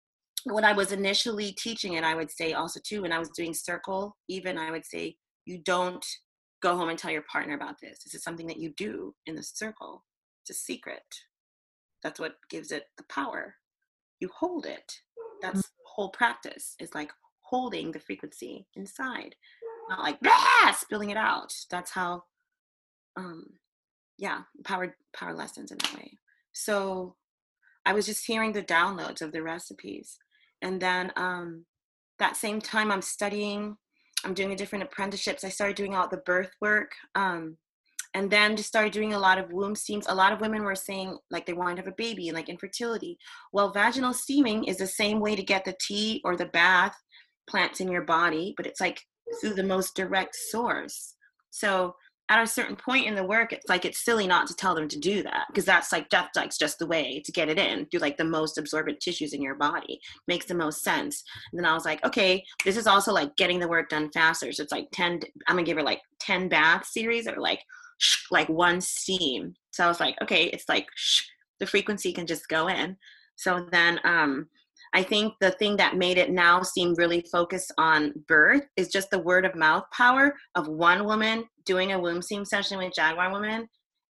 when 0.53 0.65
I 0.65 0.73
was 0.73 0.93
initially 0.93 1.53
teaching 1.53 1.95
it, 1.95 2.05
I 2.05 2.15
would 2.15 2.31
say 2.31 2.53
also 2.53 2.81
too, 2.85 3.03
when 3.03 3.13
I 3.13 3.19
was 3.19 3.31
doing 3.31 3.55
circle, 3.55 4.17
even 4.29 4.59
I 4.59 4.71
would 4.71 4.85
say, 4.85 5.17
you 5.45 5.59
don't 5.59 6.05
go 6.63 6.77
home 6.77 6.89
and 6.89 6.99
tell 6.99 7.11
your 7.11 7.25
partner 7.31 7.55
about 7.55 7.77
this. 7.81 8.01
This 8.05 8.15
is 8.15 8.23
something 8.23 8.47
that 8.47 8.59
you 8.59 8.73
do 8.77 9.15
in 9.27 9.35
the 9.35 9.43
circle. 9.43 10.05
It's 10.43 10.51
a 10.51 10.61
secret. 10.61 11.03
That's 12.03 12.21
what 12.21 12.37
gives 12.51 12.71
it 12.73 12.85
the 12.97 13.05
power. 13.11 13.55
You 14.21 14.29
hold 14.37 14.67
it. 14.67 14.93
That's 15.41 15.61
mm-hmm. 15.61 15.95
whole 15.95 16.11
practice 16.11 16.75
is 16.81 16.95
like 16.95 17.11
holding 17.43 17.93
the 17.93 18.01
frequency 18.01 18.67
inside, 18.75 19.35
not 19.89 20.01
like 20.01 20.19
ah, 20.27 20.77
spilling 20.79 21.11
it 21.11 21.17
out. 21.17 21.53
That's 21.71 21.91
how, 21.91 22.25
um, 23.17 23.47
yeah, 24.19 24.41
power 24.65 24.97
power 25.17 25.33
lessons 25.33 25.71
in 25.71 25.79
that 25.79 25.95
way. 25.95 26.19
So 26.53 27.17
I 27.87 27.93
was 27.93 28.07
just 28.07 28.27
hearing 28.27 28.53
the 28.53 28.63
downloads 28.63 29.23
of 29.23 29.33
the 29.33 29.43
recipes 29.43 30.19
and 30.63 30.81
then 30.81 31.13
um, 31.17 31.65
that 32.19 32.37
same 32.37 32.61
time 32.61 32.91
i'm 32.91 33.03
studying 33.03 33.77
i'm 34.25 34.35
doing 34.35 34.55
different 34.57 34.85
apprenticeships 34.85 35.45
i 35.45 35.49
started 35.49 35.77
doing 35.77 35.95
all 35.95 36.09
the 36.09 36.19
birth 36.19 36.51
work 36.61 36.93
um, 37.15 37.57
and 38.15 38.31
then 38.31 38.57
just 38.57 38.69
started 38.69 38.93
doing 38.93 39.15
a 39.15 39.19
lot 39.19 39.39
of 39.39 39.53
womb 39.53 39.75
steams 39.75 40.07
a 40.09 40.15
lot 40.15 40.33
of 40.33 40.41
women 40.41 40.63
were 40.63 40.75
saying 40.75 41.17
like 41.31 41.47
they 41.47 41.53
wanted 41.53 41.77
to 41.77 41.83
have 41.83 41.93
a 41.93 41.97
baby 41.97 42.29
and 42.29 42.37
like 42.37 42.49
infertility. 42.49 43.19
Well 43.53 43.73
vaginal 43.73 44.15
steaming 44.15 44.65
is 44.65 44.79
the 44.79 44.87
same 44.87 45.21
way 45.21 45.37
to 45.37 45.43
get 45.43 45.65
the 45.65 45.77
tea 45.81 46.21
or 46.25 46.37
the 46.37 46.47
bath 46.47 46.97
plants 47.49 47.81
in 47.81 47.91
your 47.91 48.05
body 48.05 48.55
but 48.57 48.67
it's 48.67 48.81
like 48.81 49.01
through 49.41 49.55
the 49.55 49.63
most 49.63 49.95
direct 49.95 50.35
source. 50.35 51.15
So 51.51 51.95
at 52.31 52.43
a 52.43 52.47
certain 52.47 52.77
point 52.77 53.07
in 53.07 53.15
the 53.15 53.25
work 53.25 53.53
it's 53.53 53.69
like 53.69 53.85
it's 53.85 54.05
silly 54.05 54.27
not 54.27 54.47
to 54.47 54.55
tell 54.55 54.75
them 54.75 54.89
to 54.89 54.99
do 54.99 55.23
that 55.23 55.47
because 55.49 55.65
that's 55.65 55.93
like 55.93 56.09
death 56.09 56.29
like 56.37 56.57
just 56.57 56.79
the 56.79 56.87
way 56.87 57.23
to 57.25 57.33
get 57.33 57.49
it 57.49 57.59
in 57.59 57.87
through 57.87 58.01
like 58.01 58.17
the 58.17 58.25
most 58.25 58.59
absorbent 58.59 59.01
tissues 59.01 59.33
in 59.33 59.43
your 59.43 59.55
body. 59.55 60.01
Makes 60.27 60.47
the 60.47 60.55
most 60.55 60.83
sense. 60.83 61.23
And 61.53 61.59
then 61.59 61.71
i 61.71 61.75
was 61.75 61.85
like 61.85 62.05
okay 62.05 62.45
this 62.65 62.77
is 62.77 62.87
also 62.87 63.13
like 63.13 63.37
getting 63.37 63.59
the 63.59 63.69
work 63.69 63.89
done 63.89 64.11
faster. 64.13 64.53
So 64.53 64.63
it's 64.63 64.73
like 64.73 64.89
10 64.93 65.21
i'm 65.47 65.57
gonna 65.57 65.63
give 65.65 65.77
her 65.77 65.83
like 65.83 66.03
10 66.21 66.49
bath 66.49 66.87
series 66.87 67.27
or 67.27 67.37
like 67.37 67.61
like 68.31 68.49
one 68.49 68.81
steam. 68.81 69.55
So 69.71 69.85
i 69.85 69.89
was 69.89 70.01
like 70.01 70.17
okay 70.23 70.45
it's 70.45 70.69
like 70.69 70.87
the 71.61 71.67
frequency 71.67 72.13
can 72.13 72.27
just 72.27 72.49
go 72.49 72.69
in. 72.69 72.97
So 73.37 73.67
then 73.73 74.01
um 74.05 74.49
I 74.95 75.03
think 75.03 75.35
the 75.41 75.51
thing 75.53 75.77
that 75.77 75.97
made 75.97 76.19
it 76.19 76.31
now 76.31 76.63
seem 76.63 76.95
really 76.95 77.25
focused 77.31 77.73
on 77.77 78.13
birth 78.27 78.63
is 78.77 78.89
just 78.89 79.11
the 79.11 79.19
word 79.19 79.45
of 79.45 79.55
mouth 79.55 79.85
power 79.93 80.35
of 80.55 80.69
one 80.69 81.05
woman 81.05 81.45
doing 81.69 81.93
a 81.93 81.99
womb 81.99 82.23
steam 82.23 82.45
session 82.45 82.79
with 82.79 82.95
Jaguar 82.95 83.31
Woman 83.31 83.69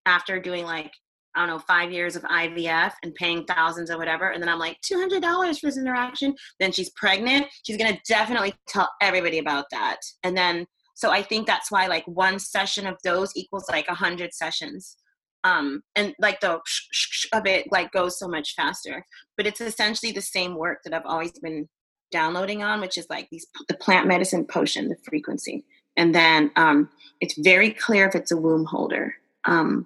after 0.05 0.39
doing 0.39 0.65
like, 0.65 0.91
I 1.35 1.39
don't 1.39 1.49
know, 1.49 1.59
five 1.59 1.91
years 1.91 2.15
of 2.15 2.23
IVF 2.23 2.91
and 3.03 3.15
paying 3.15 3.45
thousands 3.45 3.89
or 3.89 3.97
whatever. 3.97 4.31
And 4.31 4.41
then 4.41 4.49
I'm 4.49 4.59
like, 4.59 4.77
$200 4.81 5.21
for 5.59 5.67
this 5.67 5.77
interaction. 5.77 6.35
Then 6.59 6.71
she's 6.71 6.89
pregnant. 6.91 7.47
She's 7.65 7.77
going 7.77 7.93
to 7.93 8.01
definitely 8.07 8.53
tell 8.67 8.89
everybody 9.01 9.39
about 9.39 9.65
that. 9.71 9.99
And 10.23 10.35
then, 10.35 10.65
so 10.95 11.11
I 11.11 11.21
think 11.21 11.47
that's 11.47 11.71
why 11.71 11.87
like 11.87 12.05
one 12.05 12.39
session 12.39 12.85
of 12.85 12.97
those 13.03 13.31
equals 13.35 13.65
like 13.69 13.87
a 13.87 13.95
hundred 13.95 14.33
sessions 14.33 14.97
um, 15.43 15.81
and 15.95 16.13
like 16.19 16.39
the 16.39 16.59
sh- 16.65 16.87
sh- 16.91 17.27
of 17.33 17.45
it 17.45 17.67
like 17.71 17.91
goes 17.91 18.17
so 18.17 18.27
much 18.27 18.55
faster. 18.55 19.05
But 19.37 19.47
it's 19.47 19.61
essentially 19.61 20.11
the 20.11 20.21
same 20.21 20.55
work 20.55 20.79
that 20.83 20.93
I've 20.93 21.05
always 21.05 21.31
been 21.39 21.67
downloading 22.11 22.63
on, 22.63 22.79
which 22.79 22.97
is 22.97 23.07
like 23.09 23.27
these 23.31 23.47
the 23.67 23.75
plant 23.75 24.07
medicine 24.07 24.45
potion, 24.45 24.87
the 24.87 24.97
frequency, 25.03 25.65
and 25.95 26.13
then 26.13 26.51
um, 26.55 26.89
it's 27.21 27.37
very 27.37 27.71
clear 27.71 28.07
if 28.07 28.15
it's 28.15 28.31
a 28.31 28.37
womb 28.37 28.65
holder. 28.65 29.15
Um, 29.45 29.85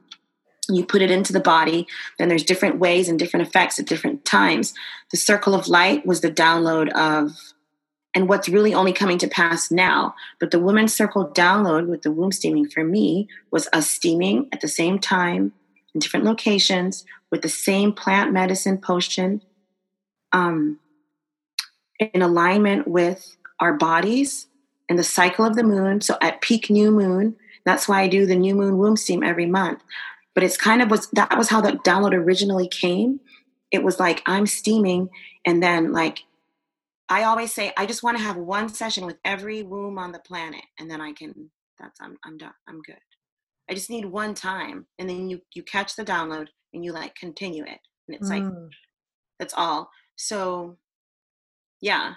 you 0.69 0.85
put 0.85 1.01
it 1.01 1.09
into 1.09 1.31
the 1.31 1.39
body 1.39 1.87
then 2.19 2.27
there's 2.27 2.43
different 2.43 2.77
ways 2.77 3.07
and 3.07 3.17
different 3.17 3.47
effects 3.47 3.79
at 3.79 3.85
different 3.85 4.25
times 4.25 4.73
the 5.11 5.17
circle 5.17 5.55
of 5.55 5.69
light 5.69 6.05
was 6.05 6.19
the 6.19 6.29
download 6.29 6.89
of 6.91 7.31
and 8.17 8.27
what's 8.27 8.49
really 8.49 8.73
only 8.73 8.93
coming 8.93 9.19
to 9.19 9.27
pass 9.27 9.69
now. 9.69 10.15
But 10.39 10.49
the 10.49 10.59
Women's 10.59 10.91
Circle 10.91 11.31
download 11.35 11.85
with 11.85 12.01
the 12.01 12.11
womb 12.11 12.31
steaming 12.31 12.67
for 12.67 12.83
me 12.83 13.27
was 13.51 13.69
us 13.71 13.87
steaming 13.87 14.49
at 14.51 14.61
the 14.61 14.67
same 14.67 14.97
time 14.97 15.53
in 15.93 15.99
different 15.99 16.25
locations 16.25 17.05
with 17.29 17.43
the 17.43 17.49
same 17.49 17.93
plant 17.93 18.33
medicine 18.33 18.79
potion 18.79 19.43
um, 20.31 20.79
in 21.99 22.23
alignment 22.23 22.87
with 22.87 23.37
our 23.59 23.73
bodies 23.73 24.47
and 24.89 24.97
the 24.97 25.03
cycle 25.03 25.45
of 25.45 25.55
the 25.55 25.63
moon. 25.63 26.01
So 26.01 26.17
at 26.21 26.41
peak 26.41 26.69
new 26.69 26.91
moon, 26.91 27.35
that's 27.65 27.87
why 27.87 28.01
I 28.01 28.07
do 28.07 28.25
the 28.25 28.35
new 28.35 28.55
moon 28.55 28.77
womb 28.77 28.95
steam 28.95 29.23
every 29.23 29.45
month. 29.45 29.83
But 30.33 30.43
it's 30.43 30.57
kind 30.57 30.81
of 30.81 30.91
was 30.91 31.07
that 31.11 31.37
was 31.37 31.49
how 31.49 31.61
the 31.61 31.73
download 31.73 32.13
originally 32.13 32.67
came. 32.67 33.19
It 33.71 33.83
was 33.83 33.99
like 33.99 34.21
I'm 34.25 34.45
steaming, 34.45 35.09
and 35.45 35.61
then 35.61 35.91
like 35.91 36.19
I 37.09 37.23
always 37.23 37.53
say, 37.53 37.73
I 37.75 37.85
just 37.85 38.03
want 38.03 38.17
to 38.17 38.23
have 38.23 38.37
one 38.37 38.69
session 38.69 39.05
with 39.05 39.17
every 39.25 39.63
womb 39.63 39.97
on 39.97 40.11
the 40.11 40.19
planet, 40.19 40.63
and 40.79 40.89
then 40.89 41.01
I 41.01 41.13
can. 41.13 41.49
That's 41.79 41.99
I'm 41.99 42.17
I'm 42.23 42.37
done. 42.37 42.53
I'm 42.67 42.81
good. 42.81 42.97
I 43.69 43.73
just 43.73 43.89
need 43.89 44.05
one 44.05 44.33
time, 44.33 44.85
and 44.99 45.09
then 45.09 45.29
you 45.29 45.41
you 45.53 45.63
catch 45.63 45.95
the 45.95 46.05
download 46.05 46.47
and 46.73 46.85
you 46.85 46.93
like 46.93 47.15
continue 47.15 47.63
it, 47.63 47.79
and 48.07 48.15
it's 48.15 48.29
mm. 48.29 48.43
like 48.43 48.53
that's 49.39 49.53
all. 49.55 49.89
So, 50.15 50.77
yeah, 51.81 52.13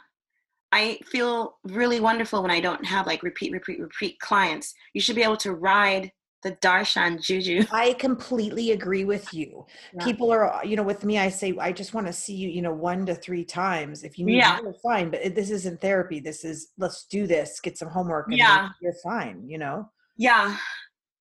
I 0.72 1.00
feel 1.04 1.56
really 1.64 2.00
wonderful 2.00 2.42
when 2.42 2.50
I 2.50 2.60
don't 2.60 2.84
have 2.84 3.06
like 3.06 3.22
repeat, 3.22 3.52
repeat, 3.52 3.80
repeat 3.80 4.20
clients. 4.20 4.74
You 4.94 5.00
should 5.00 5.16
be 5.16 5.22
able 5.22 5.36
to 5.38 5.52
ride 5.52 6.12
the 6.42 6.52
darshan 6.52 7.20
juju. 7.20 7.64
I 7.72 7.94
completely 7.94 8.70
agree 8.72 9.04
with 9.04 9.32
you. 9.34 9.66
Yeah. 9.92 10.04
People 10.04 10.30
are, 10.30 10.64
you 10.64 10.76
know, 10.76 10.82
with 10.82 11.04
me, 11.04 11.18
I 11.18 11.28
say, 11.28 11.54
I 11.60 11.72
just 11.72 11.92
want 11.92 12.06
to 12.06 12.12
see 12.12 12.34
you, 12.34 12.48
you 12.48 12.62
know, 12.62 12.72
one 12.72 13.04
to 13.06 13.14
three 13.14 13.44
times. 13.44 14.04
If 14.04 14.18
you 14.18 14.24
need 14.24 14.36
yeah. 14.36 14.58
more, 14.62 14.74
fine. 14.82 15.10
But 15.10 15.34
this 15.34 15.50
isn't 15.50 15.80
therapy. 15.80 16.20
This 16.20 16.44
is 16.44 16.68
let's 16.78 17.04
do 17.06 17.26
this, 17.26 17.60
get 17.60 17.76
some 17.76 17.88
homework, 17.88 18.28
and 18.28 18.38
yeah. 18.38 18.70
you're 18.80 18.94
fine, 19.02 19.48
you 19.48 19.58
know? 19.58 19.90
Yeah. 20.16 20.56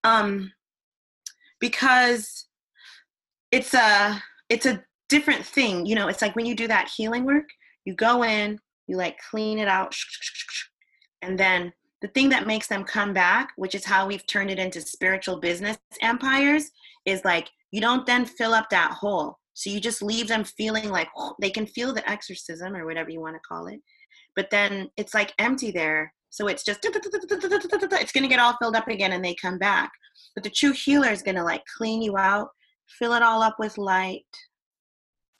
Um, 0.04 0.54
because 1.60 2.46
it's 3.52 3.74
a 3.74 4.22
it's 4.48 4.66
a 4.66 4.84
different 5.10 5.46
thing. 5.46 5.86
You 5.86 5.96
know, 5.96 6.08
it's 6.08 6.22
like 6.22 6.36
when 6.36 6.46
you 6.46 6.56
do 6.56 6.68
that 6.68 6.90
healing 6.96 7.26
work, 7.26 7.50
you 7.86 7.94
go 7.94 8.24
in, 8.24 8.60
you 8.90 8.98
like 8.98 9.18
clean 9.30 9.60
it 9.60 9.68
out, 9.68 9.96
and 11.22 11.38
then 11.38 11.72
the 12.02 12.08
thing 12.10 12.30
that 12.30 12.48
makes 12.48 12.68
them 12.68 12.84
come 12.84 13.14
back, 13.14 13.52
which 13.58 13.76
is 13.76 13.86
how 13.86 14.08
we've 14.08 14.26
turned 14.26 14.50
it 14.50 14.60
into 14.60 14.82
spiritual 14.82 15.40
business 15.40 15.78
empires, 16.02 16.72
is 17.06 17.24
like 17.26 17.50
you 17.72 17.82
don't 17.82 18.06
then 18.06 18.26
fill 18.26 18.54
up 18.54 18.70
that 18.70 18.92
hole. 18.92 19.38
So 19.54 19.70
you 19.70 19.80
just 19.80 20.02
leave 20.02 20.28
them 20.28 20.44
feeling 20.44 20.90
like 20.90 21.10
oh, 21.18 21.36
they 21.42 21.50
can 21.50 21.66
feel 21.68 21.94
the 21.94 22.10
exorcism 22.10 22.76
or 22.76 22.86
whatever 22.86 23.10
you 23.10 23.22
want 23.22 23.36
to 23.36 23.48
call 23.48 23.68
it. 23.68 23.80
But 24.36 24.50
then 24.50 24.90
it's 24.98 25.14
like 25.14 25.34
empty 25.38 25.72
there. 25.72 26.14
So 26.30 26.48
it's 26.48 26.64
just, 26.64 26.80
it's 26.84 28.12
going 28.12 28.24
to 28.24 28.30
get 28.30 28.40
all 28.40 28.56
filled 28.62 28.76
up 28.76 28.88
again 28.88 29.14
and 29.14 29.26
they 29.26 29.36
come 29.36 29.58
back. 29.58 29.92
But 30.36 30.44
the 30.44 30.50
true 30.50 30.72
healer 30.72 31.10
is 31.10 31.24
going 31.24 31.36
to 31.36 31.44
like 31.44 31.64
clean 31.78 32.02
you 32.02 32.18
out, 32.18 32.50
fill 32.88 33.14
it 33.14 33.24
all 33.24 33.42
up 33.42 33.56
with 33.60 33.78
light. 33.78 34.26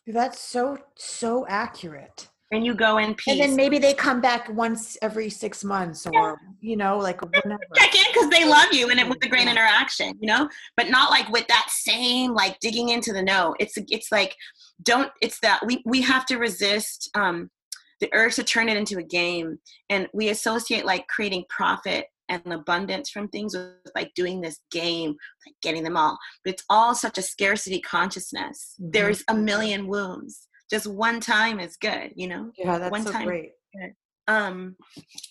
That's 0.08 0.40
so, 0.40 0.78
so 0.98 1.46
accurate 1.48 2.30
and 2.52 2.66
you 2.66 2.74
go 2.74 2.98
in 2.98 3.14
peace. 3.16 3.40
And 3.40 3.42
then 3.42 3.56
maybe 3.56 3.78
they 3.78 3.94
come 3.94 4.22
back 4.22 4.50
once 4.50 4.98
every 5.02 5.30
six 5.30 5.64
months 5.64 6.08
or, 6.08 6.12
yeah. 6.12 6.36
you 6.62 6.78
know, 6.78 6.98
like 6.98 7.22
whenever. 7.22 7.62
Check 7.76 7.96
in 7.96 8.04
because 8.12 8.30
they 8.30 8.48
love 8.48 8.72
you 8.72 8.90
and 8.90 9.00
it 9.00 9.08
was 9.08 9.18
a 9.24 9.30
great 9.30 9.48
interaction, 9.48 10.14
you 10.20 10.28
know, 10.28 10.50
but 10.76 10.90
not 10.90 11.12
like 11.12 11.30
with 11.30 11.48
that 11.48 11.68
same, 11.70 12.34
like 12.34 12.60
digging 12.60 12.90
into 12.90 13.14
the 13.14 13.22
no. 13.22 13.56
It's, 13.60 13.78
it's 13.90 14.12
like, 14.12 14.36
don't, 14.82 15.12
it's 15.22 15.40
that 15.42 15.60
we, 15.66 15.84
we 15.86 16.02
have 16.02 16.26
to 16.28 16.38
resist 16.38 17.10
um, 17.14 17.52
the 18.00 18.10
urge 18.14 18.36
to 18.36 18.44
turn 18.44 18.68
it 18.68 18.78
into 18.78 18.98
a 18.98 19.04
game. 19.04 19.60
And 19.90 20.08
we 20.14 20.30
associate 20.30 20.86
like 20.86 21.08
creating 21.08 21.46
profit 21.50 22.08
and 22.30 22.42
abundance 22.52 23.10
from 23.10 23.28
things 23.28 23.56
with 23.56 23.74
like 23.96 24.12
doing 24.16 24.42
this 24.42 24.60
game, 24.72 25.16
like 25.46 25.56
getting 25.62 25.84
them 25.84 25.98
all. 25.98 26.18
But 26.44 26.54
it's 26.54 26.64
all 26.70 26.96
such 26.96 27.18
a 27.20 27.24
scarcity 27.24 27.80
consciousness. 27.82 28.76
Mm-hmm. 28.82 28.92
There's 28.92 29.24
a 29.28 29.36
million 29.36 29.88
wombs 29.88 30.48
just 30.70 30.88
one 30.88 31.20
time 31.20 31.60
is 31.60 31.78
good 31.78 32.12
you 32.16 32.28
know? 32.28 32.52
Yeah 32.58 32.78
that's 32.78 32.92
one 32.92 33.04
so 33.04 33.12
time 33.12 33.26
great. 33.26 33.52
um 34.28 34.76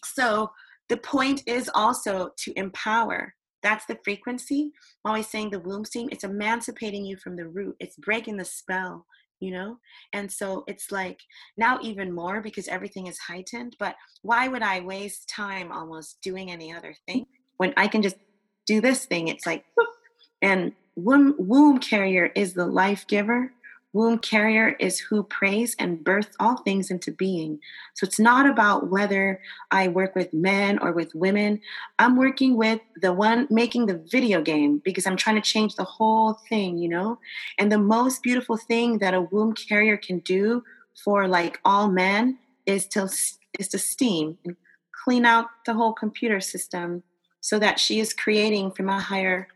so 0.05 0.51
the 0.88 0.96
point 0.96 1.42
is 1.46 1.70
also 1.74 2.31
to 2.38 2.53
empower. 2.59 3.35
That's 3.62 3.85
the 3.85 3.98
frequency. 4.05 4.72
I'm 5.05 5.11
always 5.11 5.29
saying 5.29 5.51
the 5.51 5.61
womb 5.61 5.85
steam 5.85 6.09
it's 6.11 6.24
emancipating 6.24 7.05
you 7.05 7.16
from 7.16 7.37
the 7.37 7.46
root. 7.46 7.77
It's 7.81 7.96
breaking 7.96 8.37
the 8.37 8.44
spell 8.44 9.07
you 9.40 9.53
know? 9.53 9.79
And 10.12 10.31
so 10.33 10.64
it's 10.66 10.90
like 10.90 11.20
now 11.57 11.79
even 11.81 12.12
more 12.12 12.40
because 12.40 12.66
everything 12.66 13.07
is 13.07 13.18
heightened 13.18 13.77
but 13.79 13.94
why 14.22 14.48
would 14.48 14.62
i 14.62 14.81
waste 14.81 15.29
time 15.29 15.70
almost 15.70 16.20
doing 16.22 16.51
any 16.51 16.72
other 16.72 16.92
thing 17.07 17.24
when 17.59 17.72
i 17.77 17.87
can 17.87 18.03
just 18.03 18.16
do 18.68 18.81
this 18.81 19.07
thing? 19.07 19.27
It's 19.27 19.46
like 19.46 19.64
and 20.42 20.72
womb, 20.94 21.35
womb 21.38 21.79
carrier 21.79 22.31
is 22.37 22.53
the 22.53 22.66
life 22.66 23.07
giver 23.09 23.51
Womb 23.98 24.18
carrier 24.20 24.76
is 24.78 25.00
who 25.00 25.24
prays 25.24 25.74
and 25.76 26.04
births 26.04 26.37
all 26.38 26.58
things 26.58 26.88
into 26.88 27.11
being. 27.11 27.58
So 27.94 28.04
it's 28.06 28.20
not 28.20 28.48
about 28.48 28.90
whether 28.90 29.40
I 29.72 29.88
work 29.88 30.14
with 30.14 30.32
men 30.32 30.78
or 30.78 30.92
with 30.92 31.16
women. 31.16 31.61
I'm 31.98 32.14
working 32.14 32.56
with 32.56 32.80
the 33.02 33.12
one 33.12 33.48
making 33.50 33.87
the 33.87 33.98
video 33.98 34.40
game 34.40 34.80
because 34.84 35.04
I'm 35.04 35.16
trying 35.16 35.34
to 35.34 35.42
change 35.42 35.74
the 35.74 35.82
whole 35.82 36.34
thing, 36.48 36.78
you 36.78 36.88
know? 36.88 37.18
And 37.58 37.72
the 37.72 37.78
most 37.78 38.22
beautiful 38.22 38.56
thing 38.56 38.98
that 38.98 39.14
a 39.14 39.20
womb 39.20 39.52
carrier 39.54 39.96
can 39.96 40.20
do 40.20 40.62
for 41.04 41.26
like 41.26 41.58
all 41.64 41.88
men 41.88 42.38
is 42.66 42.87
to 42.90 43.11
is 43.58 43.66
to 43.70 43.78
steam 43.80 44.38
and 44.44 44.54
clean 45.04 45.24
out 45.24 45.46
the 45.66 45.74
whole 45.74 45.92
computer 45.92 46.40
system 46.40 47.02
so 47.40 47.58
that 47.58 47.80
she 47.80 47.98
is 47.98 48.14
creating 48.14 48.70
from 48.70 48.88
a 48.88 49.00
higher 49.00 49.48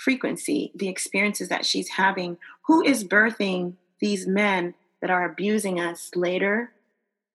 frequency, 0.00 0.72
the 0.74 0.88
experiences 0.88 1.48
that 1.48 1.66
she's 1.66 1.88
having. 1.88 2.38
Who 2.66 2.82
is 2.82 3.04
birthing 3.04 3.74
these 4.00 4.26
men 4.26 4.74
that 5.02 5.10
are 5.10 5.30
abusing 5.30 5.78
us 5.78 6.10
later? 6.16 6.72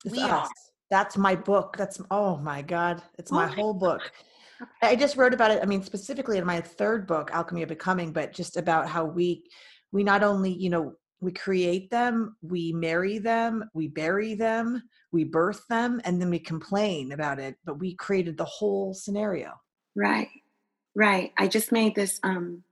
we 0.04 0.20
us. 0.20 0.30
Are. 0.30 0.50
That's 0.90 1.18
my 1.18 1.36
book. 1.36 1.76
That's 1.78 2.00
oh 2.12 2.38
my 2.38 2.62
god, 2.62 3.02
it's 3.18 3.32
my 3.32 3.46
oh 3.46 3.56
whole 3.56 3.74
book. 3.74 4.12
I 4.82 4.96
just 4.96 5.18
wrote 5.18 5.34
about 5.34 5.52
it. 5.52 5.62
I 5.62 5.66
mean, 5.66 5.84
specifically 5.84 6.38
in 6.38 6.46
my 6.46 6.62
third 6.62 7.08
book, 7.08 7.30
Alchemy 7.34 7.64
of 7.64 7.70
Becoming, 7.70 8.14
but 8.14 8.34
just 8.34 8.58
about 8.58 8.88
how 8.88 9.06
we 9.06 9.44
we 9.92 10.04
not 10.04 10.24
only 10.24 10.52
you 10.52 10.70
know 10.70 10.94
we 11.22 11.32
create 11.32 11.90
them, 11.90 12.36
we 12.42 12.72
marry 12.72 13.18
them, 13.18 13.70
we 13.74 13.88
bury 13.88 14.36
them, 14.36 14.84
we 15.12 15.24
birth 15.24 15.68
them, 15.70 16.02
and 16.04 16.22
then 16.22 16.30
we 16.30 16.40
complain 16.40 17.14
about 17.14 17.40
it. 17.40 17.58
But 17.66 17.80
we 17.80 17.96
created 17.96 18.38
the 18.38 18.46
whole 18.46 18.94
scenario. 18.94 19.54
Right. 19.96 20.30
Right. 20.96 21.34
I 21.38 21.48
just 21.48 21.72
made 21.72 21.96
this 21.96 22.20
um 22.24 22.64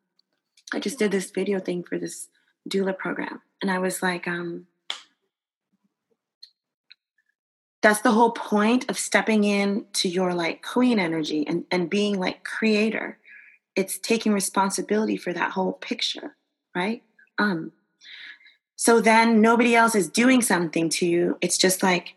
I 0.73 0.79
just 0.79 0.97
did 0.97 1.11
this 1.11 1.29
video 1.29 1.59
thing 1.59 1.83
for 1.83 1.99
this 1.99 2.29
doula 2.69 2.97
program 2.97 3.41
and 3.61 3.69
I 3.69 3.79
was 3.79 4.01
like 4.01 4.27
um 4.27 4.67
that's 7.81 7.99
the 8.01 8.11
whole 8.11 8.31
point 8.31 8.89
of 8.89 8.97
stepping 8.97 9.43
in 9.43 9.85
to 9.91 10.07
your 10.07 10.33
like 10.33 10.63
queen 10.63 10.99
energy 10.99 11.45
and 11.45 11.65
and 11.69 11.89
being 11.89 12.17
like 12.17 12.45
creator. 12.45 13.17
It's 13.75 13.97
taking 13.97 14.31
responsibility 14.31 15.17
for 15.17 15.33
that 15.33 15.51
whole 15.51 15.73
picture, 15.73 16.37
right? 16.73 17.03
Um 17.37 17.73
so 18.77 19.01
then 19.01 19.41
nobody 19.41 19.75
else 19.75 19.95
is 19.95 20.07
doing 20.07 20.41
something 20.41 20.89
to 20.89 21.05
you. 21.05 21.37
It's 21.41 21.57
just 21.57 21.83
like 21.83 22.15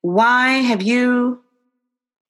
why 0.00 0.54
have 0.54 0.80
you 0.80 1.42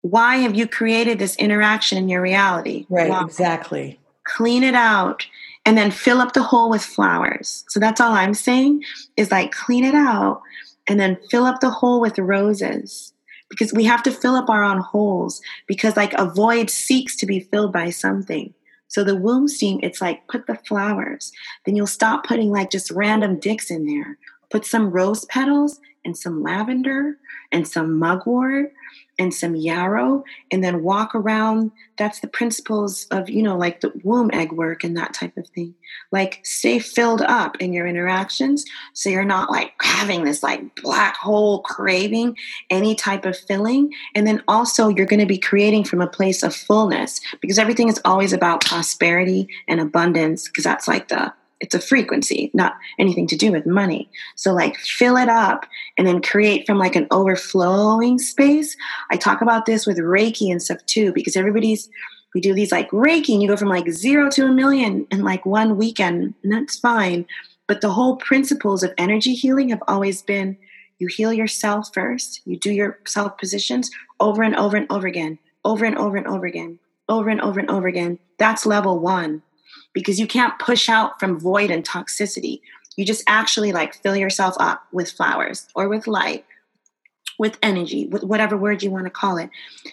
why 0.02 0.36
have 0.36 0.54
you 0.54 0.66
created 0.68 1.18
this 1.18 1.36
interaction 1.36 1.96
in 1.96 2.08
your 2.08 2.20
reality? 2.20 2.86
Right, 2.88 3.08
why? 3.08 3.24
exactly. 3.24 3.98
Clean 4.24 4.62
it 4.62 4.74
out 4.74 5.26
and 5.64 5.78
then 5.78 5.90
fill 5.90 6.20
up 6.20 6.32
the 6.32 6.42
hole 6.42 6.68
with 6.68 6.82
flowers. 6.82 7.64
So 7.68 7.80
that's 7.80 8.00
all 8.00 8.12
I'm 8.12 8.34
saying 8.34 8.82
is 9.16 9.30
like 9.30 9.52
clean 9.52 9.84
it 9.84 9.94
out 9.94 10.42
and 10.88 10.98
then 10.98 11.18
fill 11.30 11.44
up 11.44 11.60
the 11.60 11.70
hole 11.70 12.00
with 12.00 12.18
roses 12.18 13.12
because 13.48 13.72
we 13.72 13.84
have 13.84 14.02
to 14.02 14.10
fill 14.10 14.34
up 14.34 14.50
our 14.50 14.64
own 14.64 14.78
holes 14.78 15.40
because 15.66 15.96
like 15.96 16.14
a 16.14 16.26
void 16.26 16.68
seeks 16.68 17.14
to 17.16 17.26
be 17.26 17.40
filled 17.40 17.72
by 17.72 17.90
something. 17.90 18.52
So 18.88 19.04
the 19.04 19.16
womb 19.16 19.46
steam, 19.46 19.78
it's 19.82 20.00
like 20.00 20.26
put 20.26 20.46
the 20.46 20.56
flowers. 20.66 21.32
Then 21.64 21.76
you'll 21.76 21.86
stop 21.86 22.26
putting 22.26 22.50
like 22.50 22.70
just 22.70 22.90
random 22.90 23.38
dicks 23.38 23.70
in 23.70 23.86
there. 23.86 24.18
Put 24.50 24.66
some 24.66 24.90
rose 24.90 25.24
petals 25.26 25.80
and 26.04 26.16
some 26.16 26.42
lavender 26.42 27.16
and 27.50 27.66
some 27.66 27.98
mugwort 27.98 28.72
and 29.18 29.32
some 29.32 29.54
yarrow 29.54 30.24
and 30.50 30.64
then 30.64 30.82
walk 30.82 31.14
around. 31.14 31.70
That's 31.98 32.20
the 32.20 32.28
principles 32.28 33.06
of 33.10 33.28
you 33.28 33.42
know 33.42 33.56
like 33.56 33.80
the 33.80 33.92
womb 34.02 34.30
egg 34.32 34.52
work 34.52 34.84
and 34.84 34.96
that 34.96 35.14
type 35.14 35.36
of 35.36 35.46
thing. 35.48 35.74
Like 36.10 36.40
stay 36.44 36.78
filled 36.78 37.22
up 37.22 37.56
in 37.60 37.72
your 37.72 37.86
interactions 37.86 38.64
so 38.94 39.10
you're 39.10 39.24
not 39.24 39.50
like 39.50 39.72
having 39.80 40.24
this 40.24 40.42
like 40.42 40.74
black 40.82 41.16
hole 41.16 41.60
craving 41.60 42.36
any 42.70 42.94
type 42.94 43.24
of 43.24 43.38
filling. 43.38 43.92
And 44.14 44.26
then 44.26 44.42
also 44.48 44.88
you're 44.88 45.06
going 45.06 45.20
to 45.20 45.26
be 45.26 45.38
creating 45.38 45.84
from 45.84 46.00
a 46.00 46.06
place 46.06 46.42
of 46.42 46.54
fullness 46.54 47.20
because 47.40 47.58
everything 47.58 47.88
is 47.88 48.00
always 48.04 48.32
about 48.32 48.64
prosperity 48.64 49.48
and 49.68 49.80
abundance 49.80 50.48
because 50.48 50.64
that's 50.64 50.88
like 50.88 51.08
the 51.08 51.32
it's 51.62 51.76
a 51.76 51.80
frequency, 51.80 52.50
not 52.52 52.76
anything 52.98 53.26
to 53.28 53.36
do 53.36 53.52
with 53.52 53.64
money. 53.64 54.10
So 54.34 54.52
like 54.52 54.76
fill 54.76 55.16
it 55.16 55.28
up 55.28 55.64
and 55.96 56.06
then 56.06 56.20
create 56.20 56.66
from 56.66 56.76
like 56.76 56.96
an 56.96 57.06
overflowing 57.12 58.18
space. 58.18 58.76
I 59.10 59.16
talk 59.16 59.40
about 59.40 59.64
this 59.64 59.86
with 59.86 59.98
Reiki 59.98 60.50
and 60.50 60.60
stuff 60.60 60.84
too, 60.86 61.12
because 61.12 61.36
everybody's 61.36 61.88
we 62.34 62.40
do 62.40 62.52
these 62.52 62.72
like 62.72 62.90
Reiki 62.90 63.34
and 63.34 63.42
you 63.42 63.48
go 63.48 63.56
from 63.56 63.68
like 63.68 63.90
zero 63.90 64.28
to 64.30 64.46
a 64.46 64.52
million 64.52 65.06
in 65.10 65.22
like 65.22 65.46
one 65.46 65.76
weekend, 65.76 66.34
and 66.42 66.52
that's 66.52 66.78
fine. 66.78 67.26
But 67.68 67.80
the 67.80 67.92
whole 67.92 68.16
principles 68.16 68.82
of 68.82 68.92
energy 68.98 69.34
healing 69.34 69.68
have 69.68 69.82
always 69.86 70.20
been 70.22 70.56
you 70.98 71.06
heal 71.08 71.32
yourself 71.32 71.92
first, 71.92 72.40
you 72.44 72.56
do 72.56 72.72
your 72.72 72.98
self 73.06 73.38
positions 73.38 73.90
over 74.18 74.42
and 74.42 74.56
over 74.56 74.76
and 74.76 74.90
over 74.90 75.06
again, 75.06 75.38
over 75.64 75.84
and 75.84 75.96
over 75.96 76.16
and 76.16 76.26
over 76.26 76.46
again, 76.46 76.78
over 77.08 77.28
and 77.28 77.40
over 77.40 77.60
and 77.60 77.70
over 77.70 77.86
again. 77.86 78.18
That's 78.38 78.66
level 78.66 78.98
one 78.98 79.42
because 79.92 80.18
you 80.18 80.26
can't 80.26 80.58
push 80.58 80.88
out 80.88 81.18
from 81.20 81.38
void 81.38 81.70
and 81.70 81.84
toxicity. 81.84 82.60
You 82.96 83.04
just 83.04 83.24
actually 83.26 83.72
like 83.72 83.94
fill 83.94 84.16
yourself 84.16 84.54
up 84.60 84.86
with 84.92 85.10
flowers 85.10 85.66
or 85.74 85.88
with 85.88 86.06
light, 86.06 86.44
with 87.38 87.58
energy, 87.62 88.06
with 88.06 88.22
whatever 88.22 88.56
word 88.56 88.82
you 88.82 88.90
want 88.90 89.04
to 89.04 89.10
call 89.10 89.38
it. 89.38 89.50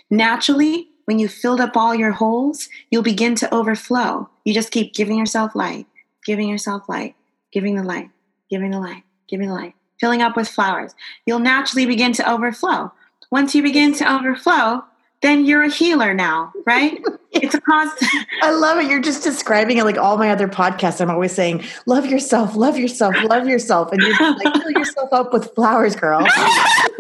Naturally, 0.10 0.89
when 1.06 1.18
you 1.18 1.28
filled 1.28 1.62
up 1.62 1.76
all 1.76 1.95
your 1.95 2.12
holes, 2.12 2.70
you'll 2.91 3.02
begin 3.02 3.36
to 3.36 3.54
overflow. 3.54 4.30
You 4.45 4.54
just 4.54 4.72
keep 4.72 4.93
giving 4.93 5.18
yourself 5.18 5.56
light, 5.56 5.88
giving 6.26 6.47
yourself 6.47 6.88
light, 6.88 7.16
giving 7.52 7.76
the 7.76 7.84
light, 7.84 8.10
giving 8.50 8.72
the 8.72 8.80
light, 8.80 9.04
giving 9.28 9.47
the 9.47 9.56
light, 9.56 9.74
filling 10.00 10.22
up 10.22 10.36
with 10.36 10.47
flowers. 10.47 10.93
You'll 11.26 11.39
naturally 11.39 11.86
begin 11.86 12.14
to 12.14 12.32
overflow. 12.32 12.91
Once 13.32 13.56
you 13.56 13.64
begin 13.64 13.93
to 13.95 14.14
overflow, 14.14 14.84
then 15.22 15.45
you're 15.45 15.63
a 15.63 15.70
healer 15.70 16.13
now, 16.13 16.53
right? 16.65 17.01
it's 17.32 17.53
a 17.53 17.61
constant. 17.61 18.09
I 18.41 18.51
love 18.51 18.78
it. 18.80 18.89
You're 18.89 19.01
just 19.01 19.24
describing 19.24 19.78
it 19.78 19.84
like 19.84 19.97
all 19.97 20.17
my 20.17 20.30
other 20.30 20.47
podcasts. 20.47 21.01
I'm 21.01 21.09
always 21.09 21.34
saying, 21.34 21.63
love 21.86 22.05
yourself, 22.05 22.55
love 22.55 22.78
yourself, 22.78 23.15
love 23.24 23.47
yourself. 23.47 23.91
And 23.91 24.01
you're 24.01 24.15
like, 24.17 24.61
fill 24.61 24.72
yourself 24.72 25.11
up 25.11 25.34
with 25.34 25.53
flowers, 25.55 25.95
girl. 25.95 26.20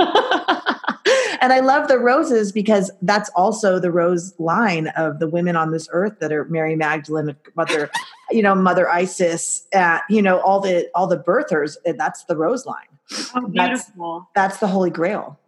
and 1.41 1.53
I 1.53 1.61
love 1.61 1.87
the 1.87 1.97
roses 1.97 2.51
because 2.51 2.91
that's 3.01 3.29
also 3.35 3.79
the 3.79 3.91
rose 3.91 4.33
line 4.37 4.87
of 4.97 5.19
the 5.19 5.27
women 5.27 5.55
on 5.55 5.71
this 5.71 5.87
earth 5.91 6.19
that 6.19 6.33
are 6.33 6.45
Mary 6.45 6.75
Magdalene, 6.75 7.35
Mother, 7.55 7.89
you 8.31 8.41
know, 8.41 8.53
Mother 8.53 8.89
Isis, 8.89 9.65
uh, 9.73 9.99
you 10.09 10.21
know, 10.21 10.41
all 10.41 10.59
the 10.59 10.89
all 10.93 11.07
the 11.07 11.17
birthers. 11.17 11.77
That's 11.85 12.25
the 12.25 12.35
rose 12.35 12.65
line. 12.65 12.85
Oh, 13.33 13.47
beautiful. 13.47 14.27
That's, 14.35 14.51
that's 14.51 14.59
the 14.59 14.67
Holy 14.67 14.89
Grail. 14.89 15.39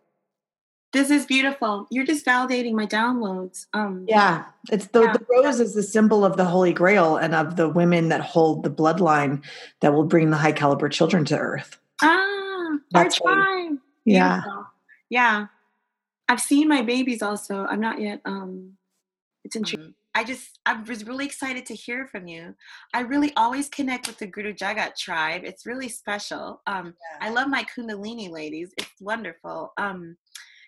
This 0.93 1.09
is 1.09 1.25
beautiful. 1.25 1.87
You're 1.89 2.05
just 2.05 2.25
validating 2.25 2.73
my 2.73 2.85
downloads. 2.85 3.67
Um, 3.73 4.05
yeah, 4.09 4.45
it's 4.69 4.87
the, 4.87 5.03
yeah. 5.03 5.13
the 5.13 5.25
rose 5.29 5.61
is 5.61 5.73
the 5.73 5.83
symbol 5.83 6.25
of 6.25 6.35
the 6.35 6.43
Holy 6.43 6.73
Grail 6.73 7.15
and 7.15 7.33
of 7.33 7.55
the 7.55 7.69
women 7.69 8.09
that 8.09 8.19
hold 8.19 8.63
the 8.63 8.69
bloodline 8.69 9.41
that 9.79 9.93
will 9.93 10.03
bring 10.03 10.31
the 10.31 10.37
high 10.37 10.51
caliber 10.51 10.89
children 10.89 11.23
to 11.25 11.37
Earth. 11.37 11.79
Ah, 12.01 12.77
That's 12.91 13.21
our 13.21 13.35
time. 13.35 13.79
Yeah, 14.03 14.41
yeah. 15.09 15.47
I've 16.27 16.41
seen 16.41 16.67
my 16.67 16.81
babies 16.81 17.21
also. 17.21 17.65
I'm 17.65 17.81
not 17.81 18.01
yet. 18.01 18.21
Um, 18.25 18.73
it's 19.45 19.55
intriguing. 19.55 19.87
Mm-hmm. 19.87 19.91
I 20.13 20.25
just 20.25 20.59
I 20.65 20.73
was 20.81 21.05
really 21.05 21.25
excited 21.25 21.65
to 21.67 21.75
hear 21.75 22.05
from 22.05 22.27
you. 22.27 22.53
I 22.93 23.01
really 23.01 23.33
always 23.37 23.69
connect 23.69 24.07
with 24.07 24.17
the 24.17 24.27
Guru 24.27 24.53
Jagat 24.53 24.95
tribe. 24.97 25.43
It's 25.45 25.65
really 25.65 25.87
special. 25.87 26.61
Um, 26.67 26.87
yeah. 26.87 27.27
I 27.27 27.29
love 27.29 27.47
my 27.47 27.63
Kundalini 27.63 28.29
ladies. 28.29 28.73
It's 28.77 28.89
wonderful. 28.99 29.71
Um, 29.77 30.17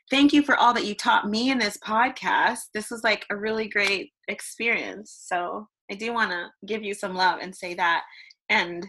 thank 0.09 0.33
you 0.33 0.43
for 0.43 0.55
all 0.55 0.73
that 0.73 0.85
you 0.85 0.95
taught 0.95 1.29
me 1.29 1.51
in 1.51 1.57
this 1.57 1.77
podcast. 1.77 2.59
This 2.73 2.89
was 2.89 3.03
like 3.03 3.25
a 3.29 3.35
really 3.35 3.67
great 3.67 4.11
experience. 4.27 5.25
So 5.27 5.67
I 5.91 5.95
do 5.95 6.13
want 6.13 6.31
to 6.31 6.49
give 6.65 6.83
you 6.83 6.93
some 6.93 7.15
love 7.15 7.39
and 7.41 7.55
say 7.55 7.73
that. 7.75 8.03
And 8.49 8.85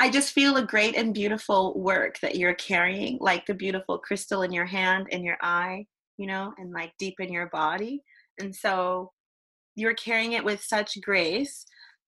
I 0.00 0.10
just 0.10 0.32
feel 0.32 0.56
a 0.56 0.66
great 0.66 0.94
and 0.96 1.12
beautiful 1.12 1.78
work 1.78 2.20
that 2.20 2.36
you're 2.36 2.54
carrying, 2.54 3.18
like 3.20 3.46
the 3.46 3.54
beautiful 3.54 3.98
crystal 3.98 4.42
in 4.42 4.52
your 4.52 4.66
hand 4.66 5.08
and 5.10 5.24
your 5.24 5.38
eye, 5.42 5.86
you 6.18 6.26
know, 6.26 6.52
and 6.58 6.72
like 6.72 6.92
deep 6.98 7.14
in 7.18 7.32
your 7.32 7.48
body. 7.48 8.02
And 8.38 8.54
so 8.54 9.10
you're 9.74 9.94
carrying 9.94 10.32
it 10.32 10.44
with 10.44 10.62
such 10.62 11.00
grace. 11.02 11.64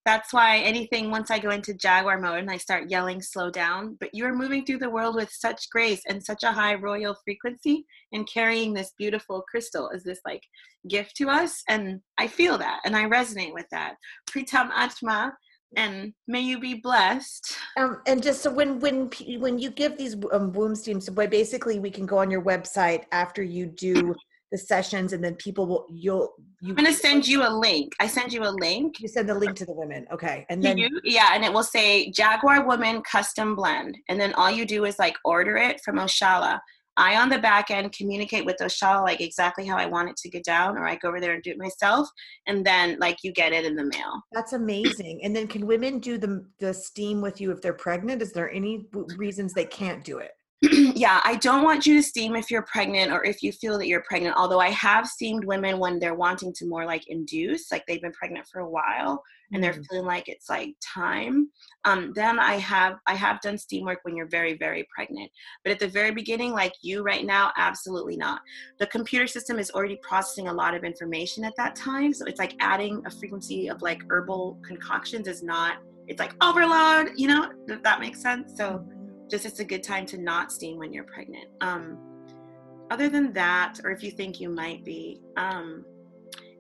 That's 0.07 0.33
why 0.33 0.59
anything 0.59 1.11
once 1.11 1.31
I 1.31 1.39
go 1.39 1.51
into 1.51 1.75
Jaguar 1.75 2.19
mode 2.19 2.39
and 2.39 2.51
I 2.51 2.57
start 2.57 2.91
yelling, 2.91 3.21
slow 3.21 3.51
down. 3.51 3.97
But 4.01 4.11
you're 4.15 4.35
moving 4.35 4.65
through 4.65 4.79
the 4.79 4.91
world 4.91 5.15
with 5.15 5.31
such 5.31 5.69
grace 5.71 6.03
and 6.09 6.23
such 6.23 6.43
a 6.43 6.53
high 6.53 6.75
royal 6.75 7.17
frequency 7.25 7.85
and 8.13 8.29
carrying 8.29 8.73
this 8.73 8.93
beautiful 8.99 9.43
crystal 9.51 9.91
as 9.95 10.03
this 10.03 10.21
like 10.25 10.43
gift 10.89 11.17
to 11.17 11.29
us. 11.29 11.63
And 11.69 12.01
I 12.19 12.27
feel 12.27 12.57
that 12.59 12.81
and 12.85 12.97
I 12.97 13.05
resonate 13.05 13.53
with 13.53 13.67
that. 13.73 13.97
Pritam 14.31 14.71
Atma 14.75 15.35
and 15.77 16.13
may 16.27 16.41
you 16.41 16.59
be 16.59 16.75
blessed. 16.75 17.57
Um, 17.77 18.01
and 18.07 18.23
just 18.23 18.43
so 18.43 18.51
when 18.53 18.81
when 18.81 19.11
when 19.39 19.59
you 19.59 19.71
give 19.71 19.97
these 19.97 20.17
um, 20.33 20.53
womb 20.53 20.75
steams, 20.75 21.07
so 21.07 21.13
basically 21.13 21.79
we 21.79 21.91
can 21.91 22.07
go 22.07 22.19
on 22.19 22.31
your 22.31 22.43
website 22.43 23.05
after 23.13 23.43
you 23.43 23.67
do 23.67 24.15
the 24.51 24.59
sessions, 24.59 25.13
and 25.13 25.23
then 25.23 25.35
people 25.37 25.67
will 25.67 25.87
you'll 25.91 26.35
you. 26.61 26.71
I'm 26.71 26.77
gonna 26.77 26.93
send 26.93 27.27
you 27.27 27.47
a 27.47 27.51
link. 27.51 27.95
I 28.01 28.07
send 28.07 28.33
you 28.33 28.43
a 28.45 28.51
link. 28.51 29.01
You 29.01 29.09
send 29.09 29.29
the 29.29 29.35
link 29.35 29.57
to 29.57 29.67
the 29.67 29.73
women, 29.73 30.07
okay? 30.13 30.47
And 30.51 30.63
then 30.63 30.79
you, 30.79 30.89
yeah, 31.05 31.31
and 31.33 31.45
it 31.45 31.53
will 31.53 31.65
say 31.65 32.11
Jaguar 32.11 32.67
Woman 32.67 33.03
Custom 33.03 33.55
Blend, 33.55 33.97
and 34.09 34.21
then 34.21 34.33
all 34.35 34.51
you 34.51 34.65
do 34.65 34.85
is 34.85 34.99
like 34.99 35.17
order 35.25 35.57
it 35.57 35.81
from 35.85 35.97
Oshala 35.97 36.61
I 37.01 37.17
on 37.17 37.29
the 37.31 37.39
back 37.39 37.71
end 37.71 37.93
communicate 37.93 38.45
with 38.45 38.59
Oshala 38.59 39.03
like 39.03 39.21
exactly 39.21 39.67
how 39.67 39.77
I 39.77 39.87
want 39.87 40.11
it 40.11 40.17
to 40.19 40.29
get 40.29 40.45
down, 40.45 40.77
or 40.77 40.87
I 40.87 40.97
go 40.97 41.09
over 41.09 41.21
there 41.21 41.33
and 41.33 41.43
do 41.43 41.51
it 41.51 41.59
myself, 41.59 42.09
and 42.47 42.65
then 42.65 42.99
like 43.01 43.19
you 43.23 43.33
get 43.33 43.53
it 43.53 43.65
in 43.65 43.75
the 43.75 43.85
mail. 43.85 44.21
That's 44.33 44.53
amazing. 44.53 45.21
And 45.25 45.35
then 45.35 45.47
can 45.47 45.67
women 45.67 45.99
do 45.99 46.19
the 46.19 46.45
the 46.59 46.75
steam 46.75 47.21
with 47.21 47.41
you 47.41 47.53
if 47.53 47.63
they're 47.63 47.73
pregnant? 47.73 48.23
Is 48.23 48.33
there 48.33 48.51
any 48.51 48.87
reasons 49.17 49.53
they 49.53 49.65
can't 49.65 50.05
do 50.05 50.19
it? 50.19 50.33
yeah, 50.95 51.23
I 51.25 51.37
don't 51.37 51.65
want 51.65 51.87
you 51.87 51.95
to 51.95 52.03
steam 52.03 52.37
if 52.37 52.51
you're 52.51 52.67
pregnant 52.71 53.13
or 53.13 53.25
if 53.25 53.43
you 53.43 53.51
feel 53.51 53.79
that 53.79 53.87
you're 53.87 54.03
pregnant. 54.03 54.37
Although 54.37 54.61
I 54.61 54.69
have 54.71 55.07
steamed 55.07 55.45
women 55.45 55.79
when 55.79 55.99
they're 55.99 56.15
wanting 56.15 56.53
to 56.55 56.67
more 56.67 56.85
like 56.85 57.09
induce, 57.09 57.73
like 57.73 57.85
they've 57.87 58.03
been 58.03 58.13
pregnant 58.13 58.47
for 58.47 58.61
a 58.61 58.69
while 58.69 59.23
and 59.53 59.65
they're 59.65 59.73
mm. 59.73 59.87
feeling 59.89 60.05
like 60.05 60.29
it's 60.29 60.51
like 60.51 60.75
time. 60.83 61.49
Um, 61.87 62.13
then 62.15 62.39
I 62.39 62.55
have 62.57 62.97
I 63.07 63.15
have 63.15 63.41
done 63.41 63.57
steam 63.57 63.87
work 63.87 64.01
when 64.03 64.15
you're 64.15 64.29
very 64.29 64.59
very 64.59 64.87
pregnant. 64.95 65.31
But 65.65 65.73
at 65.73 65.79
the 65.79 65.89
very 65.89 66.11
beginning, 66.11 66.53
like 66.53 66.75
you 66.83 67.03
right 67.03 67.25
now, 67.25 67.53
absolutely 67.57 68.19
not. 68.19 68.43
The 68.79 68.87
computer 68.89 69.27
system 69.27 69.59
is 69.59 69.71
already 69.71 69.99
processing 70.03 70.49
a 70.49 70.53
lot 70.53 70.75
of 70.75 70.85
information 70.85 71.43
at 71.43 71.57
that 71.57 71.75
time, 71.75 72.13
so 72.13 72.27
it's 72.27 72.39
like 72.39 72.55
adding 72.61 73.03
a 73.07 73.11
frequency 73.11 73.69
of 73.69 73.81
like 73.81 74.03
herbal 74.11 74.59
concoctions 74.63 75.27
is 75.27 75.43
not. 75.43 75.79
It's 76.07 76.21
like 76.21 76.35
overload, 76.43 77.13
you 77.17 77.29
know. 77.29 77.51
If 77.69 77.83
that 77.83 78.01
makes 78.01 78.21
sense. 78.21 78.53
So 78.57 78.85
just 79.31 79.45
it's 79.45 79.61
a 79.61 79.65
good 79.65 79.83
time 79.83 80.07
to 80.07 80.19
not 80.19 80.53
steam 80.53 80.79
when 80.79 80.93
you're 80.93 81.05
pregnant. 81.05 81.47
Um, 81.61 81.99
other 82.91 83.09
than 83.09 83.33
that, 83.33 83.79
or 83.85 83.91
if 83.91 84.03
you 84.03 84.11
think 84.11 84.41
you 84.41 84.49
might 84.49 84.85
be, 84.85 85.21
um, 85.37 85.85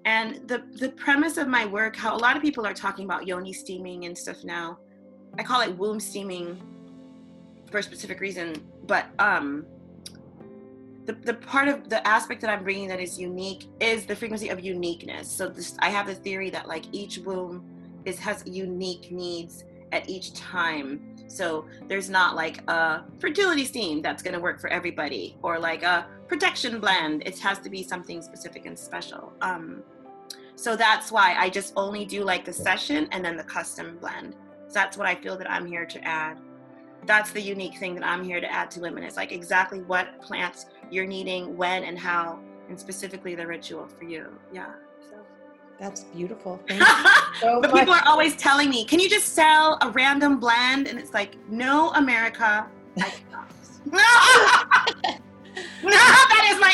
and 0.05 0.49
the 0.49 0.63
the 0.79 0.91
premise 0.91 1.37
of 1.37 1.49
my 1.49 1.67
work, 1.67 1.97
how 1.97 2.17
a 2.17 2.19
lot 2.19 2.37
of 2.37 2.43
people 2.43 2.65
are 2.67 2.75
talking 2.75 3.05
about 3.05 3.27
yoni 3.27 3.53
steaming 3.53 4.05
and 4.07 4.17
stuff 4.17 4.45
now. 4.45 4.79
I 5.39 5.43
call 5.43 5.61
it 5.61 5.77
womb 5.77 6.01
steaming 6.01 6.61
for 7.71 7.79
a 7.79 7.83
specific 7.83 8.21
reason, 8.21 8.55
but 8.87 9.07
um, 9.19 9.67
the, 11.07 11.13
the 11.13 11.35
part 11.35 11.69
of 11.69 11.89
the 11.89 12.07
aspect 12.07 12.41
that 12.43 12.51
I'm 12.51 12.63
bringing 12.63 12.89
that 12.89 13.01
is 13.01 13.19
unique 13.19 13.67
is 13.81 14.07
the 14.07 14.15
frequency 14.15 14.49
of 14.49 14.61
uniqueness. 14.61 15.31
So 15.31 15.49
this, 15.49 15.77
I 15.81 15.91
have 15.91 16.07
the 16.07 16.15
theory 16.15 16.51
that 16.51 16.69
like 16.69 16.85
each 16.93 17.19
womb 17.19 17.65
is 18.05 18.19
has 18.19 18.45
unique 18.47 19.11
needs 19.11 19.65
at 19.93 20.09
each 20.09 20.33
time. 20.35 21.17
So 21.31 21.65
there's 21.87 22.11
not 22.11 22.35
like 22.35 22.69
a 22.69 23.05
fertility 23.21 23.65
steam 23.65 24.03
that's 24.03 24.23
going 24.23 24.35
to 24.35 24.41
work 24.41 24.61
for 24.61 24.69
everybody 24.69 25.37
or 25.43 25.61
like 25.61 25.85
a 25.85 26.07
protection 26.27 26.81
blend. 26.81 27.23
It 27.25 27.39
has 27.39 27.61
to 27.61 27.71
be 27.71 27.85
something 27.85 28.21
specific 28.21 28.67
and 28.67 28.77
special. 28.77 29.33
Um, 29.41 29.85
so 30.57 30.75
that's 30.75 31.13
why 31.13 31.37
I 31.39 31.49
just 31.49 31.73
only 31.77 32.05
do 32.05 32.25
like 32.25 32.45
the 32.45 32.53
session 32.53 33.09
and 33.13 33.25
then 33.25 33.37
the 33.37 33.45
custom 33.45 33.97
blend. 33.99 34.35
So 34.67 34.75
that's 34.75 34.97
what 34.97 35.07
I 35.07 35.15
feel 35.15 35.39
that 35.39 35.51
I'm 35.51 35.67
here 35.67 35.87
to 35.87 36.05
add. 36.05 36.39
That's 37.07 37.31
the 37.31 37.41
unique 37.41 37.79
thing 37.79 37.95
that 37.95 38.05
I'm 38.05 38.25
here 38.25 38.41
to 38.41 38.53
add 38.53 38.71
to 38.73 38.81
women. 38.81 39.05
It's 39.05 39.17
like 39.17 39.33
exactly 39.33 39.83
what 39.83 40.21
plants 40.21 40.67
you're 40.91 41.07
needing, 41.07 41.57
when 41.57 41.85
and 41.85 41.99
how, 41.99 42.41
and 42.69 42.79
specifically 42.79 43.37
the 43.37 43.47
ritual 43.47 43.87
for 43.87 44.05
you. 44.05 44.27
Yeah. 44.53 44.73
That's 45.81 46.05
beautiful. 46.05 46.61
Thank 46.69 46.81
you 46.81 46.87
so 47.41 47.61
but 47.63 47.71
much. 47.73 47.81
people 47.81 47.95
are 47.95 48.07
always 48.07 48.37
telling 48.37 48.69
me, 48.69 48.85
"Can 48.85 49.01
you 49.01 49.09
just 49.09 49.35
sell 49.35 49.79
a 49.81 49.89
random 49.91 50.39
blend?" 50.39 50.87
And 50.87 50.99
it's 50.99 51.15
like, 51.15 51.37
"No, 51.49 51.91
America, 51.95 52.67
I 52.99 53.11
cannot." 53.31 53.51
that 55.83 56.45
is 56.53 56.61
my 56.61 56.73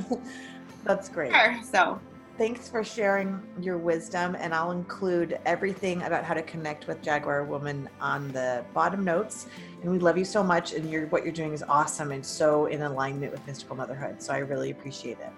answer. 0.00 0.20
That's 0.84 1.10
great. 1.10 1.32
Sure, 1.32 1.60
so, 1.70 2.00
thanks 2.38 2.66
for 2.66 2.82
sharing 2.82 3.42
your 3.60 3.76
wisdom, 3.76 4.36
and 4.40 4.54
I'll 4.54 4.70
include 4.70 5.38
everything 5.44 6.02
about 6.02 6.24
how 6.24 6.32
to 6.32 6.42
connect 6.42 6.86
with 6.86 7.02
Jaguar 7.02 7.44
Woman 7.44 7.90
on 8.00 8.32
the 8.32 8.64
bottom 8.72 9.04
notes. 9.04 9.48
And 9.82 9.90
we 9.90 9.98
love 9.98 10.16
you 10.16 10.24
so 10.24 10.42
much, 10.42 10.72
and 10.72 10.90
your 10.90 11.08
what 11.08 11.24
you're 11.24 11.32
doing 11.32 11.52
is 11.52 11.62
awesome 11.68 12.10
and 12.10 12.24
so 12.24 12.66
in 12.66 12.80
alignment 12.80 13.32
with 13.32 13.46
mystical 13.46 13.76
motherhood. 13.76 14.22
So 14.22 14.32
I 14.32 14.38
really 14.38 14.70
appreciate 14.70 15.18
it. 15.20 15.30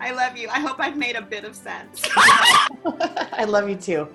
I 0.00 0.12
love 0.12 0.36
you. 0.36 0.48
I 0.48 0.60
hope 0.60 0.76
I've 0.78 0.96
made 0.96 1.16
a 1.16 1.22
bit 1.22 1.44
of 1.44 1.54
sense. 1.54 2.02
I 2.16 3.44
love 3.46 3.68
you 3.68 3.76
too. 3.76 4.08